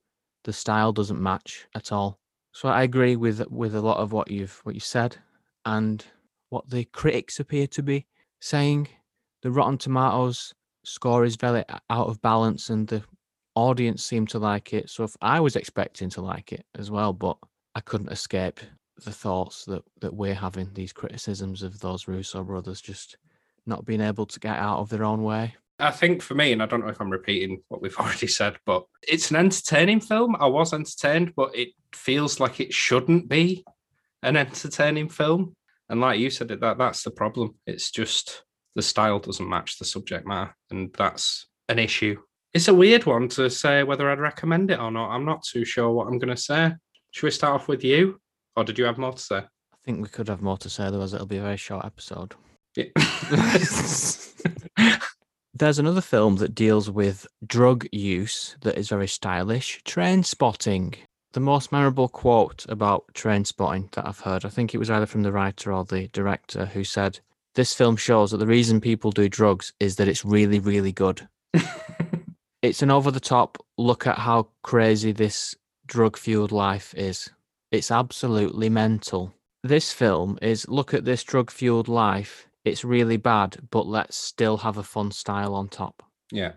the 0.45 0.53
style 0.53 0.93
doesn't 0.93 1.23
match 1.23 1.67
at 1.75 1.93
all. 1.93 2.19
So 2.53 2.69
I 2.69 2.83
agree 2.83 3.17
with 3.17 3.49
with 3.51 3.75
a 3.75 3.81
lot 3.81 3.99
of 3.99 4.13
what 4.13 4.31
you've 4.31 4.59
what 4.65 4.75
you 4.75 4.81
said, 4.81 5.17
and 5.65 6.05
what 6.51 6.69
the 6.69 6.85
critics 6.85 7.39
appear 7.39 7.67
to 7.69 7.83
be 7.83 8.07
saying. 8.41 8.89
The 9.43 9.53
Rotten 9.53 9.79
Tomatoes 9.79 10.53
score 10.85 11.25
is 11.25 11.37
very 11.37 11.65
out 11.91 12.09
of 12.09 12.21
balance, 12.23 12.71
and 12.71 12.89
the 12.89 13.05
audience 13.55 14.05
seemed 14.05 14.31
to 14.31 14.41
like 14.41 14.73
it. 14.73 14.91
So 14.91 15.05
if 15.05 15.17
I 15.21 15.39
was 15.39 15.55
expecting 15.55 16.11
to 16.11 16.23
like 16.23 16.53
it 16.53 16.67
as 16.77 16.91
well, 16.91 17.13
but 17.13 17.37
I 17.77 17.81
couldn't 17.81 18.11
escape 18.11 18.59
the 19.05 19.13
thoughts 19.13 19.65
that 19.67 19.85
that 20.01 20.15
we're 20.15 20.35
having 20.35 20.73
these 20.75 20.93
criticisms 20.93 21.63
of 21.63 21.79
those 21.79 22.09
Russo 22.09 22.43
brothers 22.43 22.81
just 22.81 23.17
not 23.67 23.85
being 23.85 24.01
able 24.01 24.27
to 24.27 24.41
get 24.41 24.57
out 24.57 24.79
of 24.79 24.89
their 24.89 25.05
own 25.05 25.23
way. 25.23 25.55
I 25.79 25.91
think 25.91 26.23
for 26.23 26.35
me, 26.35 26.53
and 26.53 26.63
I 26.63 26.67
don't 26.67 26.81
know 26.81 26.89
if 26.89 27.01
I'm 27.01 27.11
repeating 27.11 27.63
what 27.69 27.81
we've 27.81 27.97
already 27.99 28.27
said, 28.27 28.57
but 28.67 28.85
it's 29.07 29.31
an 29.31 29.37
entertaining 29.37 30.01
film. 30.01 30.37
I 30.39 30.47
was 30.47 30.73
entertained, 30.73 31.35
but 31.37 31.57
it 31.57 31.69
feels 31.95 32.41
like 32.41 32.61
it 32.61 32.73
shouldn't 32.73 33.29
be 33.29 33.65
an 34.23 34.37
entertaining 34.37 35.09
film. 35.09 35.55
And 35.89 36.01
like 36.01 36.21
you 36.21 36.31
said, 36.31 36.49
that 36.49 36.79
that's 36.79 37.03
the 37.03 37.11
problem. 37.11 37.57
It's 37.67 37.91
just 37.91 38.45
the 38.75 38.83
style 38.83 39.19
doesn't 39.19 39.49
match 39.49 39.79
the 39.79 39.85
subject 39.85 40.27
matter, 40.27 40.55
and 40.71 40.95
that's 40.97 41.47
an 41.69 41.79
issue 41.79 42.19
it's 42.55 42.69
a 42.69 42.75
weird 42.75 43.07
one 43.07 43.29
to 43.29 43.51
say 43.51 43.83
whether 43.83 44.11
I'd 44.11 44.21
recommend 44.21 44.71
it 44.71 44.81
or 44.81 44.91
not. 44.91 45.11
I'm 45.11 45.25
not 45.25 45.43
too 45.43 45.65
sure 45.65 45.91
what 45.91 46.07
I'm 46.07 46.19
going 46.19 46.35
to 46.35 46.41
say. 46.41 46.73
Should 47.11 47.27
we 47.27 47.31
start 47.31 47.55
off 47.55 47.69
with 47.69 47.85
you, 47.85 48.21
or 48.57 48.65
did 48.65 48.79
you 48.79 48.85
have 48.85 48.99
more 48.99 49.13
to 49.13 49.19
say? 49.19 49.37
I 49.37 49.79
think 49.85 50.03
we 50.03 50.09
could 50.09 50.29
have 50.29 50.43
more 50.43 50.59
to 50.59 50.71
say, 50.71 50.85
otherwise 50.85 51.15
it'll 51.15 51.27
be 51.27 51.39
a 51.39 51.43
very 51.43 51.57
short 51.57 51.85
episode. 51.85 52.35
Yeah. 52.75 52.87
There's 55.55 55.79
another 55.79 56.01
film 56.01 56.37
that 56.37 56.55
deals 56.55 56.91
with 56.91 57.27
drug 57.47 57.87
use 57.91 58.57
that 58.61 58.79
is 58.79 58.89
very 58.89 59.09
stylish. 59.09 59.83
Trainspotting. 59.85 60.97
The 61.33 61.41
most 61.41 61.73
memorable 61.73 62.09
quote 62.09 62.65
about 62.69 63.05
Trainspotting 63.15 63.91
that 63.93 64.07
I've 64.07 64.21
heard, 64.21 64.45
I 64.45 64.49
think 64.49 64.75
it 64.75 64.79
was 64.79 64.91
either 64.91 65.07
from 65.07 65.23
the 65.23 65.33
writer 65.33 65.73
or 65.73 65.85
the 65.85 66.09
director, 66.09 66.67
who 66.67 66.85
said, 66.85 67.21
This 67.55 67.75
film 67.75 67.97
shows 67.97 68.31
that 68.31 68.39
the 68.39 68.47
reason 68.47 68.81
people 68.81 69.11
do 69.11 69.29
drugs 69.29 69.73
is 69.81 69.97
that 69.97 70.09
it's 70.09 70.25
really, 70.25 70.59
really 70.59 70.93
good 70.93 71.29
it's 72.63 72.83
an 72.83 72.91
over 72.91 73.11
the 73.11 73.21
top 73.21 73.59
look 73.77 74.07
at 74.07 74.19
how 74.19 74.49
crazy 74.63 75.13
this 75.13 75.55
drug 75.87 76.17
fueled 76.17 76.53
life 76.53 76.95
is. 76.95 77.31
It's 77.71 77.91
absolutely 77.91 78.69
mental. 78.69 79.35
This 79.63 79.93
film 79.93 80.39
is 80.41 80.69
look 80.69 80.95
at 80.95 81.05
this 81.05 81.25
drug 81.25 81.51
fueled 81.51 81.89
life. 81.89 82.48
It's 82.65 82.85
really 82.85 83.17
bad, 83.17 83.57
but 83.71 83.87
let's 83.87 84.17
still 84.17 84.57
have 84.59 84.77
a 84.77 84.83
fun 84.83 85.11
style 85.11 85.55
on 85.55 85.69
top. 85.69 86.03
Yeah. 86.31 86.53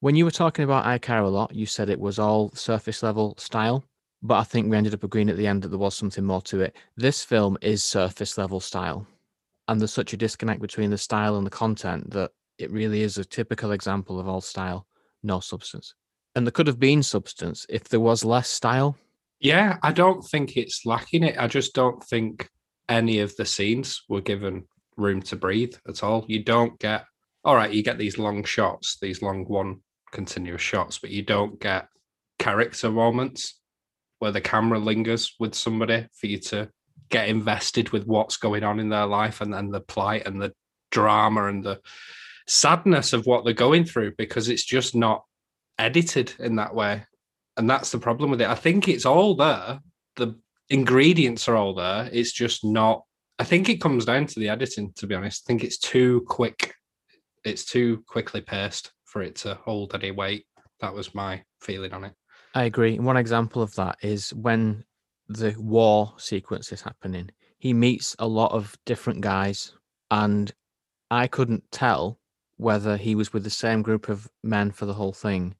When 0.00 0.16
you 0.16 0.24
were 0.24 0.30
talking 0.30 0.64
about 0.64 0.86
I 0.86 0.98
Care 0.98 1.22
a 1.22 1.28
Lot, 1.28 1.54
you 1.54 1.66
said 1.66 1.90
it 1.90 2.00
was 2.00 2.18
all 2.18 2.50
surface 2.52 3.02
level 3.02 3.34
style, 3.38 3.84
but 4.22 4.36
I 4.36 4.44
think 4.44 4.70
we 4.70 4.76
ended 4.76 4.94
up 4.94 5.04
agreeing 5.04 5.28
at 5.28 5.36
the 5.36 5.46
end 5.46 5.62
that 5.62 5.68
there 5.68 5.78
was 5.78 5.94
something 5.94 6.24
more 6.24 6.40
to 6.42 6.60
it. 6.60 6.76
This 6.96 7.22
film 7.22 7.58
is 7.60 7.84
surface 7.84 8.38
level 8.38 8.60
style, 8.60 9.06
and 9.68 9.80
there's 9.80 9.92
such 9.92 10.14
a 10.14 10.16
disconnect 10.16 10.62
between 10.62 10.90
the 10.90 10.98
style 10.98 11.36
and 11.36 11.46
the 11.46 11.50
content 11.50 12.10
that 12.10 12.30
it 12.58 12.70
really 12.70 13.02
is 13.02 13.18
a 13.18 13.24
typical 13.24 13.72
example 13.72 14.18
of 14.18 14.28
all 14.28 14.40
style 14.40 14.86
no 15.22 15.40
substance. 15.40 15.94
And 16.34 16.46
there 16.46 16.52
could 16.52 16.66
have 16.66 16.78
been 16.78 17.02
substance 17.02 17.66
if 17.68 17.84
there 17.84 18.00
was 18.00 18.24
less 18.24 18.48
style. 18.48 18.96
Yeah, 19.40 19.78
I 19.82 19.92
don't 19.92 20.22
think 20.22 20.56
it's 20.56 20.86
lacking 20.86 21.24
it. 21.24 21.36
I 21.38 21.46
just 21.46 21.74
don't 21.74 22.02
think 22.04 22.48
any 22.88 23.20
of 23.20 23.34
the 23.36 23.46
scenes 23.46 24.02
were 24.08 24.20
given 24.20 24.64
room 25.00 25.22
to 25.22 25.36
breathe 25.36 25.74
at 25.88 26.02
all. 26.02 26.24
You 26.28 26.44
don't 26.44 26.78
get, 26.78 27.04
all 27.44 27.56
right, 27.56 27.72
you 27.72 27.82
get 27.82 27.98
these 27.98 28.18
long 28.18 28.44
shots, 28.44 28.98
these 29.00 29.22
long 29.22 29.44
one 29.44 29.80
continuous 30.12 30.62
shots, 30.62 30.98
but 30.98 31.10
you 31.10 31.22
don't 31.22 31.60
get 31.60 31.88
character 32.38 32.90
moments 32.90 33.58
where 34.18 34.32
the 34.32 34.40
camera 34.40 34.78
lingers 34.78 35.34
with 35.38 35.54
somebody 35.54 36.06
for 36.14 36.26
you 36.26 36.38
to 36.38 36.68
get 37.08 37.28
invested 37.28 37.90
with 37.90 38.06
what's 38.06 38.36
going 38.36 38.62
on 38.62 38.78
in 38.78 38.88
their 38.88 39.06
life 39.06 39.40
and 39.40 39.52
then 39.52 39.70
the 39.70 39.80
plight 39.80 40.26
and 40.26 40.40
the 40.40 40.52
drama 40.90 41.46
and 41.46 41.64
the 41.64 41.80
sadness 42.46 43.12
of 43.12 43.26
what 43.26 43.44
they're 43.44 43.54
going 43.54 43.84
through 43.84 44.12
because 44.16 44.48
it's 44.48 44.64
just 44.64 44.94
not 44.94 45.24
edited 45.78 46.34
in 46.38 46.56
that 46.56 46.74
way. 46.74 47.04
And 47.56 47.68
that's 47.68 47.90
the 47.90 47.98
problem 47.98 48.30
with 48.30 48.40
it. 48.40 48.48
I 48.48 48.54
think 48.54 48.88
it's 48.88 49.06
all 49.06 49.34
there. 49.34 49.80
The 50.16 50.38
ingredients 50.68 51.48
are 51.48 51.56
all 51.56 51.74
there. 51.74 52.08
It's 52.12 52.32
just 52.32 52.64
not. 52.64 53.02
I 53.40 53.42
think 53.42 53.70
it 53.70 53.80
comes 53.80 54.04
down 54.04 54.26
to 54.26 54.38
the 54.38 54.50
editing, 54.50 54.92
to 54.96 55.06
be 55.06 55.14
honest. 55.14 55.44
I 55.44 55.46
think 55.46 55.64
it's 55.64 55.78
too 55.78 56.26
quick. 56.28 56.74
It's 57.42 57.64
too 57.64 58.04
quickly 58.06 58.42
paced 58.42 58.92
for 59.06 59.22
it 59.22 59.34
to 59.36 59.54
hold 59.64 59.94
any 59.94 60.10
weight. 60.10 60.44
That 60.82 60.92
was 60.92 61.14
my 61.14 61.42
feeling 61.62 61.94
on 61.94 62.04
it. 62.04 62.12
I 62.54 62.64
agree. 62.64 62.98
One 62.98 63.16
example 63.16 63.62
of 63.62 63.74
that 63.76 63.96
is 64.02 64.34
when 64.34 64.84
the 65.30 65.54
war 65.56 66.12
sequence 66.18 66.70
is 66.70 66.82
happening, 66.82 67.30
he 67.58 67.72
meets 67.72 68.14
a 68.18 68.28
lot 68.28 68.52
of 68.52 68.76
different 68.84 69.22
guys, 69.22 69.72
and 70.10 70.52
I 71.10 71.26
couldn't 71.26 71.64
tell 71.72 72.20
whether 72.58 72.98
he 72.98 73.14
was 73.14 73.32
with 73.32 73.44
the 73.44 73.48
same 73.48 73.80
group 73.80 74.10
of 74.10 74.28
men 74.42 74.70
for 74.70 74.84
the 74.84 74.92
whole 74.92 75.14
thing 75.14 75.54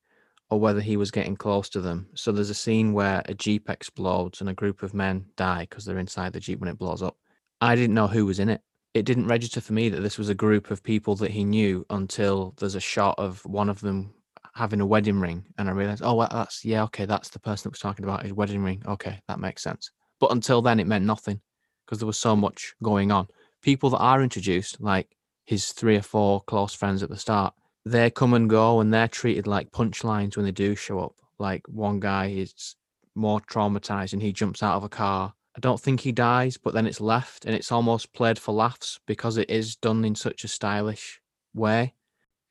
or 0.51 0.61
whether 0.61 0.83
he 0.83 0.99
was 0.99 1.11
getting 1.11 1.35
close 1.35 1.70
to 1.70 1.81
them. 1.81 2.09
So 2.14 2.31
there's 2.31 2.51
a 2.51 2.55
scene 2.55 2.93
where 2.93 3.22
a 3.24 3.33
Jeep 3.33 3.70
explodes 3.70 4.43
and 4.43 4.51
a 4.51 4.55
group 4.55 4.83
of 4.83 4.93
men 4.93 5.24
die 5.37 5.62
because 5.62 5.87
they're 5.87 5.99
inside 5.99 6.35
the 6.35 6.41
Jeep 6.41 6.61
when 6.61 6.68
it 6.68 6.78
blows 6.78 7.03
up. 7.03 7.16
I 7.61 7.74
didn't 7.74 7.94
know 7.94 8.06
who 8.06 8.26
was 8.26 8.38
in 8.38 8.48
it. 8.48 8.62
it 8.94 9.04
didn't 9.04 9.28
register 9.28 9.61
for 9.61 9.72
me 9.72 9.88
that 9.88 10.00
this 10.00 10.18
was 10.18 10.28
a 10.28 10.34
group 10.34 10.70
of 10.70 10.82
people 10.82 11.14
that 11.16 11.30
he 11.30 11.44
knew 11.44 11.86
until 11.90 12.54
there's 12.58 12.74
a 12.74 12.80
shot 12.80 13.14
of 13.18 13.44
one 13.46 13.68
of 13.68 13.80
them 13.80 14.12
having 14.54 14.80
a 14.80 14.86
wedding 14.86 15.20
ring, 15.20 15.46
and 15.58 15.68
I 15.68 15.72
realized, 15.72 16.02
oh, 16.04 16.14
well, 16.14 16.28
that's 16.30 16.64
yeah, 16.64 16.82
okay, 16.84 17.04
that's 17.04 17.28
the 17.30 17.38
person 17.38 17.64
that 17.64 17.72
was 17.72 17.80
talking 17.80 18.04
about 18.04 18.22
his 18.22 18.32
wedding 18.32 18.62
ring. 18.62 18.82
Okay, 18.86 19.20
that 19.28 19.38
makes 19.38 19.62
sense. 19.62 19.90
But 20.18 20.32
until 20.32 20.61
then, 20.61 20.80
it 20.80 20.86
meant 20.86 21.04
nothing 21.04 21.40
because 21.86 21.98
there 21.98 22.06
was 22.06 22.18
so 22.18 22.34
much 22.34 22.74
going 22.82 23.12
on. 23.12 23.28
People 23.62 23.90
that 23.90 23.98
are 23.98 24.22
introduced, 24.22 24.80
like 24.80 25.16
his 25.44 25.72
three 25.72 25.96
or 25.96 26.02
four 26.02 26.40
close 26.42 26.74
friends 26.74 27.02
at 27.02 27.11
the 27.11 27.16
start, 27.16 27.54
they 27.84 28.11
come 28.11 28.34
and 28.34 28.50
go, 28.50 28.80
and 28.80 28.92
they're 28.92 29.08
treated 29.08 29.46
like 29.46 29.70
punchlines 29.70 30.36
when 30.36 30.44
they 30.44 30.52
do 30.52 30.74
show 30.74 31.00
up. 31.00 31.14
Like 31.38 31.62
one 31.68 32.00
guy 32.00 32.26
is 32.26 32.74
more 33.14 33.40
traumatized, 33.40 34.12
and 34.12 34.22
he 34.22 34.32
jumps 34.32 34.62
out 34.62 34.76
of 34.76 34.84
a 34.84 34.88
car 34.88 35.34
I 35.57 35.61
don't 35.61 35.80
think 35.80 36.01
he 36.01 36.12
dies, 36.12 36.57
but 36.57 36.74
then 36.74 36.86
it's 36.86 37.01
left 37.01 37.44
and 37.44 37.55
it's 37.55 37.72
almost 37.72 38.12
played 38.12 38.38
for 38.38 38.53
laughs 38.53 39.01
because 39.07 39.36
it 39.36 39.51
is 39.51 39.76
done 39.76 40.05
in 40.05 40.14
such 40.14 40.44
a 40.44 40.48
stylish 40.48 41.20
way. 41.55 41.94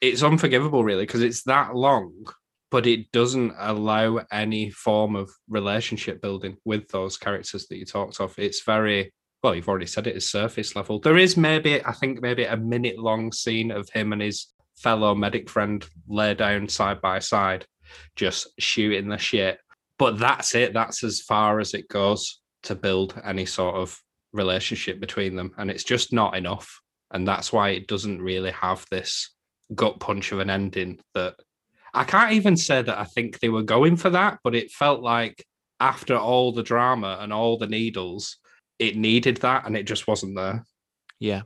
It's 0.01 0.23
unforgivable, 0.23 0.83
really, 0.83 1.03
because 1.03 1.23
it's 1.23 1.43
that 1.43 1.75
long, 1.75 2.13
but 2.71 2.85
it 2.85 3.11
doesn't 3.11 3.53
allow 3.57 4.21
any 4.31 4.69
form 4.69 5.15
of 5.15 5.29
relationship 5.49 6.21
building 6.21 6.57
with 6.65 6.87
those 6.89 7.17
characters 7.17 7.67
that 7.67 7.77
you 7.77 7.85
talked 7.85 8.19
of. 8.19 8.37
It's 8.37 8.63
very 8.63 9.13
well, 9.41 9.55
you've 9.55 9.69
already 9.69 9.85
said 9.85 10.07
it 10.07 10.17
is 10.17 10.29
surface 10.29 10.75
level. 10.75 10.99
There 10.99 11.17
is 11.17 11.37
maybe, 11.37 11.83
I 11.83 11.93
think, 11.93 12.21
maybe 12.21 12.43
a 12.43 12.57
minute 12.57 12.99
long 12.99 13.31
scene 13.31 13.71
of 13.71 13.89
him 13.89 14.11
and 14.11 14.21
his 14.21 14.47
fellow 14.77 15.15
medic 15.15 15.49
friend 15.49 15.85
lay 16.07 16.33
down 16.33 16.67
side 16.67 17.01
by 17.01 17.19
side, 17.19 17.65
just 18.15 18.47
shooting 18.59 19.07
the 19.07 19.17
shit. 19.17 19.59
But 19.97 20.19
that's 20.19 20.55
it. 20.55 20.73
That's 20.73 21.03
as 21.03 21.21
far 21.21 21.59
as 21.59 21.73
it 21.73 21.87
goes 21.87 22.38
to 22.63 22.75
build 22.75 23.19
any 23.23 23.45
sort 23.45 23.75
of 23.75 23.99
relationship 24.33 24.99
between 24.99 25.35
them. 25.35 25.51
And 25.57 25.69
it's 25.71 25.83
just 25.83 26.13
not 26.13 26.35
enough. 26.35 26.81
And 27.11 27.27
that's 27.27 27.51
why 27.51 27.69
it 27.69 27.87
doesn't 27.87 28.21
really 28.21 28.51
have 28.51 28.85
this 28.91 29.31
gut 29.75 29.99
punch 29.99 30.31
of 30.31 30.39
an 30.39 30.49
ending 30.49 30.99
that 31.13 31.35
I 31.93 32.03
can't 32.03 32.33
even 32.33 32.55
say 32.55 32.81
that 32.81 32.99
I 32.99 33.05
think 33.05 33.39
they 33.39 33.49
were 33.49 33.63
going 33.63 33.95
for 33.95 34.11
that, 34.11 34.39
but 34.43 34.55
it 34.55 34.71
felt 34.71 35.01
like 35.01 35.43
after 35.79 36.15
all 36.15 36.51
the 36.51 36.63
drama 36.63 37.17
and 37.21 37.33
all 37.33 37.57
the 37.57 37.67
needles, 37.67 38.37
it 38.77 38.95
needed 38.95 39.37
that 39.37 39.65
and 39.65 39.75
it 39.75 39.83
just 39.83 40.07
wasn't 40.07 40.35
there. 40.35 40.65
Yeah. 41.19 41.41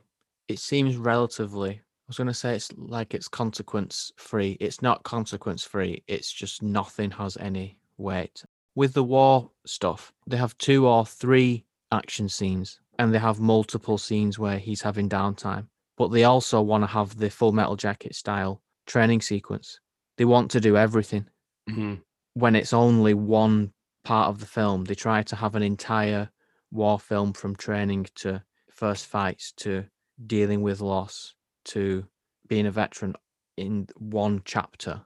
It 0.47 0.59
seems 0.59 0.97
relatively, 0.97 1.72
I 1.72 2.05
was 2.07 2.18
going 2.18 2.28
to 2.28 2.34
say 2.34 2.55
it's 2.55 2.72
like 2.76 3.14
it's 3.14 3.30
consequence 3.30 4.11
free. 4.18 4.57
It's 4.59 4.82
not 4.82 5.03
consequence 5.03 5.64
free. 5.64 6.03
It's 6.07 6.32
just 6.32 6.61
nothing 6.61 7.11
has 7.11 7.38
any 7.38 7.78
weight 7.97 8.43
with 8.76 8.93
the 8.93 9.03
war 9.03 9.51
stuff, 9.65 10.13
they 10.28 10.38
have 10.38 10.57
two 10.57 10.88
or 10.88 11.05
three 11.05 11.65
action 11.91 12.30
scenes 12.30 12.80
and 12.99 13.13
they 13.13 13.19
have 13.19 13.39
multiple 13.39 13.97
scenes 13.97 14.39
where 14.39 14.57
he's 14.57 14.82
having 14.82 15.09
downtime. 15.09 15.67
But 15.97 16.09
they 16.09 16.24
also 16.24 16.61
want 16.61 16.84
to 16.84 16.88
have 16.88 17.17
the 17.17 17.30
full 17.30 17.51
metal 17.51 17.76
jacket 17.76 18.15
style 18.15 18.61
training 18.86 19.21
sequence. 19.21 19.80
They 20.17 20.26
want 20.26 20.51
to 20.51 20.59
do 20.59 20.78
everything. 20.78 21.28
Mm-hmm. 21.69 21.95
When 22.34 22.55
it's 22.55 22.74
only 22.74 23.13
one 23.13 23.74
part 24.03 24.30
of 24.30 24.39
the 24.39 24.45
film, 24.45 24.86
they 24.86 24.95
try 24.95 25.24
to 25.24 25.36
have 25.36 25.55
an 25.55 25.63
entire 25.63 26.30
war 26.71 26.99
film 26.99 27.34
from 27.34 27.55
training 27.55 28.07
to 28.15 28.43
first 28.71 29.05
fights 29.05 29.51
to 29.57 29.86
dealing 30.26 30.61
with 30.61 30.82
loss 30.82 31.36
to 31.65 32.05
being 32.47 32.65
a 32.65 32.71
veteran 32.71 33.15
in 33.55 33.88
one 33.97 34.41
chapter 34.45 35.01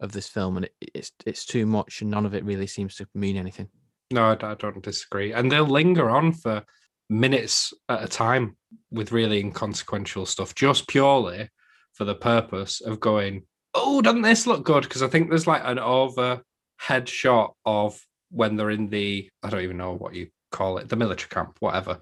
of 0.00 0.12
this 0.12 0.28
film, 0.28 0.56
and 0.56 0.66
it, 0.66 0.74
it's 0.94 1.12
it's 1.24 1.44
too 1.44 1.66
much, 1.66 2.02
and 2.02 2.10
none 2.10 2.26
of 2.26 2.34
it 2.34 2.44
really 2.44 2.66
seems 2.66 2.96
to 2.96 3.06
mean 3.14 3.36
anything. 3.36 3.68
No, 4.10 4.24
I, 4.24 4.32
I 4.32 4.54
don't 4.54 4.82
disagree, 4.82 5.32
and 5.32 5.50
they'll 5.50 5.64
linger 5.66 6.10
on 6.10 6.32
for 6.32 6.64
minutes 7.08 7.72
at 7.88 8.02
a 8.02 8.08
time 8.08 8.56
with 8.90 9.12
really 9.12 9.40
inconsequential 9.40 10.26
stuff, 10.26 10.54
just 10.54 10.88
purely 10.88 11.50
for 11.94 12.04
the 12.04 12.14
purpose 12.14 12.80
of 12.80 13.00
going, 13.00 13.44
oh, 13.74 14.02
doesn't 14.02 14.22
this 14.22 14.46
look 14.46 14.64
good? 14.64 14.82
Because 14.82 15.02
I 15.02 15.08
think 15.08 15.28
there's 15.28 15.46
like 15.46 15.62
an 15.64 15.78
overhead 15.78 17.08
shot 17.08 17.54
of 17.64 17.98
when 18.30 18.56
they're 18.56 18.70
in 18.70 18.88
the, 18.88 19.30
I 19.42 19.50
don't 19.50 19.62
even 19.62 19.76
know 19.76 19.94
what 19.94 20.14
you 20.14 20.28
call 20.52 20.78
it, 20.78 20.88
the 20.88 20.96
military 20.96 21.30
camp, 21.30 21.56
whatever. 21.60 21.98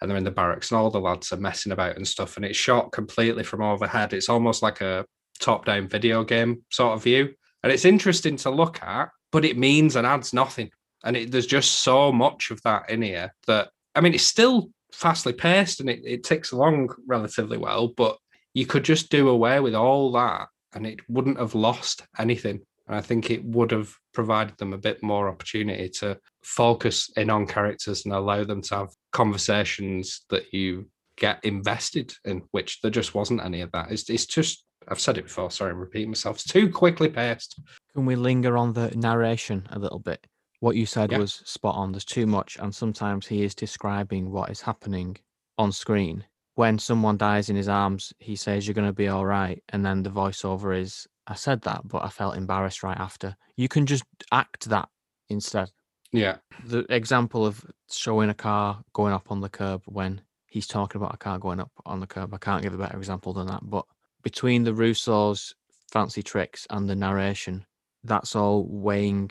And 0.00 0.10
they're 0.10 0.18
in 0.18 0.24
the 0.24 0.30
barracks 0.30 0.70
and 0.70 0.78
all 0.78 0.90
the 0.90 1.00
lads 1.00 1.32
are 1.32 1.36
messing 1.36 1.72
about 1.72 1.96
and 1.96 2.06
stuff. 2.06 2.36
And 2.36 2.44
it's 2.44 2.58
shot 2.58 2.92
completely 2.92 3.44
from 3.44 3.62
overhead. 3.62 4.12
It's 4.12 4.28
almost 4.28 4.62
like 4.62 4.80
a 4.80 5.06
top 5.42 5.64
down 5.64 5.88
video 5.88 6.24
game 6.24 6.62
sort 6.70 6.94
of 6.94 7.02
view. 7.02 7.34
And 7.62 7.72
it's 7.72 7.84
interesting 7.84 8.36
to 8.38 8.50
look 8.50 8.82
at, 8.82 9.10
but 9.30 9.44
it 9.44 9.58
means 9.58 9.96
and 9.96 10.06
adds 10.06 10.32
nothing. 10.32 10.70
And 11.04 11.16
it, 11.16 11.30
there's 11.30 11.46
just 11.46 11.80
so 11.80 12.12
much 12.12 12.50
of 12.50 12.62
that 12.62 12.88
in 12.88 13.02
here 13.02 13.34
that, 13.46 13.70
I 13.94 14.00
mean, 14.00 14.14
it's 14.14 14.24
still 14.24 14.70
fastly 14.92 15.32
paced 15.32 15.80
and 15.80 15.90
it, 15.90 16.00
it 16.04 16.24
ticks 16.24 16.52
along 16.52 16.94
relatively 17.06 17.58
well, 17.58 17.88
but 17.88 18.18
you 18.54 18.66
could 18.66 18.84
just 18.84 19.10
do 19.10 19.28
away 19.28 19.60
with 19.60 19.74
all 19.74 20.12
that 20.12 20.48
and 20.74 20.86
it 20.86 21.00
wouldn't 21.08 21.38
have 21.38 21.54
lost 21.54 22.02
anything. 22.18 22.60
And 22.86 22.96
I 22.96 23.00
think 23.00 23.30
it 23.30 23.44
would 23.44 23.70
have 23.70 23.94
provided 24.12 24.56
them 24.58 24.72
a 24.72 24.78
bit 24.78 25.02
more 25.02 25.28
opportunity 25.28 25.88
to 26.00 26.18
focus 26.42 27.10
in 27.16 27.30
on 27.30 27.46
characters 27.46 28.04
and 28.04 28.12
allow 28.12 28.44
them 28.44 28.60
to 28.62 28.76
have 28.76 28.88
conversations 29.12 30.22
that 30.30 30.52
you 30.52 30.88
get 31.16 31.44
invested 31.44 32.12
in, 32.24 32.42
which 32.50 32.80
there 32.80 32.90
just 32.90 33.14
wasn't 33.14 33.44
any 33.44 33.60
of 33.60 33.72
that. 33.72 33.90
It's, 33.90 34.10
it's 34.10 34.26
just 34.26 34.64
I've 34.88 35.00
said 35.00 35.18
it 35.18 35.24
before. 35.24 35.50
Sorry, 35.50 35.70
I'm 35.70 35.78
repeating 35.78 36.08
myself. 36.10 36.36
It's 36.36 36.44
too 36.44 36.70
quickly 36.70 37.08
paced. 37.08 37.60
Can 37.94 38.06
we 38.06 38.16
linger 38.16 38.56
on 38.56 38.72
the 38.72 38.90
narration 38.96 39.66
a 39.70 39.78
little 39.78 39.98
bit? 39.98 40.26
What 40.60 40.76
you 40.76 40.86
said 40.86 41.10
Yeah. 41.12 41.18
was 41.18 41.42
spot 41.44 41.74
on. 41.74 41.92
There's 41.92 42.04
too 42.04 42.26
much, 42.26 42.56
and 42.60 42.74
sometimes 42.74 43.26
he 43.26 43.42
is 43.42 43.54
describing 43.54 44.30
what 44.30 44.50
is 44.50 44.60
happening 44.60 45.16
on 45.58 45.72
screen. 45.72 46.24
When 46.54 46.78
someone 46.78 47.16
dies 47.16 47.48
in 47.50 47.56
his 47.56 47.68
arms, 47.68 48.12
he 48.18 48.36
says, 48.36 48.66
You're 48.66 48.74
going 48.74 48.86
to 48.88 48.92
be 48.92 49.08
all 49.08 49.24
right. 49.26 49.62
And 49.70 49.84
then 49.84 50.02
the 50.02 50.10
voiceover 50.10 50.78
is, 50.78 51.06
I 51.26 51.34
said 51.34 51.62
that, 51.62 51.82
but 51.88 52.04
I 52.04 52.08
felt 52.08 52.36
embarrassed 52.36 52.82
right 52.82 52.98
after. 52.98 53.36
You 53.56 53.68
can 53.68 53.86
just 53.86 54.04
act 54.30 54.68
that 54.68 54.88
instead. 55.28 55.70
Yeah. 56.12 56.36
The 56.64 56.84
example 56.94 57.46
of 57.46 57.64
showing 57.90 58.28
a 58.28 58.34
car 58.34 58.82
going 58.92 59.14
up 59.14 59.30
on 59.30 59.40
the 59.40 59.48
curb 59.48 59.82
when 59.86 60.20
he's 60.46 60.66
talking 60.66 61.00
about 61.00 61.14
a 61.14 61.18
car 61.18 61.38
going 61.38 61.58
up 61.58 61.70
on 61.86 62.00
the 62.00 62.06
curb, 62.06 62.34
I 62.34 62.38
can't 62.38 62.62
give 62.62 62.74
a 62.74 62.78
better 62.78 62.98
example 62.98 63.32
than 63.32 63.46
that. 63.46 63.60
But 63.62 63.86
between 64.22 64.64
the 64.64 64.72
Russos' 64.72 65.54
fancy 65.92 66.22
tricks 66.22 66.66
and 66.70 66.88
the 66.88 66.96
narration, 66.96 67.66
that's 68.04 68.34
all 68.34 68.66
weighing 68.68 69.30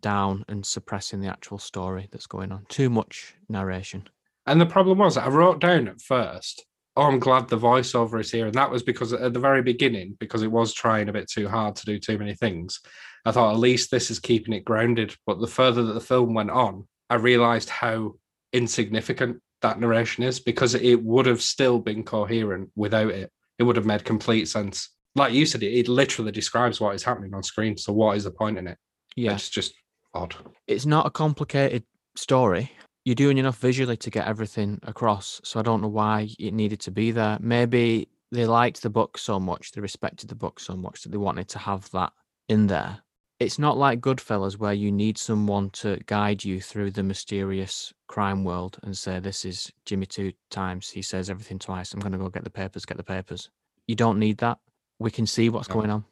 down 0.00 0.44
and 0.48 0.64
suppressing 0.64 1.20
the 1.20 1.28
actual 1.28 1.58
story 1.58 2.08
that's 2.10 2.26
going 2.26 2.52
on. 2.52 2.66
Too 2.68 2.90
much 2.90 3.34
narration. 3.48 4.08
And 4.46 4.60
the 4.60 4.66
problem 4.66 4.98
was, 4.98 5.16
I 5.16 5.28
wrote 5.28 5.60
down 5.60 5.88
at 5.88 6.00
first, 6.00 6.64
oh, 6.96 7.02
I'm 7.02 7.18
glad 7.18 7.48
the 7.48 7.58
voiceover 7.58 8.20
is 8.20 8.30
here. 8.30 8.46
And 8.46 8.54
that 8.54 8.70
was 8.70 8.82
because 8.82 9.12
at 9.12 9.32
the 9.32 9.40
very 9.40 9.62
beginning, 9.62 10.16
because 10.18 10.42
it 10.42 10.50
was 10.50 10.72
trying 10.72 11.08
a 11.08 11.12
bit 11.12 11.30
too 11.30 11.48
hard 11.48 11.76
to 11.76 11.86
do 11.86 11.98
too 11.98 12.18
many 12.18 12.34
things, 12.34 12.80
I 13.24 13.30
thought 13.30 13.52
at 13.52 13.60
least 13.60 13.90
this 13.90 14.10
is 14.10 14.18
keeping 14.18 14.54
it 14.54 14.64
grounded. 14.64 15.14
But 15.26 15.40
the 15.40 15.46
further 15.46 15.82
that 15.84 15.92
the 15.92 16.00
film 16.00 16.34
went 16.34 16.50
on, 16.50 16.88
I 17.10 17.16
realized 17.16 17.68
how 17.68 18.14
insignificant 18.52 19.40
that 19.62 19.78
narration 19.80 20.24
is 20.24 20.40
because 20.40 20.74
it 20.74 21.02
would 21.02 21.26
have 21.26 21.42
still 21.42 21.78
been 21.78 22.02
coherent 22.02 22.70
without 22.74 23.10
it. 23.10 23.30
It 23.58 23.64
would 23.64 23.76
have 23.76 23.86
made 23.86 24.04
complete 24.04 24.48
sense. 24.48 24.90
Like 25.14 25.32
you 25.32 25.46
said, 25.46 25.62
it, 25.62 25.72
it 25.72 25.88
literally 25.88 26.32
describes 26.32 26.80
what 26.80 26.94
is 26.94 27.02
happening 27.02 27.34
on 27.34 27.42
screen. 27.42 27.76
So, 27.76 27.92
what 27.92 28.16
is 28.16 28.24
the 28.24 28.30
point 28.30 28.58
in 28.58 28.66
it? 28.66 28.78
Yeah. 29.16 29.34
It's 29.34 29.48
just 29.48 29.74
odd. 30.14 30.34
it's 30.66 30.86
not 30.86 31.06
a 31.06 31.10
complicated 31.10 31.84
story. 32.16 32.70
You're 33.04 33.14
doing 33.14 33.38
enough 33.38 33.58
visually 33.58 33.96
to 33.98 34.10
get 34.10 34.26
everything 34.26 34.78
across. 34.82 35.40
So 35.44 35.58
I 35.58 35.62
don't 35.62 35.80
know 35.80 35.88
why 35.88 36.28
it 36.38 36.52
needed 36.52 36.80
to 36.80 36.90
be 36.90 37.10
there. 37.10 37.38
Maybe 37.40 38.08
they 38.32 38.44
liked 38.44 38.82
the 38.82 38.90
book 38.90 39.16
so 39.16 39.40
much, 39.40 39.72
they 39.72 39.80
respected 39.80 40.28
the 40.28 40.34
book 40.34 40.60
so 40.60 40.76
much 40.76 41.02
that 41.02 41.10
they 41.10 41.16
wanted 41.16 41.48
to 41.48 41.58
have 41.58 41.90
that 41.92 42.12
in 42.48 42.66
there. 42.66 42.98
It's 43.40 43.58
not 43.58 43.78
like 43.78 44.00
Goodfellas 44.00 44.58
where 44.58 44.72
you 44.72 44.90
need 44.90 45.16
someone 45.16 45.70
to 45.70 45.98
guide 46.06 46.44
you 46.44 46.60
through 46.60 46.90
the 46.90 47.04
mysterious 47.04 47.92
crime 48.08 48.42
world 48.42 48.78
and 48.82 48.96
say, 48.96 49.20
This 49.20 49.44
is 49.44 49.70
Jimmy 49.84 50.06
two 50.06 50.32
times. 50.50 50.90
He 50.90 51.02
says 51.02 51.30
everything 51.30 51.58
twice. 51.60 51.92
I'm 51.94 52.00
going 52.00 52.12
to 52.12 52.18
go 52.18 52.28
get 52.30 52.42
the 52.42 52.50
papers, 52.50 52.84
get 52.84 52.96
the 52.96 53.04
papers. 53.04 53.48
You 53.86 53.94
don't 53.94 54.18
need 54.18 54.38
that. 54.38 54.58
We 54.98 55.12
can 55.12 55.26
see 55.26 55.50
what's 55.50 55.68
No. 55.68 55.74
going 55.76 55.90
on. 55.90 56.04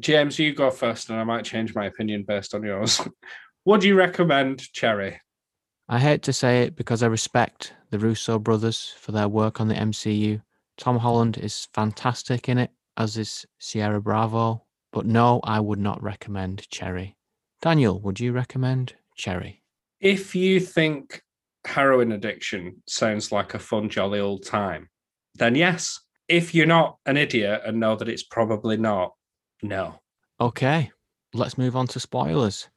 James, 0.00 0.38
you 0.38 0.52
go 0.54 0.70
first, 0.70 1.10
and 1.10 1.20
I 1.20 1.24
might 1.24 1.44
change 1.44 1.74
my 1.74 1.84
opinion 1.86 2.24
based 2.26 2.54
on 2.54 2.64
yours. 2.64 3.00
Would 3.64 3.84
you 3.84 3.94
recommend 3.94 4.72
Cherry? 4.72 5.20
I 5.88 6.00
hate 6.00 6.22
to 6.22 6.32
say 6.32 6.62
it 6.62 6.74
because 6.74 7.02
I 7.04 7.06
respect 7.06 7.74
the 7.90 7.98
Russo 7.98 8.38
brothers 8.40 8.92
for 8.98 9.12
their 9.12 9.28
work 9.28 9.60
on 9.60 9.68
the 9.68 9.74
MCU. 9.74 10.42
Tom 10.78 10.98
Holland 10.98 11.38
is 11.38 11.68
fantastic 11.74 12.48
in 12.48 12.58
it, 12.58 12.70
as 12.96 13.16
is 13.18 13.46
Ciara 13.60 14.00
Bravo. 14.00 14.64
But 14.92 15.06
no, 15.06 15.40
I 15.44 15.58
would 15.60 15.78
not 15.78 16.02
recommend 16.02 16.68
Cherry. 16.68 17.16
Daniel, 17.60 18.00
would 18.00 18.20
you 18.20 18.32
recommend 18.32 18.94
Cherry? 19.16 19.62
If 20.00 20.34
you 20.34 20.60
think 20.60 21.22
heroin 21.64 22.12
addiction 22.12 22.82
sounds 22.88 23.32
like 23.32 23.54
a 23.54 23.58
fun, 23.58 23.88
jolly 23.88 24.20
old 24.20 24.44
time, 24.44 24.88
then 25.36 25.54
yes. 25.54 25.98
If 26.28 26.54
you're 26.54 26.66
not 26.66 26.98
an 27.06 27.16
idiot 27.16 27.62
and 27.64 27.80
know 27.80 27.96
that 27.96 28.08
it's 28.08 28.22
probably 28.22 28.76
not, 28.76 29.12
no. 29.62 30.00
Okay, 30.40 30.90
let's 31.34 31.56
move 31.58 31.76
on 31.76 31.86
to 31.88 32.00
spoilers. 32.00 32.68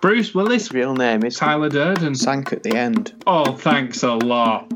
Bruce 0.00 0.34
Willis, 0.34 0.72
Real 0.72 0.94
name 0.94 1.24
is 1.24 1.36
Tyler 1.36 1.68
Durden. 1.68 2.14
sank 2.14 2.52
at 2.52 2.62
the 2.62 2.76
end. 2.76 3.14
Oh, 3.26 3.56
thanks 3.56 4.02
a 4.02 4.12
lot. 4.14 4.70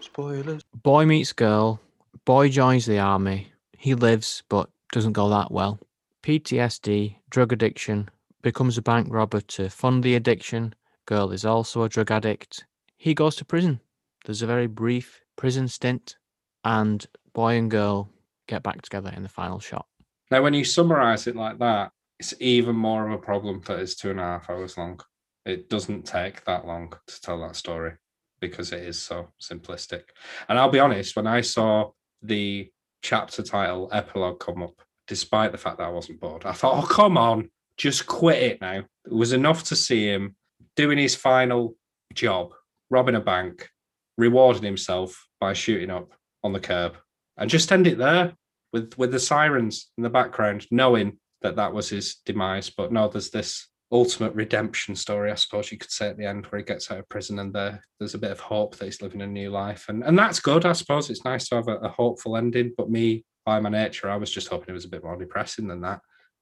Spoilers. 0.00 0.62
Boy 0.82 1.06
meets 1.06 1.32
girl. 1.32 1.80
Boy 2.26 2.48
joins 2.50 2.84
the 2.86 2.98
army. 2.98 3.52
He 3.84 3.94
lives, 3.94 4.42
but 4.48 4.70
doesn't 4.92 5.12
go 5.12 5.28
that 5.28 5.52
well. 5.52 5.78
PTSD, 6.22 7.16
drug 7.28 7.52
addiction, 7.52 8.08
becomes 8.40 8.78
a 8.78 8.82
bank 8.82 9.08
robber 9.10 9.42
to 9.42 9.68
fund 9.68 10.02
the 10.02 10.14
addiction. 10.14 10.74
Girl 11.04 11.30
is 11.30 11.44
also 11.44 11.82
a 11.82 11.88
drug 11.90 12.10
addict. 12.10 12.64
He 12.96 13.12
goes 13.12 13.36
to 13.36 13.44
prison. 13.44 13.80
There's 14.24 14.40
a 14.40 14.46
very 14.46 14.68
brief 14.68 15.20
prison 15.36 15.68
stint, 15.68 16.16
and 16.64 17.04
boy 17.34 17.58
and 17.58 17.70
girl 17.70 18.08
get 18.46 18.62
back 18.62 18.80
together 18.80 19.12
in 19.14 19.22
the 19.22 19.28
final 19.28 19.60
shot. 19.60 19.84
Now, 20.30 20.40
when 20.40 20.54
you 20.54 20.64
summarize 20.64 21.26
it 21.26 21.36
like 21.36 21.58
that, 21.58 21.92
it's 22.18 22.32
even 22.40 22.76
more 22.76 23.06
of 23.06 23.12
a 23.12 23.22
problem 23.22 23.60
that 23.66 23.80
it's 23.80 23.96
two 23.96 24.12
and 24.12 24.18
a 24.18 24.22
half 24.22 24.48
hours 24.48 24.78
long. 24.78 24.98
It 25.44 25.68
doesn't 25.68 26.06
take 26.06 26.42
that 26.46 26.66
long 26.66 26.94
to 27.06 27.20
tell 27.20 27.38
that 27.42 27.54
story 27.54 27.92
because 28.40 28.72
it 28.72 28.82
is 28.82 28.98
so 28.98 29.28
simplistic. 29.38 30.04
And 30.48 30.58
I'll 30.58 30.70
be 30.70 30.80
honest, 30.80 31.16
when 31.16 31.26
I 31.26 31.42
saw 31.42 31.90
the 32.22 32.70
chapter 33.04 33.42
title 33.42 33.88
epilogue 33.92 34.40
come 34.40 34.62
up, 34.62 34.74
despite 35.06 35.52
the 35.52 35.58
fact 35.58 35.78
that 35.78 35.86
I 35.86 35.90
wasn't 35.90 36.18
bored, 36.18 36.44
I 36.46 36.52
thought, 36.52 36.82
oh, 36.82 36.86
come 36.86 37.16
on, 37.16 37.50
just 37.76 38.06
quit 38.06 38.42
it 38.42 38.60
now. 38.60 38.78
It 39.04 39.12
was 39.12 39.32
enough 39.32 39.62
to 39.64 39.76
see 39.76 40.08
him 40.08 40.34
doing 40.74 40.98
his 40.98 41.14
final 41.14 41.76
job, 42.14 42.52
robbing 42.90 43.14
a 43.14 43.20
bank, 43.20 43.68
rewarding 44.16 44.64
himself 44.64 45.28
by 45.38 45.52
shooting 45.52 45.90
up 45.90 46.12
on 46.42 46.52
the 46.52 46.60
curb, 46.60 46.96
and 47.36 47.50
just 47.50 47.70
end 47.70 47.86
it 47.86 47.98
there 47.98 48.32
with 48.72 48.96
with 48.96 49.12
the 49.12 49.20
sirens 49.20 49.90
in 49.98 50.02
the 50.02 50.10
background, 50.10 50.66
knowing 50.70 51.18
that 51.42 51.56
that 51.56 51.74
was 51.74 51.90
his 51.90 52.16
demise. 52.24 52.70
But 52.70 52.90
no, 52.90 53.08
there's 53.08 53.30
this 53.30 53.68
ultimate 53.94 54.34
redemption 54.34 54.96
story, 54.96 55.30
I 55.30 55.36
suppose 55.36 55.70
you 55.70 55.78
could 55.78 55.90
say 55.90 56.08
at 56.08 56.18
the 56.18 56.26
end, 56.26 56.46
where 56.46 56.58
he 56.58 56.64
gets 56.64 56.90
out 56.90 56.98
of 56.98 57.08
prison 57.08 57.38
and 57.38 57.54
there 57.54 57.80
there's 57.98 58.14
a 58.14 58.18
bit 58.18 58.32
of 58.32 58.40
hope 58.40 58.76
that 58.76 58.86
he's 58.86 59.00
living 59.00 59.22
a 59.22 59.26
new 59.26 59.50
life, 59.50 59.86
and 59.88 60.02
and 60.02 60.18
that's 60.18 60.40
good, 60.40 60.66
I 60.66 60.72
suppose. 60.72 61.08
It's 61.08 61.24
nice 61.24 61.48
to 61.48 61.56
have 61.56 61.68
a, 61.68 61.76
a 61.76 61.88
hopeful 61.88 62.36
ending. 62.36 62.74
But 62.76 62.90
me, 62.90 63.24
by 63.46 63.60
my 63.60 63.70
nature, 63.70 64.10
I 64.10 64.16
was 64.16 64.30
just 64.30 64.48
hoping 64.48 64.70
it 64.70 64.72
was 64.72 64.84
a 64.84 64.88
bit 64.88 65.04
more 65.04 65.16
depressing 65.16 65.68
than 65.68 65.80
that. 65.82 66.00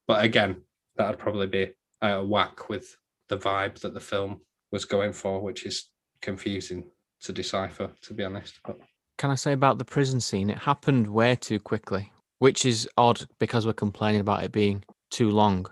But 0.09 0.25
again, 0.25 0.63
that'd 0.97 1.21
probably 1.21 1.47
be 1.47 1.73
of 2.01 2.29
whack 2.29 2.69
with 2.69 2.97
the 3.29 3.37
vibe 3.37 3.79
that 3.81 3.95
the 3.95 4.01
film 4.01 4.41
was 4.73 4.85
going 4.85 5.13
for, 5.13 5.41
which 5.41 5.67
is 5.67 5.91
confusing 6.23 6.85
to 7.21 7.33
decipher, 7.33 7.91
to 8.03 8.15
be 8.15 8.25
honest. 8.25 8.59
But 8.65 8.79
Can 9.19 9.31
I 9.31 9.37
say 9.37 9.53
about 9.53 9.79
the 9.79 9.85
prison 9.85 10.21
scene? 10.21 10.51
It 10.51 10.59
happened 10.59 11.07
way 11.07 11.37
too 11.37 11.61
quickly, 11.61 12.11
which 12.39 12.65
is 12.65 12.89
odd 12.97 13.27
because 13.39 13.67
we're 13.67 13.75
complaining 13.75 14.23
about 14.23 14.43
it 14.43 14.53
being 14.53 14.83
too 15.11 15.31
long. 15.31 15.67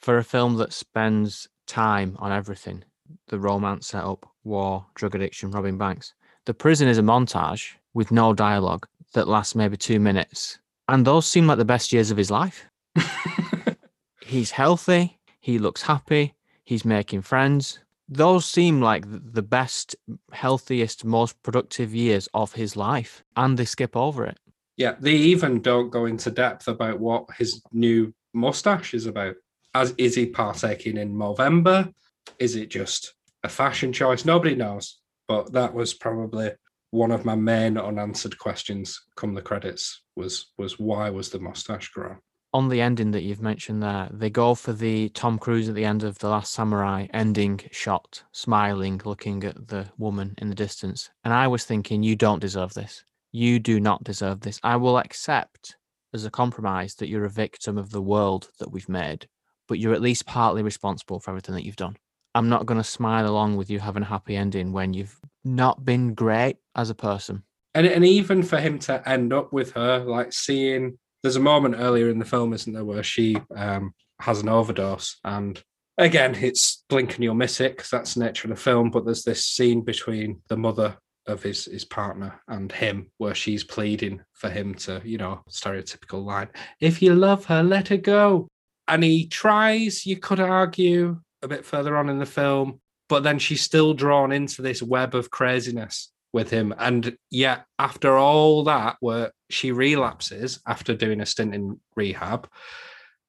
For 0.00 0.18
a 0.18 0.24
film 0.24 0.56
that 0.56 0.72
spends 0.72 1.48
time 1.66 2.16
on 2.18 2.32
everything 2.32 2.84
the 3.28 3.38
romance 3.38 3.88
setup, 3.88 4.28
war, 4.44 4.86
drug 4.94 5.14
addiction, 5.14 5.50
robbing 5.50 5.78
banks 5.78 6.14
the 6.46 6.54
prison 6.54 6.88
is 6.88 6.98
a 6.98 7.02
montage 7.02 7.74
with 7.94 8.10
no 8.10 8.32
dialogue 8.32 8.86
that 9.12 9.28
lasts 9.28 9.54
maybe 9.54 9.76
two 9.76 10.00
minutes. 10.00 10.58
And 10.88 11.06
those 11.06 11.26
seem 11.26 11.46
like 11.46 11.58
the 11.58 11.64
best 11.64 11.92
years 11.92 12.10
of 12.10 12.16
his 12.16 12.30
life. 12.30 12.66
he's 14.22 14.50
healthy, 14.50 15.18
he 15.40 15.58
looks 15.58 15.82
happy, 15.82 16.34
he's 16.64 16.84
making 16.84 17.22
friends. 17.22 17.78
Those 18.08 18.46
seem 18.46 18.80
like 18.80 19.04
the 19.06 19.42
best, 19.42 19.94
healthiest, 20.32 21.04
most 21.04 21.40
productive 21.42 21.94
years 21.94 22.28
of 22.34 22.52
his 22.52 22.74
life, 22.74 23.22
and 23.36 23.56
they 23.56 23.64
skip 23.64 23.96
over 23.96 24.24
it. 24.24 24.38
yeah, 24.76 24.96
they 24.98 25.12
even 25.12 25.60
don't 25.60 25.90
go 25.90 26.06
into 26.06 26.30
depth 26.30 26.66
about 26.66 26.98
what 26.98 27.26
his 27.38 27.62
new 27.70 28.12
mustache 28.32 28.94
is 28.94 29.06
about. 29.06 29.36
As 29.74 29.94
is 29.98 30.14
he 30.14 30.26
partaking 30.26 30.96
in 30.96 31.14
Movember? 31.14 31.92
Is 32.38 32.56
it 32.56 32.70
just 32.70 33.14
a 33.44 33.48
fashion 33.48 33.92
choice? 33.92 34.24
Nobody 34.24 34.54
knows. 34.54 34.98
But 35.28 35.52
that 35.52 35.72
was 35.72 35.94
probably 35.94 36.52
one 36.90 37.12
of 37.12 37.24
my 37.24 37.36
main 37.36 37.78
unanswered 37.78 38.38
questions. 38.38 39.00
Come 39.16 39.34
the 39.34 39.42
credits 39.42 40.02
was 40.16 40.46
was 40.58 40.78
why 40.78 41.10
was 41.10 41.30
the 41.30 41.38
mustache 41.38 41.88
grown? 41.88 42.18
On 42.52 42.68
the 42.68 42.80
ending 42.80 43.12
that 43.12 43.22
you've 43.22 43.40
mentioned 43.40 43.80
there, 43.80 44.08
they 44.10 44.28
go 44.28 44.56
for 44.56 44.72
the 44.72 45.08
Tom 45.10 45.38
Cruise 45.38 45.68
at 45.68 45.76
the 45.76 45.84
end 45.84 46.02
of 46.02 46.18
The 46.18 46.28
Last 46.28 46.52
Samurai 46.52 47.06
ending 47.14 47.60
shot, 47.70 48.24
smiling, 48.32 49.00
looking 49.04 49.44
at 49.44 49.68
the 49.68 49.86
woman 49.98 50.34
in 50.38 50.48
the 50.48 50.56
distance. 50.56 51.10
And 51.22 51.32
I 51.32 51.46
was 51.46 51.64
thinking, 51.64 52.02
you 52.02 52.16
don't 52.16 52.40
deserve 52.40 52.74
this. 52.74 53.04
You 53.30 53.60
do 53.60 53.78
not 53.78 54.02
deserve 54.02 54.40
this. 54.40 54.58
I 54.64 54.74
will 54.74 54.98
accept 54.98 55.76
as 56.12 56.24
a 56.24 56.30
compromise 56.30 56.96
that 56.96 57.08
you're 57.08 57.24
a 57.24 57.30
victim 57.30 57.78
of 57.78 57.90
the 57.90 58.02
world 58.02 58.50
that 58.58 58.72
we've 58.72 58.88
made, 58.88 59.28
but 59.70 59.78
you're 59.78 59.94
at 59.94 60.02
least 60.02 60.26
partly 60.26 60.64
responsible 60.64 61.20
for 61.20 61.30
everything 61.30 61.54
that 61.54 61.64
you've 61.64 61.76
done. 61.76 61.96
I'm 62.34 62.48
not 62.48 62.66
going 62.66 62.80
to 62.80 62.84
smile 62.84 63.28
along 63.28 63.56
with 63.56 63.70
you 63.70 63.78
having 63.78 64.02
a 64.02 64.06
happy 64.06 64.34
ending 64.34 64.72
when 64.72 64.92
you've 64.94 65.16
not 65.44 65.84
been 65.84 66.12
great 66.12 66.56
as 66.74 66.90
a 66.90 66.94
person. 66.94 67.44
And 67.74 67.86
and 67.86 68.04
even 68.04 68.42
for 68.42 68.58
him 68.58 68.80
to 68.80 69.08
end 69.08 69.32
up 69.32 69.52
with 69.52 69.72
her, 69.72 70.00
like 70.00 70.32
seeing 70.32 70.98
there's 71.22 71.36
a 71.36 71.40
moment 71.40 71.76
earlier 71.78 72.08
in 72.08 72.18
the 72.18 72.24
film, 72.24 72.52
isn't 72.52 72.72
there, 72.72 72.84
where 72.84 73.04
she 73.04 73.36
um, 73.56 73.94
has 74.20 74.40
an 74.40 74.48
overdose, 74.48 75.18
and 75.22 75.62
again, 75.96 76.34
it's 76.34 76.82
blink 76.88 77.14
and 77.14 77.22
you'll 77.22 77.34
miss 77.34 77.60
it 77.60 77.76
because 77.76 77.90
that's 77.90 78.14
the 78.14 78.24
nature 78.24 78.48
of 78.48 78.56
the 78.56 78.60
film. 78.60 78.90
But 78.90 79.04
there's 79.04 79.22
this 79.22 79.46
scene 79.46 79.82
between 79.82 80.42
the 80.48 80.56
mother 80.56 80.96
of 81.28 81.44
his 81.44 81.66
his 81.66 81.84
partner 81.84 82.40
and 82.48 82.72
him 82.72 83.06
where 83.18 83.36
she's 83.36 83.62
pleading 83.62 84.20
for 84.32 84.50
him 84.50 84.74
to, 84.74 85.00
you 85.04 85.18
know, 85.18 85.42
stereotypical 85.48 86.24
line, 86.24 86.48
"If 86.80 87.00
you 87.02 87.14
love 87.14 87.44
her, 87.44 87.62
let 87.62 87.86
her 87.86 87.98
go." 87.98 88.48
And 88.90 89.04
he 89.04 89.28
tries. 89.28 90.04
You 90.04 90.16
could 90.16 90.40
argue 90.40 91.20
a 91.42 91.48
bit 91.48 91.64
further 91.64 91.96
on 91.96 92.08
in 92.08 92.18
the 92.18 92.26
film, 92.26 92.80
but 93.08 93.22
then 93.22 93.38
she's 93.38 93.62
still 93.62 93.94
drawn 93.94 94.32
into 94.32 94.62
this 94.62 94.82
web 94.82 95.14
of 95.14 95.30
craziness 95.30 96.10
with 96.32 96.50
him. 96.50 96.74
And 96.78 97.16
yet, 97.30 97.66
after 97.78 98.16
all 98.16 98.64
that, 98.64 98.96
where 99.00 99.30
she 99.48 99.72
relapses 99.72 100.60
after 100.66 100.94
doing 100.94 101.20
a 101.20 101.26
stint 101.26 101.54
in 101.54 101.80
rehab 101.96 102.48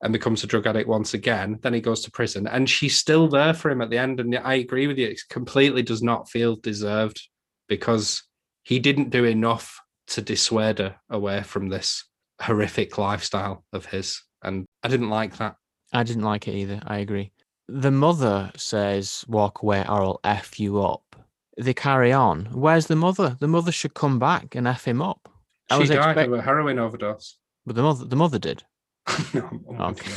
and 0.01 0.11
becomes 0.11 0.43
a 0.43 0.47
drug 0.47 0.65
addict 0.65 0.89
once 0.89 1.13
again, 1.13 1.59
then 1.61 1.73
he 1.73 1.79
goes 1.79 2.01
to 2.01 2.11
prison, 2.11 2.47
and 2.47 2.67
she's 2.67 2.97
still 2.97 3.27
there 3.27 3.53
for 3.53 3.69
him 3.69 3.81
at 3.81 3.91
the 3.91 3.99
end. 3.99 4.19
And 4.19 4.35
I 4.35 4.55
agree 4.55 4.87
with 4.87 4.97
you; 4.97 5.07
it 5.07 5.21
completely 5.29 5.83
does 5.83 6.01
not 6.01 6.29
feel 6.29 6.55
deserved 6.55 7.21
because 7.69 8.23
he 8.63 8.79
didn't 8.79 9.11
do 9.11 9.25
enough 9.25 9.79
to 10.07 10.21
dissuade 10.21 10.79
her 10.79 10.95
away 11.09 11.43
from 11.43 11.69
this 11.69 12.03
horrific 12.41 12.97
lifestyle 12.97 13.63
of 13.71 13.85
his. 13.85 14.21
And 14.43 14.65
I 14.83 14.87
didn't 14.87 15.09
like 15.09 15.37
that. 15.37 15.55
I 15.93 16.03
didn't 16.03 16.23
like 16.23 16.47
it 16.47 16.55
either. 16.55 16.81
I 16.85 16.97
agree. 16.99 17.31
The 17.67 17.91
mother 17.91 18.51
says, 18.55 19.23
walk 19.27 19.61
away 19.61 19.81
or 19.81 20.01
I'll 20.01 20.19
F 20.23 20.59
you 20.59 20.81
up. 20.81 21.15
They 21.59 21.73
carry 21.73 22.11
on. 22.11 22.45
Where's 22.51 22.87
the 22.87 22.95
mother? 22.95 23.37
The 23.39 23.47
mother 23.47 23.71
should 23.71 23.93
come 23.93 24.19
back 24.19 24.55
and 24.55 24.67
F 24.67 24.85
him 24.85 25.01
up. 25.01 25.29
I 25.69 25.75
she 25.75 25.79
was 25.81 25.89
died 25.89 25.97
expect- 26.09 26.27
of 26.27 26.33
a 26.33 26.41
heroin 26.41 26.79
overdose. 26.79 27.37
But 27.65 27.75
the 27.75 27.83
mother, 27.83 28.05
the 28.05 28.15
mother 28.15 28.39
did. 28.39 28.63
no, 29.33 29.41
I'm- 29.41 29.65
I'm 29.69 29.81
Okay. 29.91 30.11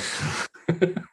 making 0.68 0.88
it 0.90 0.98
up. 0.98 1.04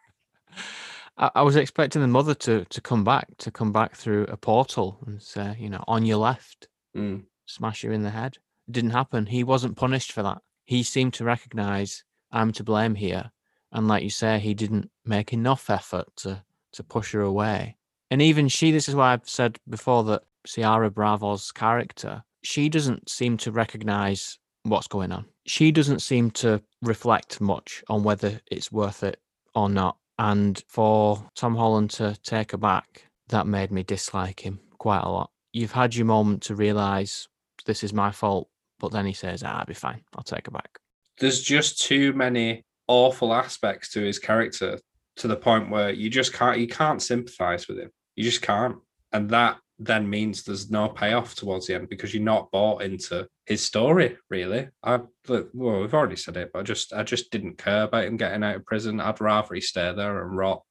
I, 1.17 1.31
I 1.35 1.41
was 1.41 1.55
expecting 1.55 2.01
the 2.01 2.07
mother 2.07 2.33
to 2.35 2.65
to 2.65 2.81
come 2.81 3.03
back, 3.03 3.27
to 3.39 3.51
come 3.51 3.71
back 3.71 3.95
through 3.95 4.23
a 4.25 4.37
portal 4.37 4.99
and 5.05 5.21
say, 5.21 5.55
you 5.59 5.69
know, 5.69 5.83
on 5.87 6.05
your 6.05 6.17
left, 6.17 6.67
Mm. 6.95 7.23
smash 7.45 7.83
you 7.83 7.91
in 7.91 8.03
the 8.03 8.09
head. 8.09 8.37
It 8.67 8.71
didn't 8.73 8.89
happen. 8.91 9.25
He 9.25 9.43
wasn't 9.43 9.77
punished 9.77 10.11
for 10.11 10.23
that. 10.23 10.39
He 10.65 10.83
seemed 10.83 11.13
to 11.15 11.23
recognize 11.23 12.03
I'm 12.31 12.51
to 12.53 12.63
blame 12.63 12.95
here. 12.95 13.31
And 13.71 13.87
like 13.87 14.03
you 14.03 14.09
say, 14.09 14.39
he 14.39 14.53
didn't 14.53 14.89
make 15.05 15.33
enough 15.33 15.69
effort 15.69 16.07
to 16.17 16.43
to 16.73 16.83
push 16.83 17.11
her 17.11 17.21
away. 17.21 17.75
And 18.09 18.21
even 18.21 18.47
she, 18.47 18.71
this 18.71 18.87
is 18.87 18.95
why 18.95 19.13
I've 19.13 19.27
said 19.27 19.57
before 19.69 20.03
that 20.05 20.23
Ciara 20.45 20.89
Bravo's 20.89 21.51
character, 21.51 22.23
she 22.43 22.69
doesn't 22.69 23.09
seem 23.09 23.37
to 23.37 23.51
recognize 23.51 24.39
what's 24.63 24.87
going 24.87 25.11
on. 25.11 25.25
She 25.45 25.71
doesn't 25.71 26.01
seem 26.01 26.31
to 26.31 26.61
reflect 26.81 27.41
much 27.41 27.83
on 27.89 28.03
whether 28.03 28.39
it's 28.49 28.71
worth 28.71 29.03
it 29.03 29.19
or 29.55 29.69
not. 29.69 29.97
And 30.19 30.61
for 30.67 31.25
Tom 31.35 31.55
Holland 31.55 31.89
to 31.91 32.15
take 32.23 32.51
her 32.51 32.57
back, 32.57 33.05
that 33.29 33.47
made 33.47 33.71
me 33.71 33.83
dislike 33.83 34.39
him 34.39 34.59
quite 34.77 35.03
a 35.03 35.09
lot. 35.09 35.31
You've 35.53 35.71
had 35.71 35.95
your 35.95 36.05
moment 36.05 36.43
to 36.43 36.55
realize 36.55 37.27
this 37.65 37.83
is 37.83 37.93
my 37.93 38.11
fault, 38.11 38.49
but 38.79 38.91
then 38.91 39.05
he 39.05 39.13
says, 39.13 39.43
ah, 39.43 39.59
I'll 39.59 39.65
be 39.65 39.73
fine. 39.73 40.01
I'll 40.15 40.23
take 40.23 40.45
her 40.45 40.51
back. 40.51 40.80
There's 41.21 41.41
just 41.41 41.79
too 41.81 42.11
many 42.13 42.65
awful 42.87 43.33
aspects 43.33 43.89
to 43.93 44.01
his 44.01 44.19
character 44.19 44.77
to 45.17 45.27
the 45.27 45.35
point 45.37 45.69
where 45.69 45.91
you 45.91 46.09
just 46.09 46.33
can't 46.33 46.59
you 46.59 46.67
can't 46.67 47.01
sympathize 47.01 47.67
with 47.67 47.77
him. 47.79 47.91
You 48.15 48.23
just 48.23 48.41
can't. 48.41 48.77
And 49.13 49.29
that 49.29 49.57
then 49.77 50.09
means 50.09 50.43
there's 50.43 50.69
no 50.69 50.89
payoff 50.89 51.35
towards 51.35 51.67
the 51.67 51.75
end 51.75 51.89
because 51.89 52.13
you're 52.13 52.23
not 52.23 52.51
bought 52.51 52.81
into 52.81 53.27
his 53.45 53.63
story, 53.63 54.17
really. 54.29 54.67
I 54.83 55.01
well, 55.27 55.47
we've 55.53 55.93
already 55.93 56.15
said 56.15 56.37
it, 56.37 56.49
but 56.51 56.59
I 56.59 56.63
just 56.63 56.91
I 56.91 57.03
just 57.03 57.31
didn't 57.31 57.57
care 57.57 57.83
about 57.83 58.05
him 58.05 58.17
getting 58.17 58.43
out 58.43 58.55
of 58.55 58.65
prison. 58.65 58.99
I'd 58.99 59.21
rather 59.21 59.55
he 59.55 59.61
stay 59.61 59.93
there 59.93 60.23
and 60.23 60.35
rot. 60.35 60.63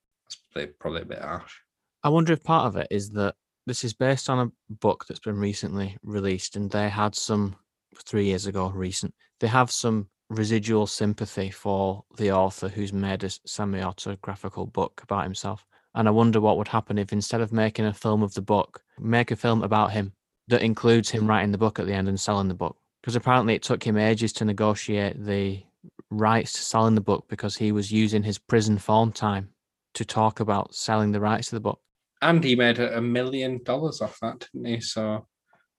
Probably- 0.52 0.72
probably 0.78 1.02
a 1.02 1.06
bit 1.06 1.20
harsh. 1.20 1.54
I 2.02 2.08
wonder 2.08 2.32
if 2.32 2.42
part 2.42 2.66
of 2.66 2.76
it 2.76 2.88
is 2.90 3.10
that 3.10 3.34
this 3.66 3.84
is 3.84 3.94
based 3.94 4.28
on 4.28 4.38
a 4.38 4.74
book 4.74 5.04
that's 5.06 5.20
been 5.20 5.38
recently 5.38 5.96
released, 6.02 6.56
and 6.56 6.70
they 6.70 6.88
had 6.88 7.14
some 7.14 7.56
three 8.04 8.24
years 8.24 8.46
ago, 8.46 8.70
recent. 8.70 9.14
They 9.38 9.48
have 9.48 9.70
some 9.70 10.08
residual 10.30 10.86
sympathy 10.86 11.50
for 11.50 12.04
the 12.16 12.32
author 12.32 12.68
who's 12.68 12.92
made 12.92 13.24
a 13.24 13.30
semi 13.44 13.82
autographical 13.82 14.66
book 14.66 15.00
about 15.02 15.24
himself. 15.24 15.66
And 15.94 16.06
I 16.06 16.12
wonder 16.12 16.40
what 16.40 16.56
would 16.56 16.68
happen 16.68 16.98
if 16.98 17.12
instead 17.12 17.40
of 17.40 17.52
making 17.52 17.84
a 17.84 17.92
film 17.92 18.22
of 18.22 18.32
the 18.34 18.40
book, 18.40 18.82
make 18.98 19.32
a 19.32 19.36
film 19.36 19.62
about 19.62 19.90
him 19.90 20.12
that 20.48 20.62
includes 20.62 21.10
him 21.10 21.26
writing 21.26 21.50
the 21.50 21.58
book 21.58 21.78
at 21.78 21.86
the 21.86 21.92
end 21.92 22.08
and 22.08 22.18
selling 22.18 22.48
the 22.48 22.54
book. 22.54 22.76
Because 23.02 23.16
apparently 23.16 23.54
it 23.54 23.62
took 23.62 23.82
him 23.82 23.96
ages 23.96 24.32
to 24.34 24.44
negotiate 24.44 25.24
the 25.24 25.62
rights 26.10 26.52
to 26.52 26.60
selling 26.60 26.94
the 26.94 27.00
book 27.00 27.26
because 27.28 27.56
he 27.56 27.72
was 27.72 27.90
using 27.90 28.22
his 28.22 28.38
prison 28.38 28.78
phone 28.78 29.10
time 29.10 29.48
to 29.94 30.04
talk 30.04 30.38
about 30.38 30.74
selling 30.74 31.10
the 31.10 31.20
rights 31.20 31.48
to 31.48 31.56
the 31.56 31.60
book. 31.60 31.80
And 32.22 32.44
he 32.44 32.54
made 32.54 32.78
a 32.78 32.98
a 32.98 33.00
million 33.00 33.62
dollars 33.64 34.00
off 34.00 34.18
that, 34.20 34.46
didn't 34.52 34.66
he? 34.66 34.80
So 34.80 35.26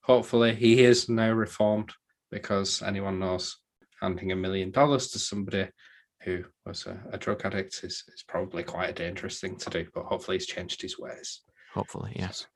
hopefully 0.02 0.56
he 0.56 0.84
is 0.84 1.08
now 1.08 1.32
reformed 1.32 1.94
because 2.32 2.82
anyone 2.82 3.20
knows 3.20 3.61
handing 4.02 4.32
a 4.32 4.36
million 4.36 4.72
dollars 4.72 5.10
to 5.10 5.20
somebody 5.20 5.68
who 6.24 6.44
was 6.66 6.86
a, 6.86 7.00
a 7.12 7.18
drug 7.18 7.42
addict 7.46 7.84
is, 7.84 8.04
is 8.14 8.24
probably 8.28 8.64
quite 8.64 8.90
a 8.90 8.94
dangerous 8.94 9.40
thing 9.40 9.56
to 9.58 9.70
do. 9.70 9.88
But 9.94 10.06
hopefully 10.06 10.38
he's 10.38 10.46
changed 10.46 10.82
his 10.82 11.00
ways. 11.00 11.42
Hopefully, 11.74 12.14
yes. 12.16 12.48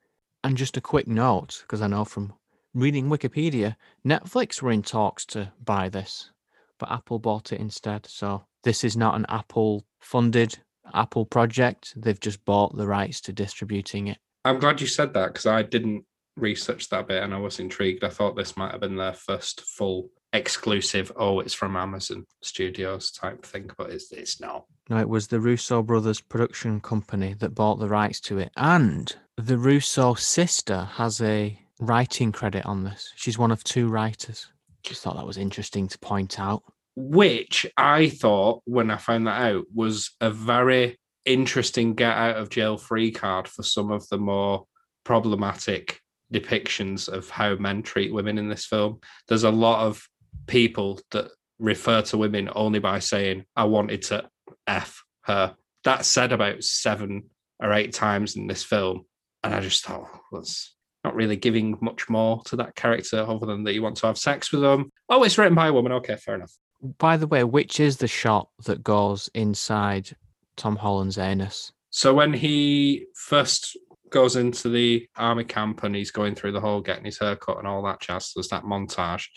And 0.44 0.56
just 0.56 0.76
a 0.76 0.80
quick 0.80 1.08
note, 1.08 1.62
because 1.62 1.82
I 1.82 1.88
know 1.88 2.04
from 2.04 2.32
reading 2.74 3.08
Wikipedia, 3.08 3.76
Netflix 4.06 4.62
were 4.62 4.70
in 4.70 4.82
talks 4.82 5.24
to 5.26 5.52
buy 5.64 5.88
this, 5.88 6.30
but 6.78 6.92
Apple 6.92 7.18
bought 7.18 7.52
it 7.52 7.60
instead. 7.60 8.06
So 8.06 8.44
this 8.62 8.84
is 8.84 8.96
not 8.96 9.16
an 9.16 9.26
Apple 9.28 9.84
funded 10.00 10.58
Apple 10.94 11.26
project. 11.26 11.94
They've 11.96 12.20
just 12.20 12.44
bought 12.44 12.76
the 12.76 12.86
rights 12.86 13.20
to 13.22 13.32
distributing 13.32 14.08
it. 14.08 14.18
I'm 14.44 14.60
glad 14.60 14.80
you 14.80 14.86
said 14.86 15.12
that 15.14 15.32
because 15.32 15.46
I 15.46 15.62
didn't 15.62 16.04
research 16.36 16.88
that 16.90 17.08
bit 17.08 17.22
and 17.22 17.34
I 17.34 17.38
was 17.38 17.58
intrigued. 17.58 18.04
I 18.04 18.10
thought 18.10 18.36
this 18.36 18.56
might 18.56 18.72
have 18.72 18.80
been 18.80 18.96
their 18.96 19.14
first 19.14 19.62
full 19.62 20.10
exclusive, 20.36 21.10
oh, 21.16 21.40
it's 21.40 21.54
from 21.54 21.76
Amazon 21.76 22.26
Studios 22.42 23.10
type 23.10 23.44
thing, 23.44 23.70
but 23.76 23.90
it's 23.90 24.12
it's 24.12 24.40
not. 24.40 24.64
No, 24.88 24.98
it 24.98 25.08
was 25.08 25.26
the 25.26 25.40
Russo 25.40 25.82
brothers 25.82 26.20
production 26.20 26.80
company 26.80 27.34
that 27.34 27.54
bought 27.54 27.80
the 27.80 27.88
rights 27.88 28.20
to 28.20 28.38
it. 28.38 28.52
And 28.56 29.14
the 29.36 29.58
Russo 29.58 30.14
sister 30.14 30.84
has 30.92 31.20
a 31.20 31.58
writing 31.80 32.32
credit 32.32 32.64
on 32.64 32.84
this. 32.84 33.12
She's 33.16 33.38
one 33.38 33.50
of 33.50 33.64
two 33.64 33.88
writers. 33.88 34.48
Just 34.82 35.02
thought 35.02 35.16
that 35.16 35.26
was 35.26 35.38
interesting 35.38 35.88
to 35.88 35.98
point 35.98 36.38
out. 36.38 36.62
Which 36.94 37.66
I 37.76 38.08
thought 38.08 38.62
when 38.64 38.90
I 38.90 38.96
found 38.96 39.26
that 39.26 39.40
out 39.40 39.64
was 39.74 40.12
a 40.20 40.30
very 40.30 40.98
interesting 41.24 41.94
get 41.94 42.16
out 42.16 42.36
of 42.36 42.48
jail 42.48 42.78
free 42.78 43.10
card 43.10 43.48
for 43.48 43.62
some 43.62 43.90
of 43.90 44.08
the 44.08 44.16
more 44.16 44.66
problematic 45.04 46.00
depictions 46.32 47.08
of 47.08 47.28
how 47.28 47.54
men 47.56 47.82
treat 47.82 48.12
women 48.12 48.38
in 48.38 48.48
this 48.48 48.64
film. 48.64 49.00
There's 49.28 49.44
a 49.44 49.50
lot 49.50 49.86
of 49.86 50.06
people 50.46 51.00
that 51.10 51.30
refer 51.58 52.02
to 52.02 52.18
women 52.18 52.50
only 52.54 52.78
by 52.78 52.98
saying, 52.98 53.44
I 53.54 53.64
wanted 53.64 54.02
to 54.02 54.28
F 54.66 55.02
her. 55.22 55.54
That's 55.84 56.08
said 56.08 56.32
about 56.32 56.64
seven 56.64 57.30
or 57.60 57.72
eight 57.72 57.92
times 57.92 58.36
in 58.36 58.46
this 58.46 58.62
film. 58.62 59.06
And 59.42 59.54
I 59.54 59.60
just 59.60 59.84
thought, 59.84 60.08
well, 60.30 60.42
that's 60.42 60.74
not 61.04 61.14
really 61.14 61.36
giving 61.36 61.78
much 61.80 62.08
more 62.08 62.42
to 62.46 62.56
that 62.56 62.74
character 62.74 63.24
other 63.26 63.46
than 63.46 63.64
that 63.64 63.74
you 63.74 63.82
want 63.82 63.96
to 63.98 64.06
have 64.08 64.18
sex 64.18 64.52
with 64.52 64.62
them. 64.62 64.90
Oh, 65.08 65.22
it's 65.22 65.38
written 65.38 65.54
by 65.54 65.68
a 65.68 65.72
woman. 65.72 65.92
Okay, 65.92 66.16
fair 66.16 66.34
enough. 66.34 66.52
By 66.98 67.16
the 67.16 67.26
way, 67.26 67.44
which 67.44 67.80
is 67.80 67.96
the 67.98 68.08
shot 68.08 68.48
that 68.64 68.82
goes 68.82 69.30
inside 69.34 70.16
Tom 70.56 70.76
Holland's 70.76 71.18
anus? 71.18 71.72
So 71.90 72.12
when 72.12 72.32
he 72.32 73.06
first 73.14 73.76
goes 74.10 74.36
into 74.36 74.68
the 74.68 75.08
army 75.16 75.44
camp 75.44 75.82
and 75.82 75.94
he's 75.94 76.10
going 76.10 76.34
through 76.34 76.52
the 76.52 76.60
whole 76.60 76.80
getting 76.80 77.04
his 77.04 77.18
haircut 77.18 77.58
and 77.58 77.66
all 77.66 77.82
that 77.82 78.00
jazz, 78.00 78.32
there's 78.34 78.48
that 78.48 78.64
montage. 78.64 79.28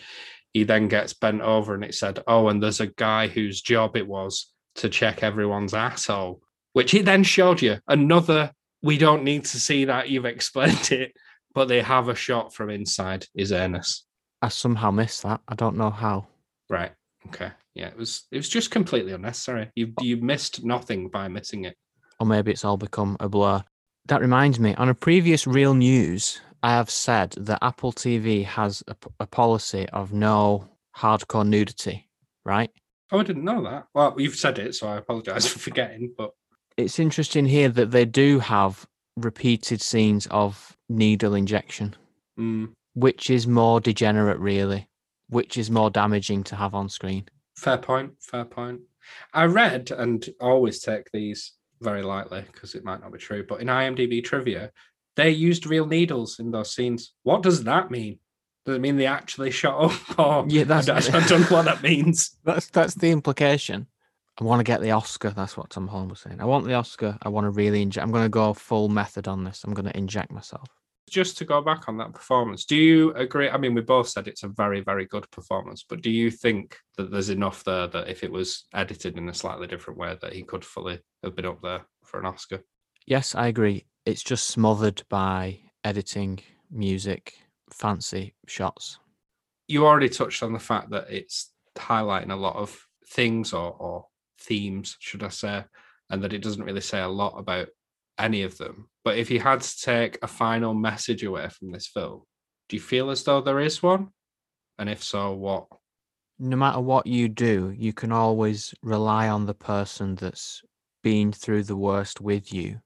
He 0.52 0.64
then 0.64 0.88
gets 0.88 1.12
bent 1.12 1.42
over 1.42 1.74
and 1.74 1.84
it 1.84 1.94
said, 1.94 2.22
Oh, 2.26 2.48
and 2.48 2.62
there's 2.62 2.80
a 2.80 2.88
guy 2.88 3.28
whose 3.28 3.60
job 3.62 3.96
it 3.96 4.06
was 4.06 4.52
to 4.76 4.88
check 4.88 5.22
everyone's 5.22 5.74
asshole, 5.74 6.42
which 6.72 6.90
he 6.90 7.02
then 7.02 7.22
showed 7.22 7.62
you 7.62 7.78
another. 7.86 8.52
We 8.82 8.98
don't 8.98 9.24
need 9.24 9.44
to 9.46 9.60
see 9.60 9.84
that. 9.86 10.08
You've 10.08 10.24
explained 10.24 10.90
it, 10.92 11.12
but 11.54 11.68
they 11.68 11.82
have 11.82 12.08
a 12.08 12.14
shot 12.14 12.54
from 12.54 12.70
inside 12.70 13.26
his 13.34 13.52
anus. 13.52 14.04
I 14.42 14.48
somehow 14.48 14.90
missed 14.90 15.22
that. 15.22 15.40
I 15.46 15.54
don't 15.54 15.76
know 15.76 15.90
how. 15.90 16.26
Right. 16.68 16.92
Okay. 17.28 17.50
Yeah. 17.74 17.88
It 17.88 17.96
was. 17.96 18.26
It 18.32 18.38
was 18.38 18.48
just 18.48 18.70
completely 18.70 19.12
unnecessary. 19.12 19.70
You 19.74 19.92
you 20.00 20.16
missed 20.16 20.64
nothing 20.64 21.08
by 21.08 21.28
missing 21.28 21.64
it. 21.64 21.76
Or 22.18 22.26
maybe 22.26 22.50
it's 22.50 22.64
all 22.64 22.76
become 22.76 23.16
a 23.20 23.28
blur. 23.28 23.62
That 24.06 24.22
reminds 24.22 24.58
me, 24.58 24.74
on 24.74 24.88
a 24.88 24.94
previous 24.94 25.46
Real 25.46 25.74
News, 25.74 26.40
I 26.62 26.72
have 26.72 26.90
said 26.90 27.32
that 27.38 27.58
Apple 27.62 27.92
TV 27.92 28.44
has 28.44 28.82
a, 28.88 28.94
p- 28.94 29.10
a 29.18 29.26
policy 29.26 29.88
of 29.90 30.12
no 30.12 30.68
hardcore 30.96 31.46
nudity, 31.46 32.08
right? 32.44 32.70
Oh, 33.12 33.20
I 33.20 33.22
didn't 33.22 33.44
know 33.44 33.62
that. 33.64 33.86
Well, 33.94 34.14
you've 34.18 34.36
said 34.36 34.58
it, 34.58 34.74
so 34.74 34.88
I 34.88 34.96
apologize 34.98 35.46
for 35.52 35.58
forgetting. 35.58 36.12
But 36.16 36.30
It's 36.76 36.98
interesting 36.98 37.46
here 37.46 37.68
that 37.70 37.90
they 37.90 38.04
do 38.04 38.38
have 38.40 38.86
repeated 39.16 39.80
scenes 39.80 40.26
of 40.30 40.76
needle 40.88 41.34
injection, 41.34 41.96
mm, 42.38 42.70
which 42.94 43.30
is 43.30 43.46
more 43.46 43.80
degenerate, 43.80 44.38
really, 44.38 44.88
which 45.28 45.56
is 45.58 45.70
more 45.70 45.90
damaging 45.90 46.44
to 46.44 46.56
have 46.56 46.74
on 46.74 46.88
screen. 46.88 47.24
fair 47.56 47.78
point. 47.78 48.12
Fair 48.20 48.44
point. 48.44 48.80
I 49.34 49.44
read 49.46 49.90
and 49.90 50.28
always 50.40 50.80
take 50.80 51.10
these 51.12 51.52
very 51.80 52.02
lightly 52.02 52.44
because 52.52 52.74
it 52.74 52.84
might 52.84 53.00
not 53.00 53.12
be 53.12 53.18
true. 53.18 53.44
But 53.48 53.60
in 53.60 53.66
IMDb 53.68 54.22
trivia, 54.22 54.70
they 55.16 55.30
used 55.30 55.66
real 55.66 55.86
needles 55.86 56.38
in 56.38 56.50
those 56.50 56.72
scenes. 56.74 57.12
What 57.22 57.42
does 57.42 57.64
that 57.64 57.90
mean? 57.90 58.18
Does 58.66 58.76
it 58.76 58.80
mean 58.80 58.96
they 58.96 59.06
actually 59.06 59.50
shot 59.50 59.90
up? 59.92 60.18
Or 60.18 60.44
Yeah, 60.48 60.64
that's- 60.64 60.88
I 61.08 61.10
don't, 61.12 61.22
I 61.24 61.26
don't 61.26 61.40
know 61.50 61.56
what 61.56 61.64
that 61.64 61.82
means. 61.82 62.36
That's 62.44 62.68
that's 62.68 62.94
the 62.94 63.10
implication. 63.10 63.86
I 64.40 64.44
want 64.44 64.60
to 64.60 64.64
get 64.64 64.80
the 64.80 64.92
Oscar. 64.92 65.30
That's 65.30 65.56
what 65.56 65.68
Tom 65.70 65.88
Holland 65.88 66.10
was 66.10 66.20
saying. 66.20 66.40
I 66.40 66.44
want 66.46 66.64
the 66.66 66.74
Oscar. 66.74 67.18
I 67.22 67.28
want 67.28 67.44
to 67.44 67.50
really 67.50 67.82
inject. 67.82 68.02
I'm 68.02 68.12
going 68.12 68.24
to 68.24 68.28
go 68.30 68.54
full 68.54 68.88
method 68.88 69.28
on 69.28 69.44
this. 69.44 69.64
I'm 69.64 69.74
going 69.74 69.84
to 69.86 69.96
inject 69.96 70.30
myself. 70.30 70.66
Just 71.10 71.36
to 71.38 71.44
go 71.44 71.60
back 71.60 71.88
on 71.88 71.98
that 71.98 72.12
performance, 72.14 72.64
do 72.64 72.76
you 72.76 73.12
agree? 73.14 73.50
I 73.50 73.58
mean, 73.58 73.74
we 73.74 73.80
both 73.82 74.08
said 74.08 74.28
it's 74.28 74.44
a 74.44 74.48
very, 74.48 74.80
very 74.80 75.04
good 75.06 75.28
performance, 75.30 75.84
but 75.86 76.00
do 76.00 76.10
you 76.10 76.30
think 76.30 76.78
that 76.96 77.10
there's 77.10 77.28
enough 77.30 77.64
there 77.64 77.88
that 77.88 78.08
if 78.08 78.22
it 78.22 78.30
was 78.32 78.64
edited 78.72 79.18
in 79.18 79.28
a 79.28 79.34
slightly 79.34 79.66
different 79.66 79.98
way, 79.98 80.16
that 80.22 80.32
he 80.32 80.42
could 80.42 80.64
fully 80.64 81.00
have 81.24 81.34
been 81.36 81.46
up 81.46 81.60
there 81.62 81.84
for 82.04 82.20
an 82.20 82.26
Oscar? 82.26 82.62
Yes, 83.06 83.34
I 83.34 83.48
agree. 83.48 83.86
It's 84.06 84.22
just 84.22 84.48
smothered 84.48 85.02
by 85.10 85.60
editing, 85.84 86.40
music, 86.70 87.34
fancy 87.70 88.34
shots. 88.46 88.98
You 89.68 89.86
already 89.86 90.08
touched 90.08 90.42
on 90.42 90.54
the 90.54 90.58
fact 90.58 90.90
that 90.90 91.10
it's 91.10 91.52
highlighting 91.76 92.32
a 92.32 92.36
lot 92.36 92.56
of 92.56 92.86
things 93.08 93.52
or, 93.52 93.72
or 93.72 94.06
themes, 94.40 94.96
should 95.00 95.22
I 95.22 95.28
say, 95.28 95.64
and 96.08 96.22
that 96.24 96.32
it 96.32 96.42
doesn't 96.42 96.64
really 96.64 96.80
say 96.80 97.00
a 97.00 97.08
lot 97.08 97.38
about 97.38 97.68
any 98.18 98.42
of 98.42 98.56
them. 98.56 98.88
But 99.04 99.18
if 99.18 99.30
you 99.30 99.38
had 99.38 99.60
to 99.60 99.80
take 99.80 100.18
a 100.22 100.26
final 100.26 100.72
message 100.72 101.22
away 101.22 101.48
from 101.50 101.70
this 101.70 101.86
film, 101.86 102.22
do 102.70 102.76
you 102.76 102.82
feel 102.82 103.10
as 103.10 103.22
though 103.22 103.42
there 103.42 103.60
is 103.60 103.82
one? 103.82 104.08
And 104.78 104.88
if 104.88 105.04
so, 105.04 105.32
what? 105.34 105.66
No 106.38 106.56
matter 106.56 106.80
what 106.80 107.06
you 107.06 107.28
do, 107.28 107.74
you 107.76 107.92
can 107.92 108.12
always 108.12 108.74
rely 108.82 109.28
on 109.28 109.44
the 109.44 109.54
person 109.54 110.14
that's 110.14 110.62
been 111.02 111.32
through 111.32 111.64
the 111.64 111.76
worst 111.76 112.20
with 112.20 112.52
you 112.52 112.80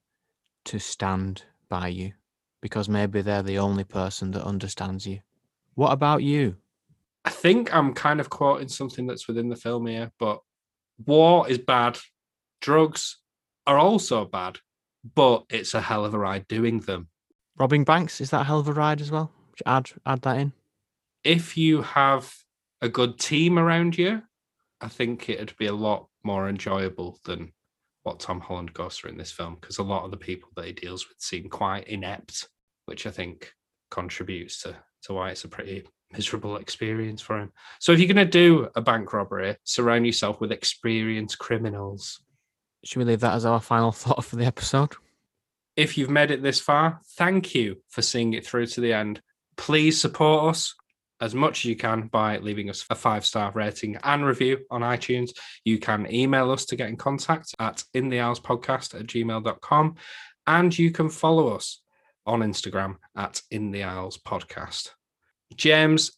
to 0.66 0.78
stand 0.78 1.44
by 1.68 1.88
you 1.88 2.12
because 2.60 2.88
maybe 2.88 3.20
they're 3.20 3.42
the 3.42 3.58
only 3.58 3.84
person 3.84 4.30
that 4.32 4.44
understands 4.44 5.06
you. 5.06 5.20
What 5.74 5.92
about 5.92 6.22
you? 6.22 6.56
I 7.24 7.30
think 7.30 7.74
I'm 7.74 7.94
kind 7.94 8.20
of 8.20 8.30
quoting 8.30 8.68
something 8.68 9.06
that's 9.06 9.26
within 9.26 9.48
the 9.48 9.56
film 9.56 9.86
here, 9.86 10.12
but 10.18 10.40
war 11.06 11.48
is 11.48 11.58
bad. 11.58 11.98
Drugs 12.60 13.18
are 13.66 13.78
also 13.78 14.24
bad, 14.24 14.58
but 15.14 15.44
it's 15.50 15.74
a 15.74 15.80
hell 15.80 16.04
of 16.04 16.14
a 16.14 16.18
ride 16.18 16.46
doing 16.48 16.80
them. 16.80 17.08
Robbing 17.56 17.84
banks 17.84 18.20
is 18.20 18.30
that 18.30 18.42
a 18.42 18.44
hell 18.44 18.60
of 18.60 18.68
a 18.68 18.72
ride 18.72 19.00
as 19.00 19.10
well? 19.10 19.32
Should 19.56 19.66
Add 19.66 19.90
add 20.04 20.22
that 20.22 20.38
in. 20.38 20.52
If 21.22 21.56
you 21.56 21.82
have 21.82 22.34
a 22.82 22.88
good 22.88 23.18
team 23.18 23.58
around 23.58 23.96
you, 23.96 24.22
I 24.80 24.88
think 24.88 25.28
it'd 25.30 25.56
be 25.56 25.66
a 25.66 25.74
lot 25.74 26.08
more 26.22 26.48
enjoyable 26.48 27.18
than 27.24 27.53
what 28.04 28.20
Tom 28.20 28.38
Holland 28.38 28.72
goes 28.72 28.96
through 28.96 29.10
in 29.10 29.18
this 29.18 29.32
film 29.32 29.56
because 29.60 29.78
a 29.78 29.82
lot 29.82 30.04
of 30.04 30.10
the 30.10 30.16
people 30.16 30.50
that 30.56 30.66
he 30.66 30.72
deals 30.72 31.08
with 31.08 31.20
seem 31.20 31.48
quite 31.48 31.88
inept, 31.88 32.48
which 32.84 33.06
I 33.06 33.10
think 33.10 33.52
contributes 33.90 34.62
to, 34.62 34.76
to 35.02 35.14
why 35.14 35.30
it's 35.30 35.44
a 35.44 35.48
pretty 35.48 35.84
miserable 36.12 36.56
experience 36.56 37.20
for 37.20 37.38
him. 37.40 37.52
So 37.80 37.92
if 37.92 37.98
you're 37.98 38.12
going 38.12 38.24
to 38.24 38.30
do 38.30 38.68
a 38.76 38.82
bank 38.82 39.12
robbery, 39.12 39.56
surround 39.64 40.06
yourself 40.06 40.40
with 40.40 40.52
experienced 40.52 41.38
criminals. 41.38 42.20
Should 42.84 42.98
we 42.98 43.04
leave 43.06 43.20
that 43.20 43.34
as 43.34 43.46
our 43.46 43.60
final 43.60 43.90
thought 43.92 44.24
for 44.24 44.36
the 44.36 44.44
episode? 44.44 44.94
If 45.76 45.98
you've 45.98 46.10
made 46.10 46.30
it 46.30 46.42
this 46.42 46.60
far, 46.60 47.00
thank 47.16 47.54
you 47.54 47.78
for 47.88 48.02
seeing 48.02 48.34
it 48.34 48.46
through 48.46 48.66
to 48.66 48.80
the 48.80 48.92
end. 48.92 49.22
Please 49.56 50.00
support 50.00 50.54
us 50.54 50.74
as 51.24 51.34
much 51.34 51.60
as 51.60 51.64
you 51.64 51.74
can 51.74 52.02
by 52.08 52.36
leaving 52.36 52.68
us 52.68 52.84
a 52.90 52.94
five 52.94 53.24
star 53.24 53.50
rating 53.52 53.96
and 54.04 54.26
review 54.26 54.58
on 54.70 54.82
iTunes. 54.82 55.30
You 55.64 55.78
can 55.78 56.06
email 56.12 56.50
us 56.50 56.66
to 56.66 56.76
get 56.76 56.90
in 56.90 56.98
contact 56.98 57.54
at 57.58 57.82
in 57.94 58.10
the 58.10 58.20
hours 58.20 58.38
podcast 58.38 58.94
at 58.94 59.06
gmail.com. 59.06 59.94
And 60.46 60.78
you 60.78 60.90
can 60.90 61.08
follow 61.08 61.48
us 61.48 61.80
on 62.26 62.40
Instagram 62.40 62.96
at 63.16 63.40
in 63.50 63.70
the 63.70 63.84
Isles 63.84 64.18
podcast. 64.18 64.90
James, 65.56 66.12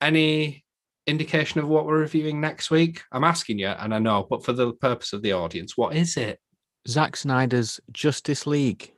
any 0.00 0.64
indication 1.06 1.60
of 1.60 1.68
what 1.68 1.84
we're 1.84 1.98
reviewing 1.98 2.40
next 2.40 2.70
week? 2.70 3.02
I'm 3.12 3.24
asking 3.24 3.58
you, 3.58 3.68
and 3.68 3.94
I 3.94 3.98
know, 3.98 4.26
but 4.28 4.46
for 4.46 4.54
the 4.54 4.72
purpose 4.72 5.12
of 5.12 5.20
the 5.20 5.34
audience, 5.34 5.76
what 5.76 5.94
is 5.94 6.16
it? 6.16 6.40
Zack 6.88 7.16
Snyder's 7.16 7.80
Justice 7.92 8.46
League. 8.46 8.94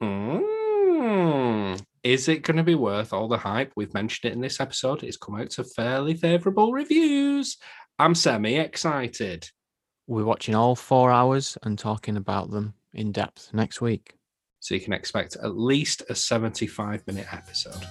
Mm. 0.00 0.61
Is 2.04 2.26
it 2.26 2.42
going 2.42 2.56
to 2.56 2.64
be 2.64 2.74
worth 2.74 3.12
all 3.12 3.28
the 3.28 3.38
hype? 3.38 3.72
We've 3.76 3.94
mentioned 3.94 4.30
it 4.30 4.34
in 4.34 4.40
this 4.40 4.60
episode. 4.60 5.04
It's 5.04 5.16
come 5.16 5.36
out 5.36 5.50
to 5.50 5.62
fairly 5.62 6.14
favourable 6.14 6.72
reviews. 6.72 7.58
I'm 7.98 8.16
semi 8.16 8.56
excited. 8.56 9.48
We're 10.08 10.24
watching 10.24 10.56
all 10.56 10.74
four 10.74 11.12
hours 11.12 11.56
and 11.62 11.78
talking 11.78 12.16
about 12.16 12.50
them 12.50 12.74
in 12.92 13.12
depth 13.12 13.50
next 13.52 13.80
week. 13.80 14.14
So 14.58 14.74
you 14.74 14.80
can 14.80 14.92
expect 14.92 15.36
at 15.36 15.56
least 15.56 16.02
a 16.08 16.14
75 16.16 17.06
minute 17.06 17.32
episode. 17.32 17.86